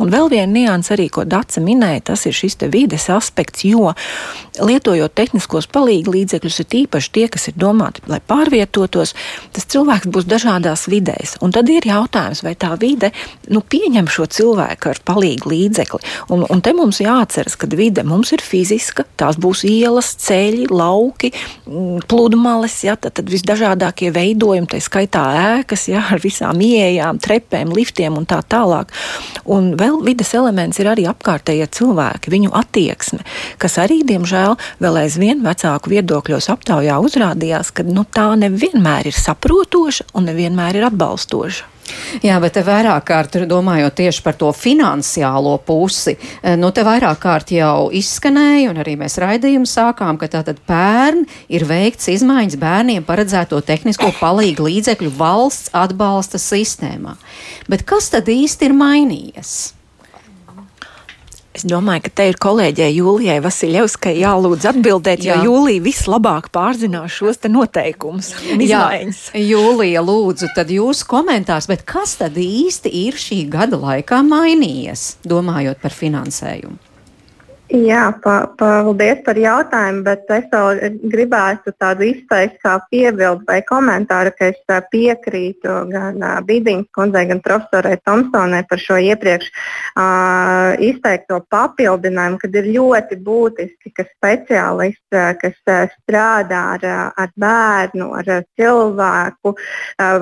Un 0.02 0.12
vēl 0.14 0.32
viena 0.34 0.52
nianses 0.52 0.96
arī, 0.98 1.10
ko 1.14 1.26
Dace 1.28 1.62
minēja, 1.64 2.08
tas 2.12 2.26
ir 2.30 2.36
šis 2.36 2.58
te 2.62 2.72
vides 2.72 3.10
aspekts, 3.14 3.66
jo 3.68 3.94
lietojot 4.58 5.14
tehniskos 5.18 5.68
palīgu 5.70 6.14
līdzekļus, 6.16 6.60
ir 6.64 6.78
īpaši 6.84 7.12
tie, 7.14 7.28
kas 7.32 7.50
ir 7.52 7.58
domāti, 7.60 8.02
lai 8.10 8.20
pārvietotos, 8.26 9.14
tas 9.54 9.68
cilvēks 9.70 10.10
būs 10.14 10.26
dažādi 10.30 10.57
dažādās 10.58 10.88
vidēs. 10.90 11.38
Un 11.42 11.52
tad 11.52 11.70
ir 11.70 11.86
jautājums, 11.86 12.44
vai 12.44 12.56
tā 12.56 12.76
vide 12.80 13.12
nu, 13.50 13.62
pieņem 13.62 14.08
šo 14.08 14.26
cilvēku 14.26 14.92
ar 14.92 15.00
palīgu 15.06 15.50
līdzekli. 15.52 16.00
Un, 16.34 16.46
un 16.50 16.62
te 16.62 16.74
mums 16.74 17.00
jāatceras, 17.00 17.56
ka 17.56 17.68
vide 17.68 18.04
mums 18.04 18.32
ir 18.34 18.42
fiziska, 18.42 19.06
tās 19.18 19.38
būs 19.38 19.64
ielas, 19.68 20.16
ceļi, 20.18 20.68
lauki, 20.70 21.32
mm, 21.68 22.08
pludmales, 22.08 22.84
ja, 22.84 22.96
tad, 22.96 23.16
tad 23.18 23.30
visdažādākie 23.30 24.12
veidojumi, 24.12 24.68
tā 24.68 24.82
skaitā 24.82 25.24
ēkas, 25.60 25.88
ja, 25.92 26.04
ar 26.12 26.22
visām 26.24 26.60
ieejām, 26.62 27.20
trepēm, 27.20 27.74
liftiem 27.76 28.18
un 28.18 28.26
tā 28.26 28.42
tālāk. 28.42 28.92
Un 29.46 29.76
vēl 29.78 30.02
vides 30.06 30.34
elements 30.38 30.80
ir 30.80 30.90
arī 30.92 31.08
apkārtējie 31.10 31.70
cilvēki, 31.78 32.34
viņu 32.34 32.54
attieksme, 32.58 33.24
kas 33.62 33.78
arī, 33.82 34.02
diemžēl, 34.08 34.58
vēl 34.84 35.02
aizvien 35.04 35.44
vecāku 35.46 35.94
viedokļos 35.94 36.50
aptaujā 36.54 36.98
uzrādījās, 37.04 37.72
ka 37.76 37.86
nu, 37.88 38.06
tā 38.14 38.30
nevienmēr 38.40 39.12
ir 39.12 39.18
saprotoša 39.18 40.12
un 40.18 40.28
nevienmēr 40.28 40.47
nevienmēr 40.48 40.80
ir 40.80 40.88
atbalstoša. 40.92 41.74
Jā, 42.20 42.36
bet 42.44 42.58
te 42.58 42.64
vairāk 42.68 43.06
kārt 43.08 43.36
domājot 43.48 43.96
tieši 43.96 44.24
par 44.24 44.36
to 44.36 44.50
finansiālo 44.52 45.54
pusi, 45.64 46.18
eh, 46.44 46.58
nu 46.58 46.72
te 46.72 46.84
vairāk 46.84 47.20
kārt 47.20 47.52
jau 47.52 47.90
izskanēja, 47.92 48.70
un 48.70 48.82
arī 48.84 48.98
mēs 48.98 49.18
raidījumu 49.18 49.66
sākām, 49.66 50.20
ka 50.20 50.28
tātad 50.28 50.60
pērn 50.68 51.26
ir 51.48 51.64
veikts 51.64 52.10
izmaiņas 52.12 52.60
bērniem 52.60 53.06
paredzēto 53.06 53.62
tehnisko 53.64 54.12
palīgu 54.20 54.68
līdzekļu 54.68 55.16
valsts 55.16 55.70
atbalsta 55.72 56.38
sistēmā. 56.38 57.16
Bet 57.70 57.86
kas 57.86 58.10
tad 58.10 58.26
īsti 58.26 58.66
ir 58.66 58.74
mainījies? 58.74 59.77
Es 61.58 61.64
domāju, 61.66 62.04
ka 62.06 62.12
te 62.20 62.26
ir 62.30 62.36
kolēģei 62.38 62.92
Jūlijai 63.00 63.40
Vasiljevskai 63.42 64.12
jālūdz 64.20 64.68
atbildēt, 64.70 65.24
Jā. 65.26 65.40
jo 65.42 65.56
Jūlija 65.56 65.82
vislabāk 65.88 66.52
pārzinās 66.54 67.16
šos 67.18 67.42
te 67.42 67.50
noteikumus 67.50 68.30
izmaiņas. 68.54 69.22
Jā, 69.34 69.42
Jūlija, 69.42 70.04
lūdzu, 70.06 70.52
tad 70.54 70.70
jūsu 70.70 71.08
komentārs, 71.10 71.66
bet 71.72 71.82
kas 71.90 72.14
tad 72.20 72.38
īsti 72.38 72.94
ir 73.08 73.18
šī 73.18 73.40
gada 73.50 73.80
laikā 73.82 74.22
mainījies, 74.28 75.16
domājot 75.26 75.82
par 75.82 75.98
finansējumu? 75.98 76.78
Jā, 77.68 78.14
pa, 78.24 78.46
paldies 78.56 79.20
par 79.26 79.36
jautājumu, 79.36 80.06
bet 80.06 80.30
es 80.32 80.46
vēl 80.54 80.94
gribētu 81.12 81.74
tādu 81.76 82.06
izteikt 82.08 82.62
kā 82.64 82.78
piebildu 82.88 83.44
vai 83.44 83.58
komentāru, 83.68 84.32
ka 84.38 84.54
es 84.54 84.86
piekrītu 84.94 85.74
gan 85.92 86.24
Bīdiņas 86.48 86.88
kundzei, 86.96 87.26
gan 87.28 87.42
profesorai 87.44 87.98
Tomsonai 88.08 88.62
par 88.70 88.80
šo 88.80 89.02
iepriekš 89.10 89.50
uh, 89.52 90.80
izteikto 90.80 91.42
papildinājumu, 91.52 92.40
kad 92.40 92.56
ir 92.56 92.72
ļoti 92.78 93.20
būtiski, 93.28 93.92
ka 94.00 94.08
speciālists, 94.14 95.20
kas 95.44 95.60
strādā 95.98 96.64
ar, 96.78 96.88
ar 97.20 97.36
bērnu, 97.36 98.14
ar 98.16 98.32
cilvēku, 98.56 99.58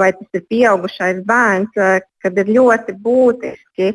vai 0.01 0.11
tas 0.17 0.41
ir 0.41 0.45
pieaugušais 0.49 1.21
bērns, 1.29 1.77
kad 2.25 2.41
ir 2.41 2.51
ļoti 2.57 2.95
būtiski 3.05 3.91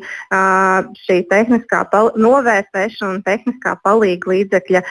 šī 1.01 1.17
tehniskā 1.29 1.81
novērtēšana 2.21 3.23
tehniskā 3.25 3.73
palīga 3.83 4.31
līdzekļa 4.31 4.81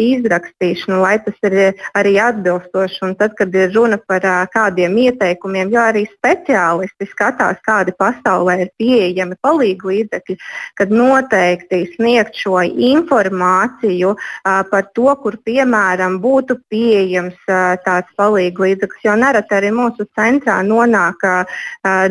izrakstīšana, 0.00 1.00
lai 1.02 1.16
tas 1.22 1.36
ir 1.48 1.76
arī 1.98 2.16
atbilstoši. 2.22 3.02
Un 3.06 3.14
tad, 3.20 3.36
kad 3.38 3.54
ir 3.54 3.72
runa 3.74 3.98
par 4.08 4.24
kādiem 4.54 4.96
ieteikumiem, 5.04 5.72
jo 5.74 5.82
arī 5.82 6.06
speciālisti 6.10 7.08
skatās, 7.10 7.60
kādi 7.66 7.94
pasaulē 7.98 8.58
ir 8.64 8.72
pieejami 8.80 9.36
palīga 9.44 9.90
līdzekļi, 9.92 10.38
kad 10.80 10.94
noteikti 10.94 11.84
sniegt 11.96 12.40
šo 12.40 12.62
informāciju 12.64 14.14
par 14.42 14.88
to, 14.96 15.12
kur 15.22 15.38
piemēram 15.44 16.18
būtu 16.24 16.58
pieejams 16.72 17.36
tāds 17.84 18.10
palīga 18.16 18.66
līdzeklis, 18.66 19.04
jo 19.06 19.16
nereti 19.20 19.58
arī 19.60 19.72
mūsu 19.76 20.08
centrā 20.16 20.60
nonāk, 20.66 21.20
uh, 21.22 22.08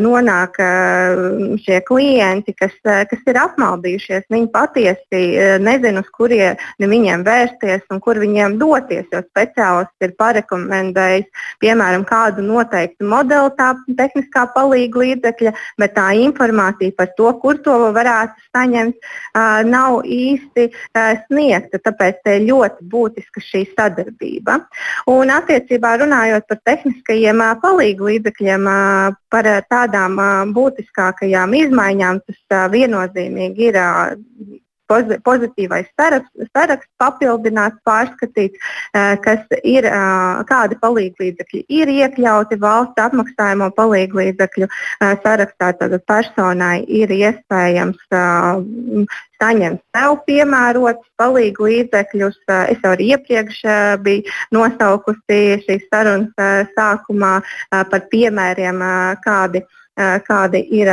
nonāk 0.61 1.59
šie 1.61 1.79
klienti, 1.85 2.53
kas, 2.57 2.73
kas 2.83 3.21
ir 3.27 3.37
apmaldījušies, 3.39 4.27
viņi 4.31 4.49
patiesi 4.53 5.21
nezina, 5.61 6.01
uz 6.01 6.09
kurieni 6.13 6.89
viņiem 6.91 7.23
vērsties 7.25 7.81
un 7.91 7.99
kur 7.99 8.19
viņiem 8.19 8.57
doties. 8.59 9.05
Jo 9.11 9.21
speciālists 9.23 10.05
ir 10.05 10.13
parekomendējis, 10.19 11.25
piemēram, 11.61 12.05
kādu 12.05 12.41
noteiktu 12.45 13.07
modeli 13.07 13.51
tā 13.57 13.73
tehniskā 13.97 14.47
palīga 14.55 15.01
līdzekļa, 15.03 15.53
bet 15.81 15.95
tā 15.95 16.07
informācija 16.17 16.95
par 16.97 17.11
to, 17.17 17.31
kur 17.41 17.59
to 17.63 17.77
varētu 17.95 18.33
saņemt, 18.55 18.95
nav 19.69 20.01
īsti 20.05 20.69
sniegta. 21.27 21.81
Tāpēc 21.81 22.21
ir 22.35 22.47
ļoti 22.49 22.89
būtiska 22.91 23.43
šī 23.43 23.65
sadarbība. 23.75 24.59
Un 25.11 25.33
attiecībā 25.33 25.95
runājot 26.01 26.47
par 26.49 26.61
tehniskajiem 26.67 27.43
palīga 27.61 28.09
līdzekļiem, 28.09 28.69
par 29.31 29.47
tādām 29.71 30.19
būtiskākajām 30.57 31.55
izmaiņām 31.61 32.23
tas 32.27 32.67
viennozīmīgi 32.73 33.71
ir 33.71 33.79
pozitīvais 35.23 35.87
saraksts, 35.95 36.89
papildināts, 36.99 37.79
pārskatīts, 37.87 38.59
kas 39.23 39.45
ir, 39.63 39.87
kādi 40.49 40.77
palīglīdzekļi 40.81 41.63
ir 41.79 41.91
iekļauti 41.95 42.59
valsts 42.61 43.03
apmaksājamo 43.05 43.71
palīglīdzekļu 43.77 44.69
sarakstā. 45.23 45.71
Tad 45.79 45.97
personai 46.09 46.83
ir 46.87 47.13
iespējams 47.15 48.01
saņemt 49.41 49.81
sev 49.95 50.17
piemērotus 50.27 51.07
palīgu 51.17 51.69
līdzekļus. 51.69 52.39
Es 52.73 52.83
jau 52.83 52.95
arī 52.95 53.11
iepriekš 53.15 53.63
biju 54.05 54.39
nosaukusi 54.55 55.41
šīs 55.65 55.87
sarunas 55.87 56.67
sākumā 56.75 57.37
par 57.71 58.09
piemēriem, 58.11 58.83
kādi, 59.23 59.63
kādi 59.97 60.61
ir 60.77 60.91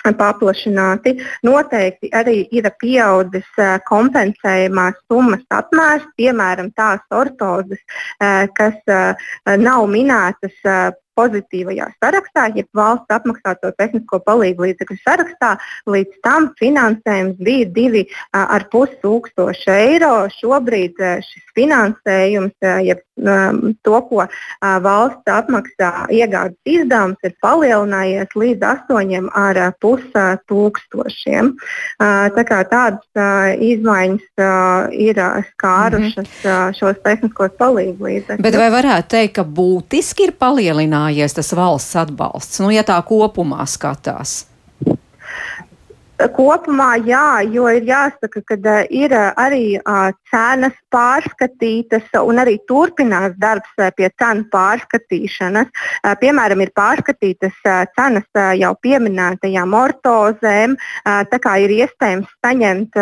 paplašināti. 0.00 1.16
Noteikti 1.44 2.08
arī 2.16 2.46
ir 2.56 2.70
pieaudzis 2.80 3.48
kompensējumās 3.88 4.96
summas 5.10 5.44
apmērs, 5.52 6.06
piemēram, 6.16 6.70
tās 6.72 7.04
ortozes, 7.12 7.82
kas 8.56 8.78
nav 9.60 9.84
minētas 9.92 10.56
pozitīvajā 11.18 11.90
sarakstā, 12.02 12.46
jeb 12.56 12.68
valsts 12.76 13.14
apmaksāto 13.14 13.72
tehnisko 13.78 14.20
palīdzību 14.26 14.66
līdzekļu 14.66 14.98
sarakstā. 15.04 15.52
Līdz 15.90 16.20
tam 16.24 16.50
finansējums 16.60 17.38
bija 17.40 17.68
2,5 17.76 18.98
tūkstoši 19.04 19.70
eiro. 19.74 20.14
Šobrīd 20.38 21.00
šis 21.26 21.54
finansējums, 21.56 22.56
jeb 22.86 23.02
to, 23.84 24.00
ko 24.08 24.26
valsts 24.84 25.30
apmaksā 25.30 25.90
iegādes 26.14 26.56
izdevums, 26.64 27.20
ir 27.26 27.34
palielinājies 27.44 28.36
līdz 28.38 28.66
8,5 28.70 30.46
tūkstošiem. 30.50 31.52
Tā 32.00 32.46
kā 32.48 32.60
tādas 32.70 33.58
izmaiņas 33.60 34.44
ir 34.96 35.22
skārušas 35.50 36.28
mm 36.28 36.40
-hmm. 36.42 36.78
šos 36.78 37.02
tehniskos 37.04 37.56
palīdzību 37.58 38.08
līdzekļus. 38.08 38.42
Bet 38.42 38.56
vai 38.56 38.70
varētu 38.70 39.08
teikt, 39.16 39.34
ka 39.34 39.44
būtiski 39.44 40.28
ir 40.28 40.32
palielinājies 41.00 41.34
tas 41.34 41.52
valsts 41.56 41.96
atbalsts, 41.96 42.60
nu, 42.60 42.70
ja 42.70 42.82
tā 42.84 43.00
kopumā 43.02 43.64
skatās? 43.66 44.46
Kopumā 46.28 46.98
jā, 47.06 47.40
jo 47.48 47.64
ir 47.72 47.86
jāsaka, 47.88 48.42
ka 48.44 48.74
ir 48.92 49.12
arī 49.14 49.78
cenas 50.28 50.74
pārskatītas 50.92 52.10
un 52.20 52.40
arī 52.42 52.58
turpinās 52.68 53.32
darbs 53.40 53.70
pie 53.96 54.10
cenu 54.20 54.44
pārskatīšanas. 54.52 55.70
Piemēram, 56.20 56.60
ir 56.60 56.72
pārskatītas 56.76 57.56
cenas 57.96 58.26
jau 58.58 58.72
pieminētajām 58.84 59.76
ortozēm, 59.80 60.76
tā 61.04 61.40
kā 61.40 61.56
ir 61.64 61.74
iespējams 61.78 62.28
saņemt 62.44 63.00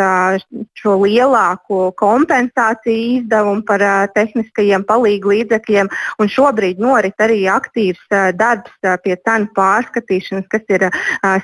šo 0.79 0.95
lielāko 1.03 1.91
kompensāciju 1.99 3.19
izdevumu 3.19 3.67
par 3.67 3.83
tehniskajiem 4.15 4.87
palīgu 4.87 5.35
līdzekļiem. 5.35 5.91
Šobrīd 6.39 6.79
norit 6.83 7.19
arī 7.25 7.41
aktīvs 7.51 8.07
darbs 8.39 8.79
pie 9.03 9.19
cenu 9.27 9.51
pārskatīšanas, 9.59 10.47
kas 10.53 10.71
ir 10.71 10.89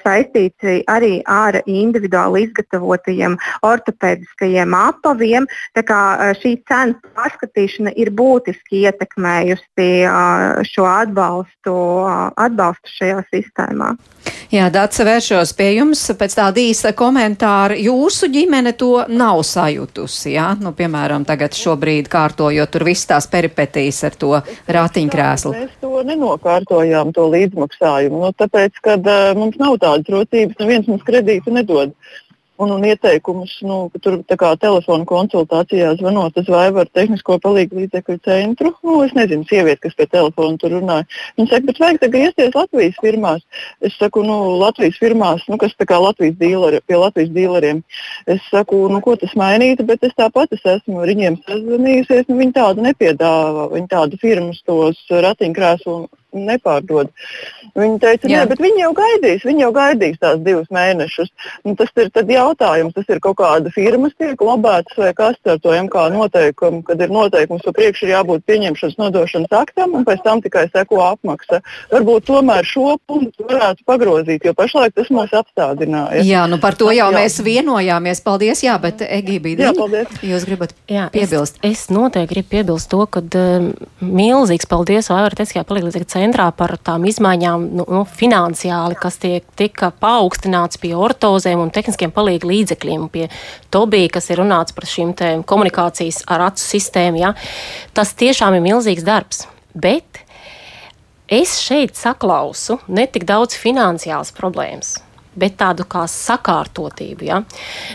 saistīts 0.04 0.86
arī 0.86 1.18
ar 1.26 1.63
individuāli 1.70 2.44
izgatavotajiem 2.48 3.36
ortopēdiskajiem 3.64 4.76
apaviem. 4.78 5.48
Šī 5.74 6.56
cenu 6.68 6.98
pārskatīšana 7.16 7.94
ir 8.00 8.12
būtiski 8.14 8.84
ietekmējusi 8.88 9.88
šo 10.70 10.88
atbalstu, 10.88 11.76
atbalstu 12.36 12.96
šajā 12.98 13.22
sistēmā. 13.32 13.94
Jā, 14.54 14.68
Dārsa, 14.70 15.02
vēršos 15.06 15.50
pie 15.58 15.70
jums 15.80 16.00
pēc 16.18 16.36
tāda 16.38 16.60
īsa 16.62 16.92
komentāra. 16.94 17.74
Jūsu 17.80 18.28
ģimene 18.30 18.74
to 18.78 19.04
nav 19.10 19.40
sajutusi, 19.46 20.34
jā? 20.36 20.52
Nu, 20.60 20.70
piemēram, 20.76 21.24
tagad 21.26 21.56
šobrīd 21.58 22.10
kārtojot 22.12 22.70
tur 22.70 22.84
visas 22.86 23.08
tās 23.10 23.26
peripetīs 23.32 23.98
ar 24.06 24.14
to 24.20 24.30
rātiņkrēslu. 24.76 25.54
Mēs 25.56 25.72
to 25.82 26.02
nenokārtojām, 26.06 27.10
to 27.16 27.26
līdzmaksājumu, 27.32 28.20
nu, 28.26 28.30
tāpēc, 28.38 28.78
ka 28.84 28.98
uh, 29.00 29.32
mums 29.38 29.58
nav 29.60 29.78
tādas 29.82 30.12
rocības, 30.14 30.60
neviens 30.60 30.90
mums 30.92 31.02
kredītu 31.08 31.53
nedod 31.54 31.94
un, 32.56 32.70
un 32.70 32.84
ieteikumus, 32.86 33.56
nu, 33.66 33.76
tur 34.02 34.20
kā 34.38 34.52
telefona 34.60 35.06
konsultācijā 35.08 35.94
zvanot 35.98 36.36
uz 36.38 36.48
Vaivaru 36.50 36.90
tehnisko 36.94 37.38
palīgu 37.42 37.80
līdzekļu 37.80 38.18
centru. 38.24 38.72
Nu, 38.86 39.00
es 39.06 39.14
nezinu, 39.16 39.46
sieviete, 39.50 39.80
kas 39.86 39.96
pie 39.98 40.06
telefona 40.10 40.58
tur 40.60 40.76
runāja. 40.76 41.06
Viņa 41.38 41.50
saka, 41.50 41.68
bet 41.70 41.82
vajag 41.82 42.06
griezties 42.14 42.56
Latvijas 42.56 42.98
firmās. 43.02 43.44
Es 43.84 43.98
saku, 43.98 44.22
nu, 44.26 44.38
Latvijas 44.62 44.98
firmās, 45.02 45.46
nu, 45.50 45.58
kas 45.60 45.74
tā 45.78 45.88
kā 45.90 45.98
Latvijas 46.02 46.38
dīleri, 46.40 46.82
pie 46.86 46.98
Latvijas 47.00 47.32
dīleriem. 47.34 47.82
Es 48.30 48.42
saku, 48.52 48.84
nu, 48.92 49.02
ko 49.04 49.16
tas 49.20 49.34
mainītu, 49.38 49.86
bet 49.88 50.06
es 50.06 50.14
tāpat 50.18 50.54
es 50.54 50.62
esmu 50.76 51.02
ar 51.02 51.10
viņiem 51.10 51.40
sazvanījusies, 51.48 52.28
nu, 52.30 52.38
viņi 52.42 52.58
tādu 52.60 52.86
nepiedāvā. 52.86 53.70
Viņi 53.74 53.90
tādu 53.90 54.20
firmas 54.22 54.62
tos 54.66 55.00
ratiņkrēslu 55.10 56.04
nepārdod. 56.34 57.10
Viņi 57.74 57.98
teica, 58.02 58.28
nē, 58.30 58.42
bet 58.50 58.60
viņi 58.62 58.84
jau 58.84 58.92
gaidīs, 58.96 59.46
viņi 59.46 59.64
jau 59.64 59.70
gaidīs 59.74 60.20
tās 60.22 60.38
divus 60.44 60.68
mēnešus. 60.74 61.30
Nu, 61.66 61.74
tas 61.78 61.90
ir 61.98 62.10
jautājums, 62.34 62.94
tas 62.94 63.08
ir 63.10 63.20
kaut 63.24 63.38
kāda 63.40 63.72
firmas 63.74 64.14
tiek 64.18 64.40
lobētas 64.40 64.98
vai 65.00 65.10
kas 65.16 65.38
ar 65.48 65.58
to 65.62 65.74
MK 65.74 66.08
noteikumu, 66.14 66.82
kad 66.86 67.00
ir 67.02 67.12
noteikums, 67.12 67.64
ka 67.64 67.74
priekš 67.74 68.04
ir 68.04 68.14
jābūt 68.14 68.44
pieņemšanas 68.48 68.98
nodošanas 69.00 69.56
aktam 69.58 69.96
un 69.98 70.06
pēc 70.06 70.22
tam 70.26 70.42
tikai 70.44 70.66
seko 70.70 71.00
apmaksa. 71.06 71.60
Varbūt 71.92 72.28
tomēr 72.30 72.66
šo 72.68 72.96
punktu 73.08 73.48
varētu 73.48 73.86
pagrozīt, 73.88 74.46
jo 74.46 74.54
pašlaik 74.56 74.94
tas 74.98 75.10
mūs 75.14 75.34
apstādināja. 75.34 76.22
Jā, 76.26 76.44
nu 76.50 76.60
par 76.62 76.78
to 76.78 76.90
jau 76.94 77.10
jā. 77.10 77.14
mēs 77.16 77.40
vienojāmies. 77.44 78.22
Paldies, 78.24 78.62
jā, 78.64 78.76
bet 78.80 79.02
Egībīdī, 79.04 79.66
jūs 80.24 80.46
gribat 80.48 80.72
jā, 80.90 81.08
piebilst? 81.12 81.58
Es, 81.62 81.84
es 81.84 81.92
noteikti 81.92 82.34
gribu 82.34 82.52
piebilst 82.54 82.90
to, 82.92 83.02
ka 83.10 83.20
um, 83.20 83.70
milzīgs 84.00 84.68
paldies 84.70 85.10
Vaivara 85.12 85.36
Teskajā 85.38 85.64
palīdzēt 85.68 86.14
centrā 86.24 86.48
par 86.56 86.76
tām 86.82 87.06
izmaiņām 87.08 87.68
nu, 87.78 87.86
nu, 87.86 88.02
finansiāli, 88.08 88.98
kas 89.00 89.20
tiek, 89.22 89.46
tika 89.58 89.92
paaugstināts 90.02 90.80
pie 90.82 90.94
ortozēm 90.96 91.62
un 91.62 91.72
tehniskiem 91.74 92.14
palīgu 92.14 92.50
līdzekļiem, 92.50 93.08
pie 93.12 93.28
Tobija, 93.74 94.12
kas 94.16 94.30
ir 94.32 94.42
runāts 94.42 94.74
par 94.76 94.88
šīm 94.88 95.14
komunikācijas 95.48 96.24
ar 96.30 96.48
acu 96.50 96.64
sistēmu. 96.64 97.22
Ja. 97.22 97.34
Tas 97.96 98.14
tiešām 98.18 98.58
ir 98.58 98.64
milzīgs 98.64 99.06
darbs. 99.06 99.46
Bet 99.74 100.22
es 101.28 101.58
šeit 101.62 101.98
saklausu 101.98 102.78
ne 102.88 103.08
tik 103.10 103.26
daudz 103.28 103.58
finansiālas 103.58 104.32
problēmas 104.36 104.96
bet 105.34 105.56
tādu 105.58 105.82
kā 105.90 106.04
sakārtotību. 106.10 107.26
Ja? 107.26 107.40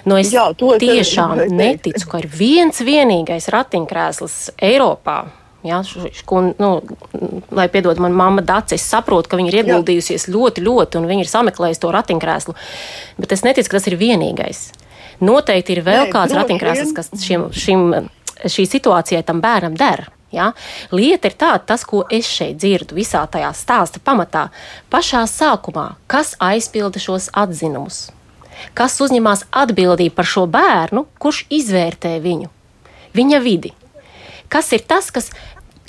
Nu, 0.03 0.17
es 0.19 0.33
Jā, 0.33 0.49
tiešām 0.59 1.45
neticu, 1.55 2.09
ka 2.11 2.19
ir 2.19 2.27
viens 2.27 2.81
vienīgais 2.83 3.47
ratiņkrēsls 3.53 4.39
Eiropā, 4.69 5.21
Ja, 5.63 5.81
ko, 6.25 6.41
nu, 6.55 6.69
lai 7.51 7.65
piedod 7.67 7.99
man 7.99 8.13
mamma 8.15 8.43
Dācis, 8.45 8.79
es 8.79 8.85
saprotu, 8.87 9.27
ka 9.27 9.39
viņa 9.39 9.51
ir 9.51 9.57
ieguldījusies 9.59 10.29
Jā. 10.29 10.31
ļoti, 10.31 10.63
ļoti, 10.63 10.99
un 11.01 11.07
viņa 11.09 11.25
ir 11.25 11.31
sameklējusi 11.31 11.81
to 11.83 11.89
ratiņkrēslu. 11.91 12.55
Bet 13.19 13.35
es 13.35 13.43
neticu, 13.43 13.67
ka 13.67 13.75
tas 13.75 13.89
ir 13.91 13.97
vienīgais. 13.99 14.61
Noteikti 15.19 15.75
ir 15.75 15.83
vēl 15.83 16.05
Nē, 16.05 16.13
kāds 16.15 16.35
ratiņkrēsls, 16.37 16.93
kas 16.95 17.11
šim, 17.19 17.49
šim, 17.51 17.91
šī 18.47 18.65
situācijai 18.71 19.25
tam 19.27 19.43
bērnam 19.43 19.75
der. 19.79 20.07
Ja? 20.31 20.51
Lieta 20.95 21.27
ir 21.29 21.35
tāda, 21.35 21.59
tas, 21.73 21.83
ko 21.83 22.05
es 22.13 22.29
šeit 22.29 22.59
dzirdu 22.61 22.97
visā 22.97 23.25
tajā 23.27 23.49
stāsta 23.57 23.99
pamatā, 24.03 24.47
pašā 24.93 25.25
sākumā, 25.29 25.95
kas 26.07 26.35
aizpilda 26.39 27.01
šos 27.01 27.31
atzinumus, 27.33 28.09
kas 28.77 28.99
uzņemās 29.01 29.47
atbildību 29.51 30.15
par 30.15 30.29
šo 30.29 30.45
bērnu, 30.47 31.07
kurš 31.19 31.45
izvērtē 31.59 32.15
viņu, 32.23 32.47
viņa 33.17 33.43
vidi. 33.43 33.73
Kas 34.49 34.71
ir 34.73 34.81
tas, 34.81 35.11
kas, 35.13 35.29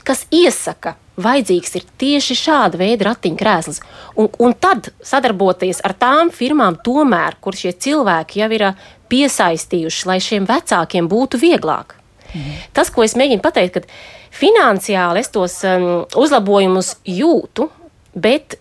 kas 0.06 0.24
iesaka, 0.34 0.94
vajadzīgs 1.20 1.76
ir 1.78 1.86
tieši 2.00 2.36
šāda 2.38 2.80
veida 2.80 3.10
ratiņkrēsls. 3.10 3.80
Un, 4.20 4.30
un 4.40 4.54
tad 4.56 4.90
sadarboties 5.04 5.82
ar 5.86 5.94
tām 6.00 6.32
firmām, 6.34 6.78
tomēr, 6.84 7.36
kur 7.42 7.56
šie 7.56 7.72
cilvēki 7.72 8.42
jau 8.42 8.48
ir 8.56 8.66
piesaistījuši, 9.10 10.06
lai 10.08 10.18
šiem 10.22 10.48
vecākiem 10.48 11.10
būtu 11.10 11.40
vieglāk. 11.42 11.96
Mhm. 12.30 12.56
Tas, 12.76 12.92
ko 12.94 13.04
es 13.04 13.16
mēģinu 13.18 13.42
pateikt, 13.42 13.80
ka 13.80 14.40
finansiāli 14.40 15.24
es 15.24 15.32
tos 15.34 15.58
um, 15.66 16.04
uzlabojumus 16.16 16.94
jūtu, 17.04 17.68
bet 18.14 18.60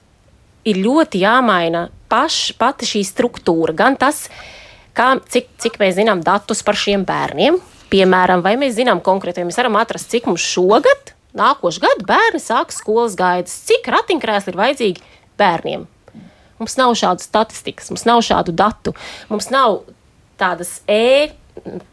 ir 0.67 0.81
ļoti 0.81 1.21
jāmaina 1.21 1.87
paš, 2.09 2.55
pati 2.57 2.89
šī 2.89 3.03
struktūra. 3.05 3.75
Gan 3.77 3.97
tas, 4.01 4.25
kā, 4.97 5.13
cik, 5.29 5.53
cik 5.61 5.77
mēs 5.81 5.99
zinām 6.01 6.25
datus 6.25 6.65
par 6.65 6.77
šiem 6.77 7.05
bērniem, 7.07 7.61
Piemēram, 7.89 8.43
vai 8.45 8.53
mēs 8.61 8.75
zinām 8.77 9.01
konkrēti, 9.01 9.41
vai 9.41 9.49
mēs 9.49 9.57
varam 9.57 9.77
atrast, 9.79 10.11
cik 10.11 10.27
mums 10.29 10.45
šogad, 10.45 11.15
nākošais 11.37 11.83
gads, 11.83 12.07
bērni 12.07 12.41
sāks 12.41 12.79
skolas 12.81 13.17
gaidas, 13.19 13.55
cik 13.69 13.89
ratiņkrēsli 13.93 14.53
ir 14.53 14.59
vajadzīgi 14.59 15.07
bērniem. 15.39 15.87
Mums 16.59 16.75
nav 16.79 16.95
šādu 16.99 17.23
statistikas, 17.23 17.91
mums 17.93 18.05
nav 18.07 18.23
šādu 18.25 18.55
datu, 18.55 18.95
mums 19.31 19.47
nav 19.53 19.83
tādas 20.39 20.79
e 20.89 21.29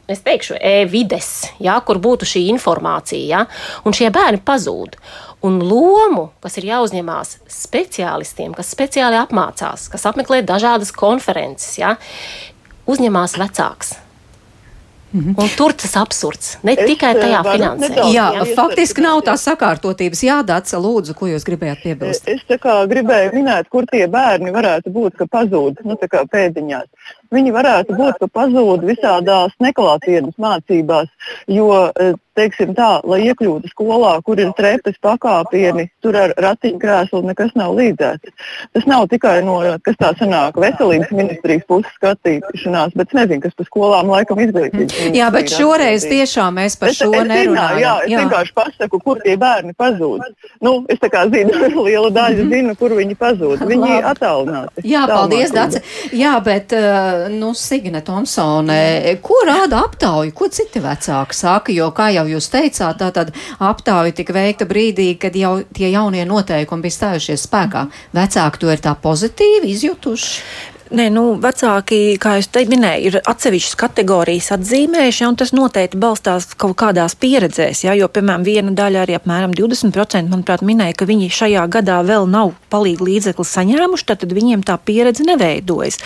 es 0.06 0.22
teikšu, 0.22 0.56
e-vides, 0.60 1.30
ja, 1.62 1.78
kur 1.82 1.98
būtu 2.02 2.28
šī 2.28 2.44
informācija, 2.52 3.26
ja, 3.26 3.40
un 3.86 3.96
šie 3.96 4.12
bērni 4.14 4.42
pazūd. 4.46 4.94
Un 5.46 5.58
lomu, 5.62 6.30
kas 6.42 6.56
ir 6.60 6.68
jāuzņemās 6.70 7.36
speciālistiem, 7.52 8.54
kas 8.56 8.72
speciāli 8.72 9.18
apmācās, 9.20 9.88
kas 9.92 10.06
apmeklē 10.08 10.40
dažādas 10.46 10.94
konferences, 10.96 11.76
ja, 11.80 11.96
uzņemās 12.90 13.36
vecāks. 13.42 13.96
Mm 15.16 15.22
-hmm. 15.22 15.42
Un 15.42 15.48
tur 15.56 15.72
tas 15.72 15.96
absurds, 15.96 16.58
ne 16.62 16.72
es, 16.72 16.86
tikai 16.86 17.14
tajā 17.14 17.40
finansējumā. 17.44 18.08
Jā, 18.12 18.26
jā, 18.36 18.54
faktiski 18.54 19.00
nav 19.00 19.22
tā 19.24 19.36
sakārtotības. 19.40 20.22
Jā, 20.28 20.42
Dāca, 20.44 20.76
lūdzu, 20.86 21.14
ko 21.14 21.26
jūs 21.26 21.46
gribējāt 21.48 21.80
piebilst? 21.82 22.28
Es 22.28 22.42
gribēju 22.92 23.30
minēt, 23.32 23.68
kur 23.72 23.84
tie 23.92 24.06
bērni 24.06 24.52
varētu 24.52 24.92
būt, 24.92 25.16
ka 25.16 25.24
pazūd 25.36 25.80
nu, 25.84 25.96
pēdiņās. 26.32 26.88
Viņi 27.36 27.54
varētu 27.54 27.96
būt, 27.98 28.20
ka 28.22 28.30
pazūd 28.40 28.86
visādās 28.88 29.56
neklātienes 29.62 30.36
mācībās, 30.40 31.10
jo 31.52 31.70
teiksim 32.36 32.74
tā, 32.76 33.00
lai 33.08 33.22
iekļūtu 33.30 33.70
skolā, 33.72 34.12
kur 34.26 34.40
ir 34.40 34.52
trepes 34.56 34.98
pakāpieni, 35.04 35.88
tur 36.04 36.16
ar 36.20 36.34
ratiņkrēslu 36.42 37.22
nekas 37.30 37.54
nav 37.58 37.74
līdzēts. 37.78 38.32
Tas 38.76 38.88
nav 38.88 39.06
tikai 39.12 39.38
no, 39.46 39.58
kas 39.86 39.98
tā 40.00 40.12
sanāk, 40.20 40.58
veselības 40.60 41.12
ministrijas 41.16 41.64
puses 41.68 41.92
skatīšanās, 41.96 42.94
bet 42.96 43.12
es 43.12 43.18
nezinu, 43.20 43.42
kas 43.46 43.56
par 43.56 43.68
skolām 43.70 44.12
laikam 44.12 44.42
izglītības. 44.44 44.98
Jā, 45.16 45.30
bet 45.34 45.52
šoreiz 45.52 46.06
tiešām 46.08 46.60
mēs 46.60 46.78
par 46.80 46.92
es, 46.92 47.00
šo 47.00 47.10
es 47.16 47.28
nerunājam. 47.30 47.80
Jā, 47.82 47.94
es 48.04 48.12
jā. 48.12 48.22
vienkārši 48.24 48.56
pasaku, 48.56 49.00
kur 49.04 49.22
tie 49.24 49.36
bērni 49.40 49.76
pazūd. 49.78 50.24
Nu, 50.64 50.76
es 50.92 51.00
tā 51.02 51.10
kā 51.12 51.24
zinu, 51.32 51.56
liela 51.86 52.10
daļa 52.10 52.36
mm 52.36 52.42
-hmm. 52.42 52.52
zinu, 52.52 52.76
kur 52.76 52.96
viņi 53.00 53.16
pazūd. 53.20 53.64
Viņi 53.66 54.00
attālināti. 54.12 54.84
Jā, 54.84 55.06
paldies, 55.08 55.54
Dace. 55.56 55.80
Jā, 56.12 56.36
bet, 56.44 56.72
uh, 56.76 57.25
nu, 57.32 57.52
Signe 57.54 58.00
Tomsone, 58.04 59.16
ko 59.24 59.40
rāda 59.46 59.82
aptauja, 59.86 60.32
ko 60.36 60.48
citi 60.52 60.82
vecāki 60.82 61.36
saka, 61.36 61.74
jo, 61.74 61.90
kā 61.96 62.10
jau 62.14 62.26
jūs 62.30 62.50
teicāt, 62.52 63.00
tā 63.00 63.10
tad 63.14 63.32
aptauja 63.58 64.14
tika 64.16 64.36
veikta 64.36 64.68
brīdī, 64.68 65.12
kad 65.20 65.36
jau 65.36 65.58
tie 65.74 65.90
jaunie 65.92 66.24
noteikumi 66.28 66.86
bija 66.86 66.98
stājušies 67.00 67.48
spēkā. 67.48 67.86
Vecāki 68.16 68.62
to 68.62 68.72
ir 68.72 68.82
tā 68.84 68.96
pozitīvi 69.02 69.74
izjutuši. 69.74 70.74
Nē, 70.86 71.08
nu, 71.10 71.32
vecāki, 71.42 72.14
kā 72.22 72.36
jau 72.38 72.62
minēju, 72.70 73.08
ir 73.08 73.16
atsevišķas 73.26 73.74
kategorijas 73.80 74.52
atzīmējuši, 74.54 75.22
ja, 75.24 75.30
un 75.32 75.38
tas 75.38 75.50
noteikti 75.50 75.98
balstās 75.98 76.52
kaut 76.54 76.76
kādās 76.78 77.16
pieredzēs. 77.18 77.80
Ja, 77.88 77.94
jo, 77.98 78.06
piemēram, 78.06 78.44
viena 78.46 78.70
daļa, 78.70 79.00
arī 79.02 79.16
apmēram 79.18 79.54
20%, 79.56 80.30
manuprāt, 80.30 80.62
minēja, 80.62 80.94
ka 80.94 81.08
viņi 81.08 81.26
šajā 81.34 81.64
gadā 81.74 81.96
vēl 82.06 82.28
nav 82.30 82.52
palīdzību 82.70 83.08
līdzekli 83.08 83.46
saņēmuši, 83.50 84.06
tad 84.12 84.22
viņiem 84.30 84.62
tā 84.66 84.76
pieredze 84.78 85.26
neveidojas. 85.26 85.98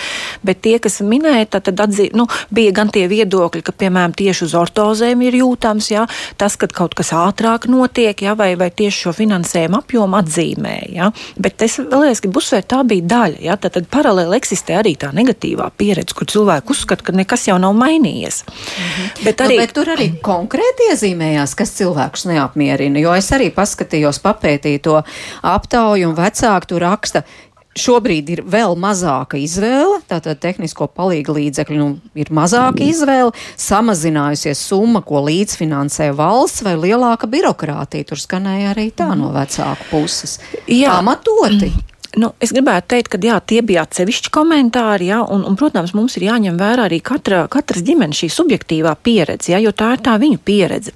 Bet 0.47 0.63
tie, 0.65 0.79
kas 0.81 1.01
minēja, 1.05 1.51
tad, 1.59 1.69
tad 1.69 1.85
atzī, 1.85 2.09
nu, 2.17 2.25
bija 2.49 2.73
gan 2.81 2.89
tie 2.89 3.05
viedokļi, 3.13 3.61
ka, 3.67 3.77
piemēram, 3.77 4.17
tieši 4.17 4.47
uz 4.49 4.57
ortozēm 4.63 5.27
ir 5.29 5.37
jūtams 5.43 5.91
ja, 5.93 6.07
tas, 6.41 6.57
ka 6.57 6.71
kaut 6.73 6.97
kas 6.97 7.13
ātrāk 7.13 7.69
notiek, 7.69 8.25
ja, 8.25 8.33
vai, 8.33 8.55
vai 8.57 8.71
tieši 8.73 9.05
šo 9.05 9.15
finansējumu 9.21 9.83
apjomu 9.83 10.23
atzīmē. 10.23 10.75
Ja. 10.97 11.13
Bet 11.37 11.61
es 11.69 11.77
vēlreiz 11.83 12.25
gribu 12.25 12.41
uzsvērt, 12.41 12.71
tā 12.73 12.81
bija 12.89 13.09
daļa. 13.13 13.45
Ja, 13.45 13.61
tad, 13.61 13.77
tad 13.77 13.93
paralēli 13.93 14.41
eksistē 14.41 14.70
eksistē 14.71 14.79
arī 14.79 14.95
tā 14.99 15.11
negatīvā 15.15 15.71
pieredze, 15.77 16.15
kur 16.15 16.27
cilvēki 16.27 16.71
uzskata, 16.71 17.05
ka 17.05 17.13
nekas 17.13 17.49
jau 17.49 17.59
nav 17.59 17.75
mainījies. 17.75 18.45
-hmm. 18.45 19.25
bet, 19.25 19.41
arī, 19.41 19.57
nu, 19.57 19.61
bet 19.61 19.75
tur 19.75 19.87
arī 19.89 20.11
konkrēti 20.23 20.91
iezīmējās, 20.93 21.55
kas 21.57 21.77
cilvēkus 21.79 22.27
neapmierina. 22.27 22.99
Jo 22.99 23.15
es 23.15 23.31
arī 23.33 23.51
paskatījos, 23.51 24.21
papētīju 24.21 24.81
to 24.81 25.03
aptauju, 25.43 26.09
un 26.09 26.17
vecāki 26.17 26.67
tur 26.67 26.81
raksta, 26.81 27.23
Šobrīd 27.71 28.31
ir 28.31 28.41
vēl 28.43 28.75
mazāka 28.75 29.39
izvēle, 29.39 30.01
tātad 30.11 30.41
tehnisko 30.43 30.89
palīgu 30.91 31.37
līdzekļu 31.37 31.77
nu, 31.79 32.01
ir 32.19 32.27
mazāka 32.35 32.83
izvēle, 32.83 33.31
samazinājusies 33.57 34.59
summa, 34.59 35.01
ko 35.07 35.23
līdzfinansē 35.23 36.11
valsts, 36.19 36.65
vai 36.67 36.75
lielāka 36.75 37.31
birokrātija. 37.31 38.09
Tur 38.11 38.19
skanēja 38.19 38.75
arī 38.75 38.91
tā 38.91 39.15
no 39.15 39.31
vecāku 39.31 39.87
puses. 39.93 40.41
Jā, 40.67 40.99
pamatoti. 40.99 41.71
Nu, 42.19 42.33
es 42.43 42.51
gribētu 42.51 42.89
teikt, 42.91 43.09
ka 43.13 43.19
jā, 43.23 43.37
tie 43.39 43.61
bija 43.63 43.85
atsevišķi 43.87 44.33
komentāri, 44.35 45.13
jā, 45.13 45.21
un, 45.31 45.45
un, 45.47 45.55
protams, 45.55 45.93
mums 45.95 46.17
ir 46.19 46.25
jāņem 46.27 46.57
vērā 46.59 46.89
arī 46.89 46.97
katra, 47.07 47.45
katras 47.47 47.85
ģimenes 47.87 48.19
šī 48.19 48.29
subjektīvā 48.35 48.97
pieredze, 48.99 49.53
jā, 49.53 49.61
jo 49.63 49.71
tā 49.71 49.93
ir 49.95 50.03
tā 50.03 50.17
viņu 50.19 50.41
pieredze. 50.43 50.91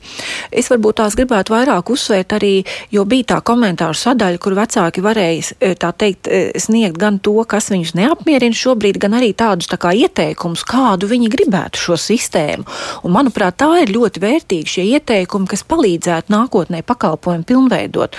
Es 0.51 0.67
varbūt 0.73 0.99
tās 0.99 1.15
gribētu 1.15 1.55
vairāk 1.55 1.93
uzsvērt 1.95 2.35
arī, 2.35 2.51
jo 2.91 3.05
bija 3.07 3.29
tā 3.31 3.39
komentāru 3.47 3.95
sadaļa, 3.95 4.41
kur 4.43 4.57
vecāki 4.59 5.05
varēja 5.07 5.55
e, 5.61 5.71
tā 5.79 5.93
teikt 5.95 6.27
e, 6.27 6.41
sniegt 6.59 6.99
gan 6.99 7.21
to, 7.23 7.37
kas 7.47 7.71
viņus 7.71 7.95
neapmierina 8.01 8.59
šobrīd, 8.59 8.99
gan 9.07 9.15
arī 9.21 9.31
tādus 9.39 9.71
tā 9.71 9.79
kā 9.79 9.95
ieteikumus, 9.95 10.67
kādu 10.67 11.13
viņi 11.15 11.31
gribētu 11.31 11.79
šo 11.79 12.01
sistēmu. 12.09 12.67
Un, 13.07 13.15
manuprāt, 13.15 13.61
tā 13.63 13.71
ir 13.85 13.95
ļoti 13.95 14.25
vērtīgi 14.25 14.75
šie 14.75 14.89
ieteikumi, 14.99 15.47
kas 15.55 15.63
palīdzētu 15.71 16.35
nākotnē 16.35 16.83
pakalpojumu 16.83 17.47
pilnveidot. 17.47 18.19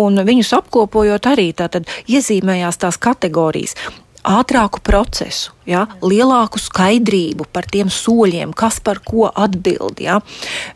Un 0.00 0.24
viņus 0.24 0.56
apkopojot 0.62 1.32
arī 1.34 1.50
tātad 1.60 1.84
iezīmēt 2.08 2.29
iezīmējās 2.30 2.78
tās 2.78 2.98
kategorijas. 2.98 3.74
Ātrāku 4.22 4.82
procesu, 4.84 5.54
ja, 5.70 5.86
lielāku 6.02 6.60
skaidrību 6.60 7.46
par 7.52 7.68
tiem 7.70 7.90
soļiem, 7.92 8.54
kas 8.56 8.80
par 8.84 9.00
ko 9.06 9.28
atbild. 9.30 10.00
Ja. 10.02 10.20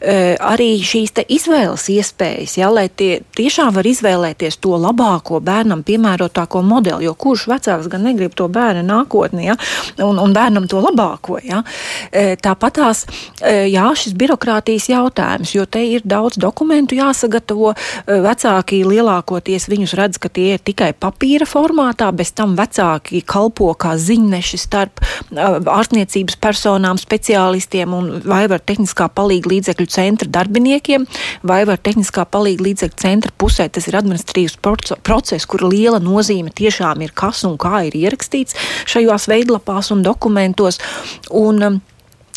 E, 0.01 0.35
arī 0.41 0.77
šīs 0.85 1.15
izvēles 1.29 1.89
iespējas, 1.95 2.57
ja, 2.61 2.71
lai 2.73 2.87
tie 2.89 3.23
tiešām 3.37 3.75
var 3.75 3.87
izvēlēties 3.89 4.59
to 4.63 4.77
labāko 4.81 5.41
bērnam 5.45 5.85
piemērotāko 5.87 6.63
modeli, 6.65 7.09
jo 7.09 7.15
kurš 7.19 7.47
vecāks 7.51 7.91
gan 7.93 8.05
negrib 8.07 8.35
to 8.37 8.49
bērnu 8.53 8.85
nākotni 8.87 9.49
ja, 9.49 9.57
un, 10.05 10.19
un 10.21 10.35
bērnam 10.35 10.69
to 10.71 10.83
labāko. 10.85 11.39
Ja. 11.45 11.63
E, 12.11 12.35
Tāpat 12.45 12.75
tās, 12.79 13.05
e, 13.41 13.69
jā, 13.71 13.87
šis 13.97 14.15
birokrātijas 14.19 14.89
jautājums, 14.91 15.55
jo 15.55 15.65
te 15.67 15.83
ir 15.87 16.05
daudz 16.05 16.39
dokumentu 16.41 16.99
jāsagatavo, 16.99 17.73
e, 17.75 18.19
vecāki 18.25 18.83
lielākoties 18.87 19.69
viņus 19.71 19.95
redz, 19.99 20.21
ka 20.21 20.31
tie 20.33 20.55
ir 20.57 20.65
tikai 20.65 20.93
papīra 20.99 21.47
formātā, 21.49 22.11
bez 22.13 22.35
tam 22.37 22.57
vecāki 22.59 23.23
kalpo 23.27 23.71
kā 23.79 23.95
ziņneši 24.01 24.61
starp 24.61 24.84
ārstniecības 25.35 26.37
personām, 26.43 26.99
speciālistiem 27.01 27.95
un 27.97 28.11
vai 28.25 28.45
var 28.51 28.63
tehniskā 28.65 29.09
palīga 29.15 29.53
līdzekļu 29.53 29.89
centra 29.93 30.31
darbiniekiem, 30.39 31.07
vai 31.47 31.63
var 31.69 31.81
tehniskā 31.83 32.27
palīga 32.31 32.69
līdzekļu 32.69 33.01
centra 33.01 33.33
pusē. 33.39 33.69
Tas 33.73 33.89
ir 33.91 33.99
administratīvs 34.01 34.59
process, 34.63 35.49
kur 35.49 35.67
liela 35.69 36.03
nozīme 36.03 36.53
tiešām 36.55 37.05
ir 37.05 37.15
kas 37.17 37.45
un 37.49 37.59
kā 37.61 37.87
ir 37.89 37.99
ierakstīts 38.05 38.57
šajos 38.91 39.29
veidlapās 39.33 39.93
un 39.95 40.07
dokumentos. 40.07 40.81
Un, 41.31 41.83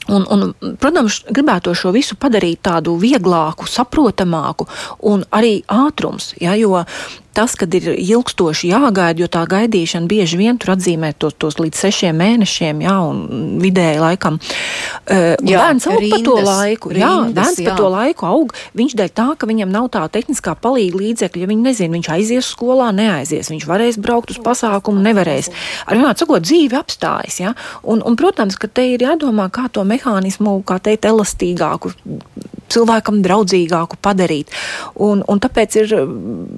Un, 0.08 0.24
un, 0.32 0.54
protams, 0.80 1.18
gribētu 1.36 1.74
šo 1.76 1.92
visu 1.92 2.16
padarīt 2.16 2.62
tādu 2.64 2.94
vieglāku, 3.02 3.68
saprotamāku 3.68 4.64
un 5.12 5.26
arī 5.36 5.58
ātrums. 5.68 6.30
Ja, 6.40 6.54
jo 6.56 6.80
tas, 7.38 7.54
kad 7.60 7.74
ir 7.78 7.92
ilgstoši 7.94 8.72
jāgaida, 8.72 9.22
jo 9.22 9.30
tā 9.32 9.44
gaidīšana 9.50 10.10
bieži 10.10 10.40
vien 10.40 10.58
tur 10.58 10.74
atzīmē 10.74 11.12
tos, 11.22 11.36
tos 11.38 11.60
līdz 11.62 11.84
sešiem 11.86 12.18
mēnešiem, 12.18 12.82
jā, 12.86 12.96
un 13.06 13.60
vidēji 13.62 14.02
laikam. 14.02 14.40
Uh, 15.06 15.36
jā, 15.46 15.62
bērns 15.62 15.88
aug 15.92 16.00
rindas, 16.02 16.24
pa 16.24 16.26
to 16.26 16.36
laiku, 16.48 16.94
rindas, 16.96 17.06
jā, 17.06 17.36
bērns 17.38 17.62
jā. 17.62 17.68
pa 17.70 17.78
to 17.78 17.92
laiku 17.94 18.30
aug, 18.30 18.56
viņš 18.78 18.98
dēļ 19.02 19.14
tā, 19.22 19.28
ka 19.38 19.50
viņam 19.50 19.74
nav 19.74 19.90
tā 19.94 20.04
tehniskā 20.18 20.56
palīga 20.64 21.02
līdzekļa, 21.04 21.44
ja 21.46 21.52
viņi 21.54 21.68
nezina, 21.70 21.96
viņš 21.98 22.12
aizies 22.18 22.52
skolā, 22.56 22.90
neaizies, 22.98 23.52
viņš 23.54 23.70
varēs 23.70 24.02
braukt 24.02 24.34
uz 24.34 24.42
pasākumu, 24.44 25.04
nevarēs. 25.06 25.52
Ar 25.86 26.00
vienā 26.00 26.16
sakot, 26.18 26.46
dzīve 26.48 26.80
apstājas, 26.82 27.42
jā, 27.44 27.54
un, 27.84 28.02
un, 28.02 28.18
protams, 28.20 28.58
ka 28.58 28.70
te 28.72 28.90
ir 28.96 29.06
jādomā, 29.06 29.52
kā 29.54 29.70
to 29.70 29.86
mehānismu, 29.88 30.58
kā 30.68 30.82
teikt, 30.82 31.06
elastīgāku 31.12 31.94
cilvēkam 32.74 33.22
draudzīgāku 33.26 34.00
padarīt. 34.04 34.54
Un, 35.04 35.24
un 35.28 35.42
tāpēc 35.44 35.78
ir 35.82 35.94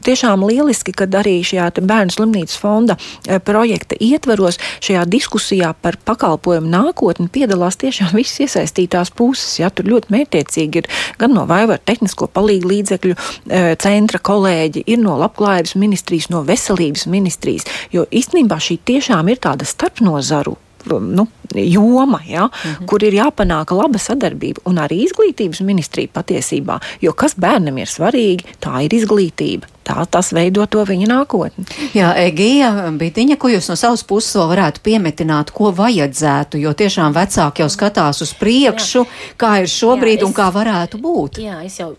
tiešām 0.06 0.46
lieliski, 0.48 0.94
ka 0.96 1.08
arī 1.20 1.40
šajā 1.46 1.70
bērnu 1.80 2.16
slimnīcas 2.16 2.60
fonda 2.60 2.98
e, 2.98 3.40
projekta 3.44 3.98
ietvaros 4.00 4.60
šajā 4.86 5.06
diskusijā 5.10 5.74
par 5.82 5.98
pakalpojumu 6.06 6.70
nākotni 6.72 7.30
piedalās 7.34 7.80
tiešām 7.82 8.14
visas 8.18 8.46
iesaistītās 8.46 9.14
puses. 9.16 9.60
Ja, 9.62 9.72
tur 9.74 9.90
ļoti 9.92 10.14
mērķiecīgi 10.16 10.84
ir 10.84 10.90
gan 11.20 11.36
no 11.36 11.46
Vaivara 11.50 11.82
tehnisko 11.86 12.30
palīgu 12.34 12.74
līdzekļu 12.74 13.16
e, 13.16 13.62
centra 13.82 14.22
kolēģi, 14.22 14.86
ir 14.88 15.04
no 15.04 15.18
labklājības 15.22 15.76
ministrijas, 15.80 16.30
no 16.34 16.44
veselības 16.48 17.08
ministrijas, 17.12 17.68
jo 17.94 18.08
īstenībā 18.10 18.60
šī 18.62 18.80
tiešām 18.90 19.32
ir 19.32 19.42
tāda 19.44 19.68
starpnozaru 19.68 20.58
nu, 20.86 21.28
joma, 21.56 22.20
ja, 22.28 22.46
mm 22.46 22.50
-hmm. 22.70 22.86
kur 22.86 23.04
ir 23.04 23.14
jāpanāk 23.14 23.72
laba 23.72 24.00
sadarbība. 24.00 24.60
Un 24.66 24.76
arī 24.76 25.06
izglītības 25.06 25.62
ministrija 25.62 26.08
patiesībā, 26.14 26.80
jo 27.02 27.14
kas 27.14 27.36
bērnam 27.36 27.78
ir 27.78 27.88
svarīgi, 27.88 28.46
tā 28.62 28.84
ir 28.86 28.94
izglītība. 28.94 29.66
Tā 29.84 30.06
tas 30.06 30.34
veido 30.34 30.66
to 30.66 30.84
viņa 30.86 31.08
nākotni. 31.08 31.66
Jā, 31.94 32.14
Egija, 32.16 32.92
Bitiņa, 32.92 33.38
ko 33.38 33.50
jūs 33.50 33.70
no 33.70 33.76
savas 33.76 34.04
puses 34.04 34.36
vēl 34.36 34.48
varētu 34.50 34.80
piemetināt, 34.84 35.52
ko 35.52 35.72
vajadzētu, 35.72 36.58
jo 36.58 36.74
tiešām 36.74 37.14
vecāki 37.14 37.62
jau 37.62 37.70
skatās 37.70 38.22
uz 38.22 38.34
priekšu, 38.34 39.00
jā. 39.00 39.34
kā 39.38 39.62
ir 39.62 39.68
šobrīd 39.68 40.20
jā, 40.20 40.22
es, 40.22 40.28
un 40.28 40.34
kā 40.34 40.52
varētu 40.54 40.98
būt. 40.98 41.42
Jā, 41.42 41.64
es 41.66 41.80
jau 41.80 41.96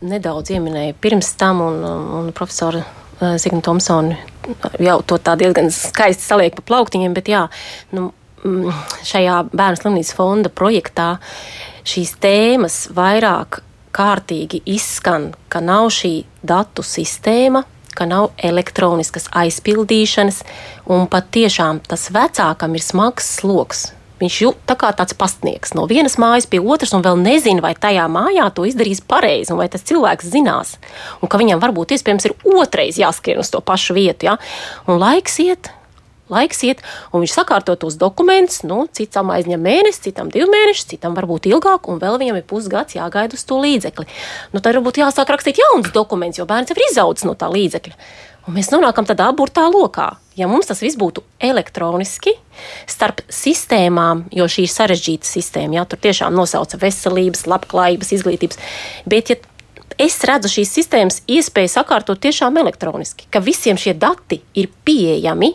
nedaudz 0.00 0.50
ieminēju 0.50 0.94
pirms 1.00 1.32
tam 1.38 1.60
un, 1.60 1.84
un 2.18 2.32
profesoru 2.32 2.82
Signa 3.18 3.60
Thompsona 3.60 4.16
jau 4.80 5.00
to 5.06 5.18
tā 5.20 5.34
diezgan 5.38 5.70
skaisti 5.74 6.24
saliek 6.24 6.54
pa 6.56 6.64
plauktiņiem, 6.70 7.14
bet 7.16 7.30
jā, 7.30 7.44
nu, 7.96 8.10
šajā 9.08 9.38
bērnu 9.52 9.80
slimnīcas 9.80 10.14
fonda 10.16 10.52
projektā 10.52 11.16
šīs 11.88 12.14
tēmas 12.22 12.78
vairāk 12.94 13.62
kārtīgi 13.94 14.62
izskan, 14.68 15.32
ka 15.48 15.62
nav 15.64 15.88
šī 15.94 16.22
datu 16.46 16.84
sistēma, 16.86 17.64
ka 17.98 18.06
nav 18.06 18.30
elektroniskas 18.36 19.26
aizpildīšanas, 19.34 20.42
un 20.92 21.08
pat 21.10 21.32
tiešām 21.34 21.82
tas 21.88 22.08
vecākam 22.14 22.76
ir 22.78 22.84
smags 22.84 23.38
sloks. 23.40 23.88
Viņš 24.18 24.36
ir 24.42 24.54
tā 24.66 24.74
kā 24.78 24.90
tāds 24.98 25.14
pastnieks 25.14 25.76
no 25.78 25.84
vienas 25.90 26.16
mājas 26.18 26.48
pie 26.50 26.58
otras, 26.58 26.90
un 26.96 27.04
vēl 27.06 27.20
nezina, 27.22 27.62
vai 27.62 27.74
tajā 27.78 28.08
mājā 28.10 28.48
to 28.54 28.66
izdarīs 28.66 29.00
pareizi, 29.06 29.54
vai 29.54 29.68
tas 29.70 29.86
cilvēks 29.86 30.30
zinās. 30.32 30.74
Un 31.22 31.30
ka 31.30 31.38
viņam 31.38 31.62
varbūt 31.62 31.94
iespējams 31.94 32.26
ir 32.26 32.34
otrais 32.58 32.98
jāskrien 32.98 33.38
uz 33.38 33.52
to 33.54 33.62
pašu 33.62 33.94
vietu. 33.98 34.26
Ja? 34.26 34.34
Un 34.90 34.98
laiks 34.98 35.38
iet, 35.44 35.70
laiks 36.32 36.62
iet, 36.68 36.84
un 37.12 37.24
viņš 37.24 37.34
sakārto 37.38 37.74
tos 37.80 37.98
dokumentus. 38.00 38.62
Nu, 38.68 38.84
citam 38.92 39.32
aizņem 39.34 39.62
mēnesi, 39.64 40.04
citam 40.08 40.32
divi 40.32 40.48
mēneši, 40.52 40.88
citam 40.94 41.16
varbūt 41.18 41.50
ilgāk, 41.50 41.90
un 41.90 42.00
vēl 42.02 42.20
viņam 42.22 42.40
ir 42.40 42.46
pusgads 42.48 42.98
jāgaida 42.98 43.38
uz 43.38 43.44
to 43.48 43.60
līdzekli. 43.62 44.08
Nu, 44.54 44.62
tad 44.62 44.78
varbūt 44.78 45.02
jāsāk 45.02 45.30
rakstīt 45.34 45.60
jaunus 45.62 45.92
dokumentus, 45.94 46.42
jo 46.42 46.48
bērns 46.48 46.72
jau 46.72 46.78
ir 46.78 46.88
izaudzis 46.90 47.28
no 47.28 47.36
tā 47.38 47.50
līdzekļa. 47.52 47.98
Un 48.48 48.56
mēs 48.56 48.70
nonākam 48.72 49.04
tādā 49.04 49.26
aburtā 49.28 49.66
lokā. 49.68 50.14
Ja 50.38 50.46
mums 50.48 50.70
tas 50.70 50.80
viss 50.80 50.96
būtu 50.96 51.20
elektroniski, 51.44 52.32
starp 52.88 53.20
sistēmām, 53.28 54.24
jo 54.32 54.46
šī 54.48 54.64
ir 54.64 54.72
sarežģīta 54.72 55.28
sistēma, 55.28 55.76
jā, 55.76 55.84
tur 55.90 56.00
tiešām 56.06 56.32
nosauca 56.32 56.80
veselības, 56.80 57.44
labklājības, 57.50 58.14
izglītības. 58.16 58.60
Bet, 59.04 59.34
ja 59.34 59.36
es 60.00 60.16
redzu 60.24 60.50
šīs 60.52 60.72
sistēmas 60.78 61.20
iespēju 61.28 61.74
sakārtot 61.74 62.20
tiešām 62.22 62.56
elektroniski, 62.62 63.26
ka 63.28 63.42
visiem 63.44 63.76
šie 63.76 63.92
dati 63.98 64.40
ir 64.56 64.70
pieejami 64.86 65.52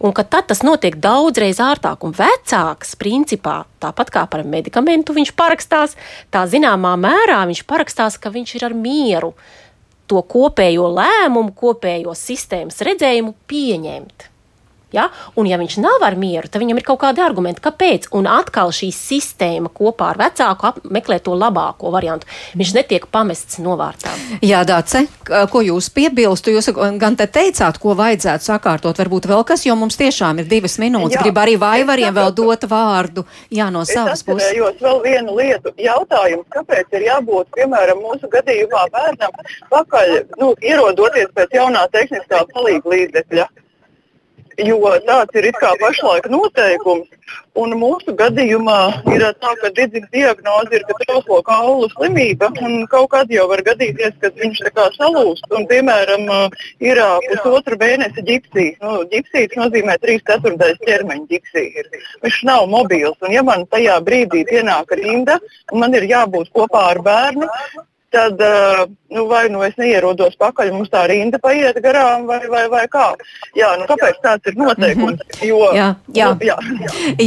un 0.00 0.14
ka 0.14 0.24
tad 0.24 0.48
tas 0.50 0.62
notiek 0.66 0.96
daudzreiz 1.02 1.60
ārtāk 1.62 2.04
un 2.06 2.14
vecāks, 2.16 2.94
principā, 3.00 3.62
tāpat 3.82 4.12
kā 4.14 4.24
par 4.30 4.44
medikamentu 4.46 5.16
viņš 5.16 5.34
parakstās, 5.38 5.96
tā 6.34 6.44
zināmā 6.50 6.94
mērā 7.00 7.42
viņš 7.50 7.64
parakstās, 7.68 8.18
ka 8.20 8.32
viņš 8.34 8.56
ir 8.58 8.68
ar 8.70 8.76
mieru 8.78 9.34
to 10.08 10.22
kopējo 10.24 10.88
lēmumu, 10.96 11.52
kopējo 11.52 12.14
sistēmas 12.16 12.80
redzējumu 12.86 13.34
pieņemt. 13.50 14.30
Ja? 14.92 15.08
Un, 15.36 15.46
ja 15.48 15.58
viņš 15.60 15.76
nav 15.82 16.04
ar 16.06 16.16
mieru, 16.16 16.48
tad 16.48 16.62
viņam 16.62 16.80
ir 16.80 16.86
kaut 16.86 17.02
kādi 17.02 17.20
argumenti, 17.20 17.60
kāpēc. 17.64 18.08
Un 18.16 18.28
atkal 18.30 18.72
šī 18.74 18.88
sistēma 18.94 19.68
kopā 19.74 20.12
ar 20.14 20.20
vecāku 20.22 20.72
meklē 20.88 21.18
to 21.24 21.36
labāko 21.36 21.92
variantu. 21.92 22.28
Viņš 22.58 22.72
netiek 22.78 23.04
pamests 23.12 23.60
novārtā. 23.60 24.14
Jā, 24.44 24.62
Dārce, 24.68 25.04
ko 25.52 25.62
jūs 25.64 25.90
piebilstu? 25.92 26.54
Jūs 26.56 26.70
gan 27.00 27.18
te 27.20 27.28
teicāt, 27.28 27.80
ko 27.82 27.92
vajadzētu 27.98 28.48
sakārtot, 28.48 28.96
varbūt 29.02 29.28
vēl 29.28 29.44
kas, 29.48 29.66
jo 29.68 29.76
mums 29.76 30.00
tiešām 30.00 30.40
ir 30.42 30.48
divas 30.48 30.78
minūtes. 30.80 31.18
Jā, 31.18 31.26
Gribu 31.26 31.44
arī 31.44 31.58
vaivariem 31.60 32.16
vēl 32.16 32.32
dot 32.36 32.64
vārdu. 32.70 33.26
Jā, 33.52 33.68
no 33.74 33.84
savas 33.88 34.24
puses. 34.24 34.50
Es 34.56 34.82
vēl 34.82 35.04
vienu 35.04 35.36
lietu. 35.36 35.74
Jautājums, 35.78 36.48
kāpēc 36.54 36.96
ir 36.96 37.08
jābūt, 37.10 37.52
piemēram, 37.56 38.00
mūsu 38.04 38.30
gadījumā 38.32 38.88
bērnam 38.94 39.36
pakaļ, 39.68 40.16
nu, 40.40 40.52
ierodoties 40.64 41.32
pēc 41.36 41.56
jaunā 41.60 41.84
tehniskā 41.92 42.44
palīga 42.54 42.96
līdzekļa 42.96 43.48
jo 44.58 44.78
tāds 45.06 45.38
ir 45.38 45.48
pašlaik 45.60 46.28
noteikums. 46.30 47.08
Un 47.58 47.74
mūsu 47.76 48.14
gadījumā 48.16 48.78
ir 49.12 49.24
tā, 49.42 49.50
ka 49.60 49.70
dzirdības 49.74 50.10
diagnoze 50.14 50.78
ir 50.78 50.84
traukslo 50.88 51.40
kaulu 51.44 51.88
slimība, 51.92 52.48
kaut 52.88 53.10
kad 53.12 53.32
jau 53.34 53.48
var 53.50 53.62
gadīties, 53.66 54.14
ka 54.22 54.30
viņš 54.38 54.62
kā 54.76 54.86
salūst. 54.94 55.44
Un, 55.52 55.66
piemēram, 55.68 56.24
ir 56.80 57.02
pusotra 57.42 57.76
mēneša 57.80 58.24
ģipsīs. 58.30 58.78
Nu, 58.80 59.02
ģipsīs 59.12 59.58
nozīmē 59.58 59.98
3 60.04 60.24
ceturtais 60.30 60.80
ķermeņa 60.86 61.28
ģipsīs. 61.34 61.92
Viņš 62.24 62.40
nav 62.48 62.68
mobils, 62.70 63.18
un 63.20 63.34
ja 63.34 63.44
man 63.44 63.66
tajā 63.68 63.98
brīdī 64.06 64.46
pienāk 64.48 64.94
rinda, 64.96 65.38
un 65.72 65.84
man 65.84 65.98
ir 65.98 66.08
jābūt 66.08 66.54
kopā 66.54 66.88
ar 66.94 67.02
bērnu, 67.04 67.50
tad 68.10 68.40
uh, 68.40 68.88
nu, 69.08 69.24
vai 69.26 69.48
nu 69.52 69.60
es 69.64 69.76
neierodos 69.76 70.36
pakaļ, 70.40 70.70
mums 70.72 70.88
tā 70.92 71.02
rinda 71.10 71.40
paiet 71.42 71.76
garām, 71.84 72.24
vai, 72.28 72.40
vai, 72.48 72.64
vai 72.72 72.84
kā. 72.88 73.10
Jā, 73.56 73.74
nu, 73.80 73.84
kāpēc 73.88 74.20
tāds 74.24 74.48
ir 74.48 74.56
noteikums? 74.56 75.20
Mm 75.20 75.28
-hmm. 75.34 75.46
jo, 75.48 75.60
jā, 75.76 75.88
jā. 76.14 76.30
Nu, 76.32 76.46
jā. 76.46 76.56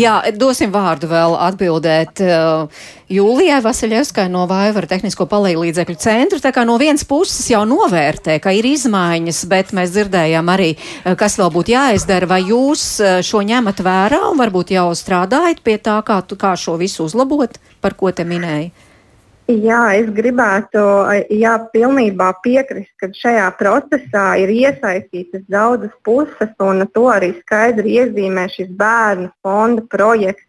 jā, 0.05 0.15
dosim 0.37 0.73
vārdu 0.73 1.09
vēl 1.11 1.37
atbildēt. 1.49 2.21
Uh, 2.25 2.69
Jūlijai 3.11 3.61
Vasiljevskai 3.63 4.29
no 4.29 4.47
Vaivara 4.47 4.87
Tehnisko 4.87 5.25
palīdzekļu 5.25 5.95
centra. 5.95 6.39
Tā 6.39 6.51
kā 6.55 6.65
no 6.65 6.77
vienas 6.77 7.03
puses 7.03 7.49
jau 7.49 7.65
novērtē, 7.65 8.39
ka 8.39 8.51
ir 8.51 8.65
izmaiņas, 8.65 9.45
bet 9.45 9.73
mēs 9.73 9.91
dzirdējām 9.91 10.49
arī, 10.49 10.75
uh, 10.77 11.15
kas 11.15 11.37
vēl 11.37 11.51
būtu 11.51 11.71
jāizdara. 11.71 12.27
Vai 12.27 12.41
jūs 12.41 13.01
šo 13.21 13.41
ņemat 13.41 13.81
vērā 13.85 14.31
un 14.31 14.37
varbūt 14.37 14.71
jau 14.71 14.89
strādājat 14.95 15.61
pie 15.63 15.77
tā, 15.77 16.01
kā, 16.01 16.23
kā 16.37 16.55
šo 16.55 16.77
visu 16.77 17.03
uzlabot, 17.03 17.49
par 17.81 17.93
ko 17.93 18.11
te 18.11 18.23
minēja? 18.23 18.71
Jā, 19.49 19.79
es 19.97 20.09
gribētu 20.13 20.81
jā, 21.33 21.55
pilnībā 21.73 22.27
piekrist, 22.43 22.91
ka 23.01 23.09
šajā 23.15 23.47
procesā 23.57 24.25
ir 24.39 24.51
iesaistītas 24.53 25.43
daudzas 25.49 25.91
puses, 26.05 26.53
un 26.61 26.85
to 26.93 27.07
arī 27.09 27.33
skaidri 27.41 27.97
iezīmē 27.97 28.47
šis 28.53 28.69
bērnu 28.77 29.31
fonda 29.41 29.83
projekts. 29.89 30.45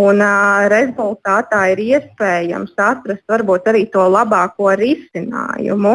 Un, 0.00 0.22
uh, 0.24 0.64
rezultātā 0.72 1.66
ir 1.74 1.80
iespējams 1.84 2.72
atrast 2.80 3.26
varbūt 3.28 3.66
arī 3.68 3.82
to 3.92 4.06
labāko 4.08 4.70
risinājumu. 4.80 5.92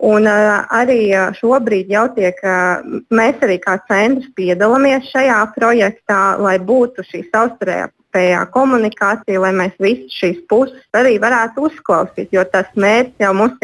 Un, 0.00 0.28
uh, 0.30 0.62
arī 0.72 1.12
šobrīd 1.36 1.92
jau 1.92 2.06
tiek, 2.16 2.40
uh, 2.40 2.80
mēs 3.12 3.44
arī 3.44 3.58
kā 3.60 3.76
centrs 3.90 4.32
piedalāmies 4.32 5.10
šajā 5.10 5.42
projektā, 5.58 6.22
lai 6.40 6.56
būtu 6.56 7.04
šī 7.04 7.26
savstarējā 7.28 7.90
savstarpējā 8.14 8.44
komunikācija, 8.52 9.40
lai 9.40 9.52
mēs 9.52 9.74
visas 9.80 10.14
šīs 10.14 10.38
puses 10.48 10.82
arī 10.94 11.18
varētu 11.18 11.66
uzklausīt. 11.66 12.30
Jo 12.32 12.44
tas 12.44 12.66
mērķis 12.76 13.20
jau 13.20 13.34
mums, 13.34 13.58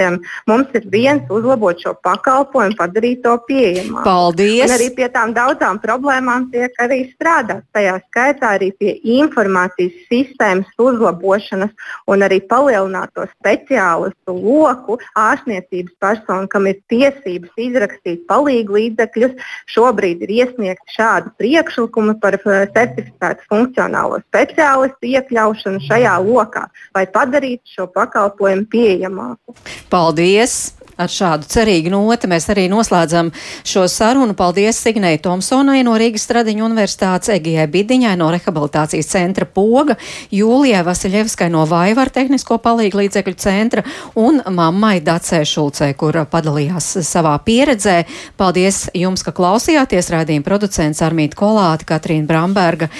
mums 0.46 0.68
ir 0.74 0.82
viens- 0.90 1.22
uzlabot 1.30 1.78
šo 1.78 1.94
pakalpojumu, 2.03 2.76
padarīt 2.76 3.22
to 3.22 3.38
pieejamāku. 3.48 4.05
Paldies! 4.05 4.70
Un 4.70 4.76
arī 4.76 4.94
pie 4.94 5.09
tām 5.09 5.34
daudzām 5.34 5.80
problēmām 5.80 6.51
tiek 6.51 6.72
arī 6.80 7.12
strādāts. 7.14 7.64
Tajā 7.74 8.01
skaitā 8.11 8.59
arī 8.59 8.72
pie 8.78 9.01
informācijas 9.05 9.92
sistēmas 10.11 10.66
uzlabošanas 10.78 11.70
un 12.09 12.20
arī 12.20 12.40
palielināto 12.40 13.26
speciālistu 13.40 14.34
loku 14.34 14.98
ārstniecības 15.16 15.94
personu, 16.01 16.48
kam 16.48 16.66
ir 16.66 16.80
tiesības 16.90 17.51
izrakstīt 17.57 18.26
palīgu 18.26 18.72
līdzekļus. 18.78 19.32
Šobrīd 19.66 20.22
ir 20.22 20.28
iesniegti 20.28 20.96
šādi 20.96 21.30
priekšlikumi 21.38 22.20
par 22.20 22.34
eh, 22.34 22.66
certificētu 22.74 23.40
funkcionālo 23.48 24.18
speciālistu 24.26 24.39
speciālistu 24.41 25.11
iekļaušanu 25.12 25.82
šajā 25.84 26.16
lokā, 26.24 26.66
lai 26.97 27.05
padarītu 27.12 27.76
šo 27.76 27.88
pakalpojumu 27.93 28.68
pieejamāku. 28.72 29.57
Paldies! 29.93 30.80
Ar 31.01 31.09
šādu 31.09 31.48
cerīgu 31.48 31.88
noti 31.94 32.28
mēs 32.28 32.51
arī 32.53 32.66
noslēdzam 32.68 33.30
šo 33.64 33.86
sarunu. 33.88 34.34
Paldies 34.36 34.76
Signei 34.84 35.16
Tomsonai 35.22 35.78
no 35.86 35.94
Rīgas 35.96 36.26
Stradiņu 36.26 36.66
universitātes, 36.66 37.30
Egijai 37.32 37.64
Bidiņai 37.72 38.12
no 38.20 38.28
Rehabilitācijas 38.34 39.09
centra 39.09 39.46
Poga, 39.48 39.96
Jūlijai 40.34 40.82
Vasiljevskai 40.84 41.48
no 41.55 41.62
Vaivar 41.70 42.11
tehnisko 42.12 42.59
palīgu 42.61 43.01
līdzekļu 43.01 43.36
centra 43.40 43.84
un 44.20 44.42
mammai 44.44 44.98
Dacē 45.05 45.40
Šulcē, 45.48 45.88
kur 45.96 46.18
padalījās 46.28 46.90
savā 47.09 47.32
pieredzē. 47.46 48.03
Paldies 48.36 48.82
jums, 48.92 49.24
ka 49.24 49.32
klausījāties. 49.36 50.12
Rādījuma 50.12 50.44
producents 50.44 51.01
Armīta 51.07 51.38
Kolāte, 51.40 51.88
Katrīna 51.88 52.28
Bramberga 52.28 52.90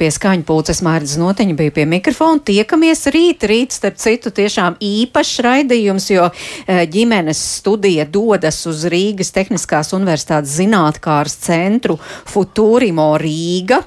pie 0.00 0.10
skaņu 0.10 0.48
pulces 0.48 0.82
Mārdas 0.82 1.14
Noteņa 1.20 1.54
bija 1.62 1.76
pie 1.78 1.86
mikrofona. 1.94 2.42
Tiekamies 2.50 3.06
rīt, 3.14 3.46
rīt, 3.46 3.76
starp 3.76 4.00
citu, 4.02 4.34
tiešām 4.34 4.80
īpašs 4.82 5.44
raidījums, 5.46 6.10
jo 6.10 6.26
ģimene 6.66 7.19
ģimenes 7.20 7.40
studija 7.58 8.06
dodas 8.08 8.62
uz 8.66 8.86
Rīgas 8.88 9.28
Tehniskās 9.34 9.92
Universitātes 9.92 10.54
zinātkārs 10.56 11.36
centru 11.44 11.98
Futūrimo 12.00 13.12
Rīga. 13.20 13.82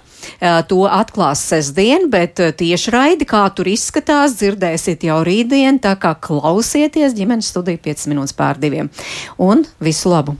To 0.69 0.83
atklās 0.85 1.41
sestdien, 1.49 2.09
bet 2.13 2.37
tieši 2.37 2.93
raidi, 2.93 3.25
kā 3.25 3.43
tur 3.55 3.67
izskatās, 3.73 4.37
dzirdēsiet 4.37 5.03
jau 5.09 5.23
rītdien, 5.25 5.81
tā 5.81 5.97
kā 5.97 6.13
klausieties 6.13 7.17
ģimenes 7.17 7.49
studiju 7.49 7.81
5 7.81 8.09
minūtes 8.13 8.37
pār 8.37 8.61
diviem. 8.61 8.93
Un 9.41 9.65
visu 9.81 10.13
labu! 10.13 10.37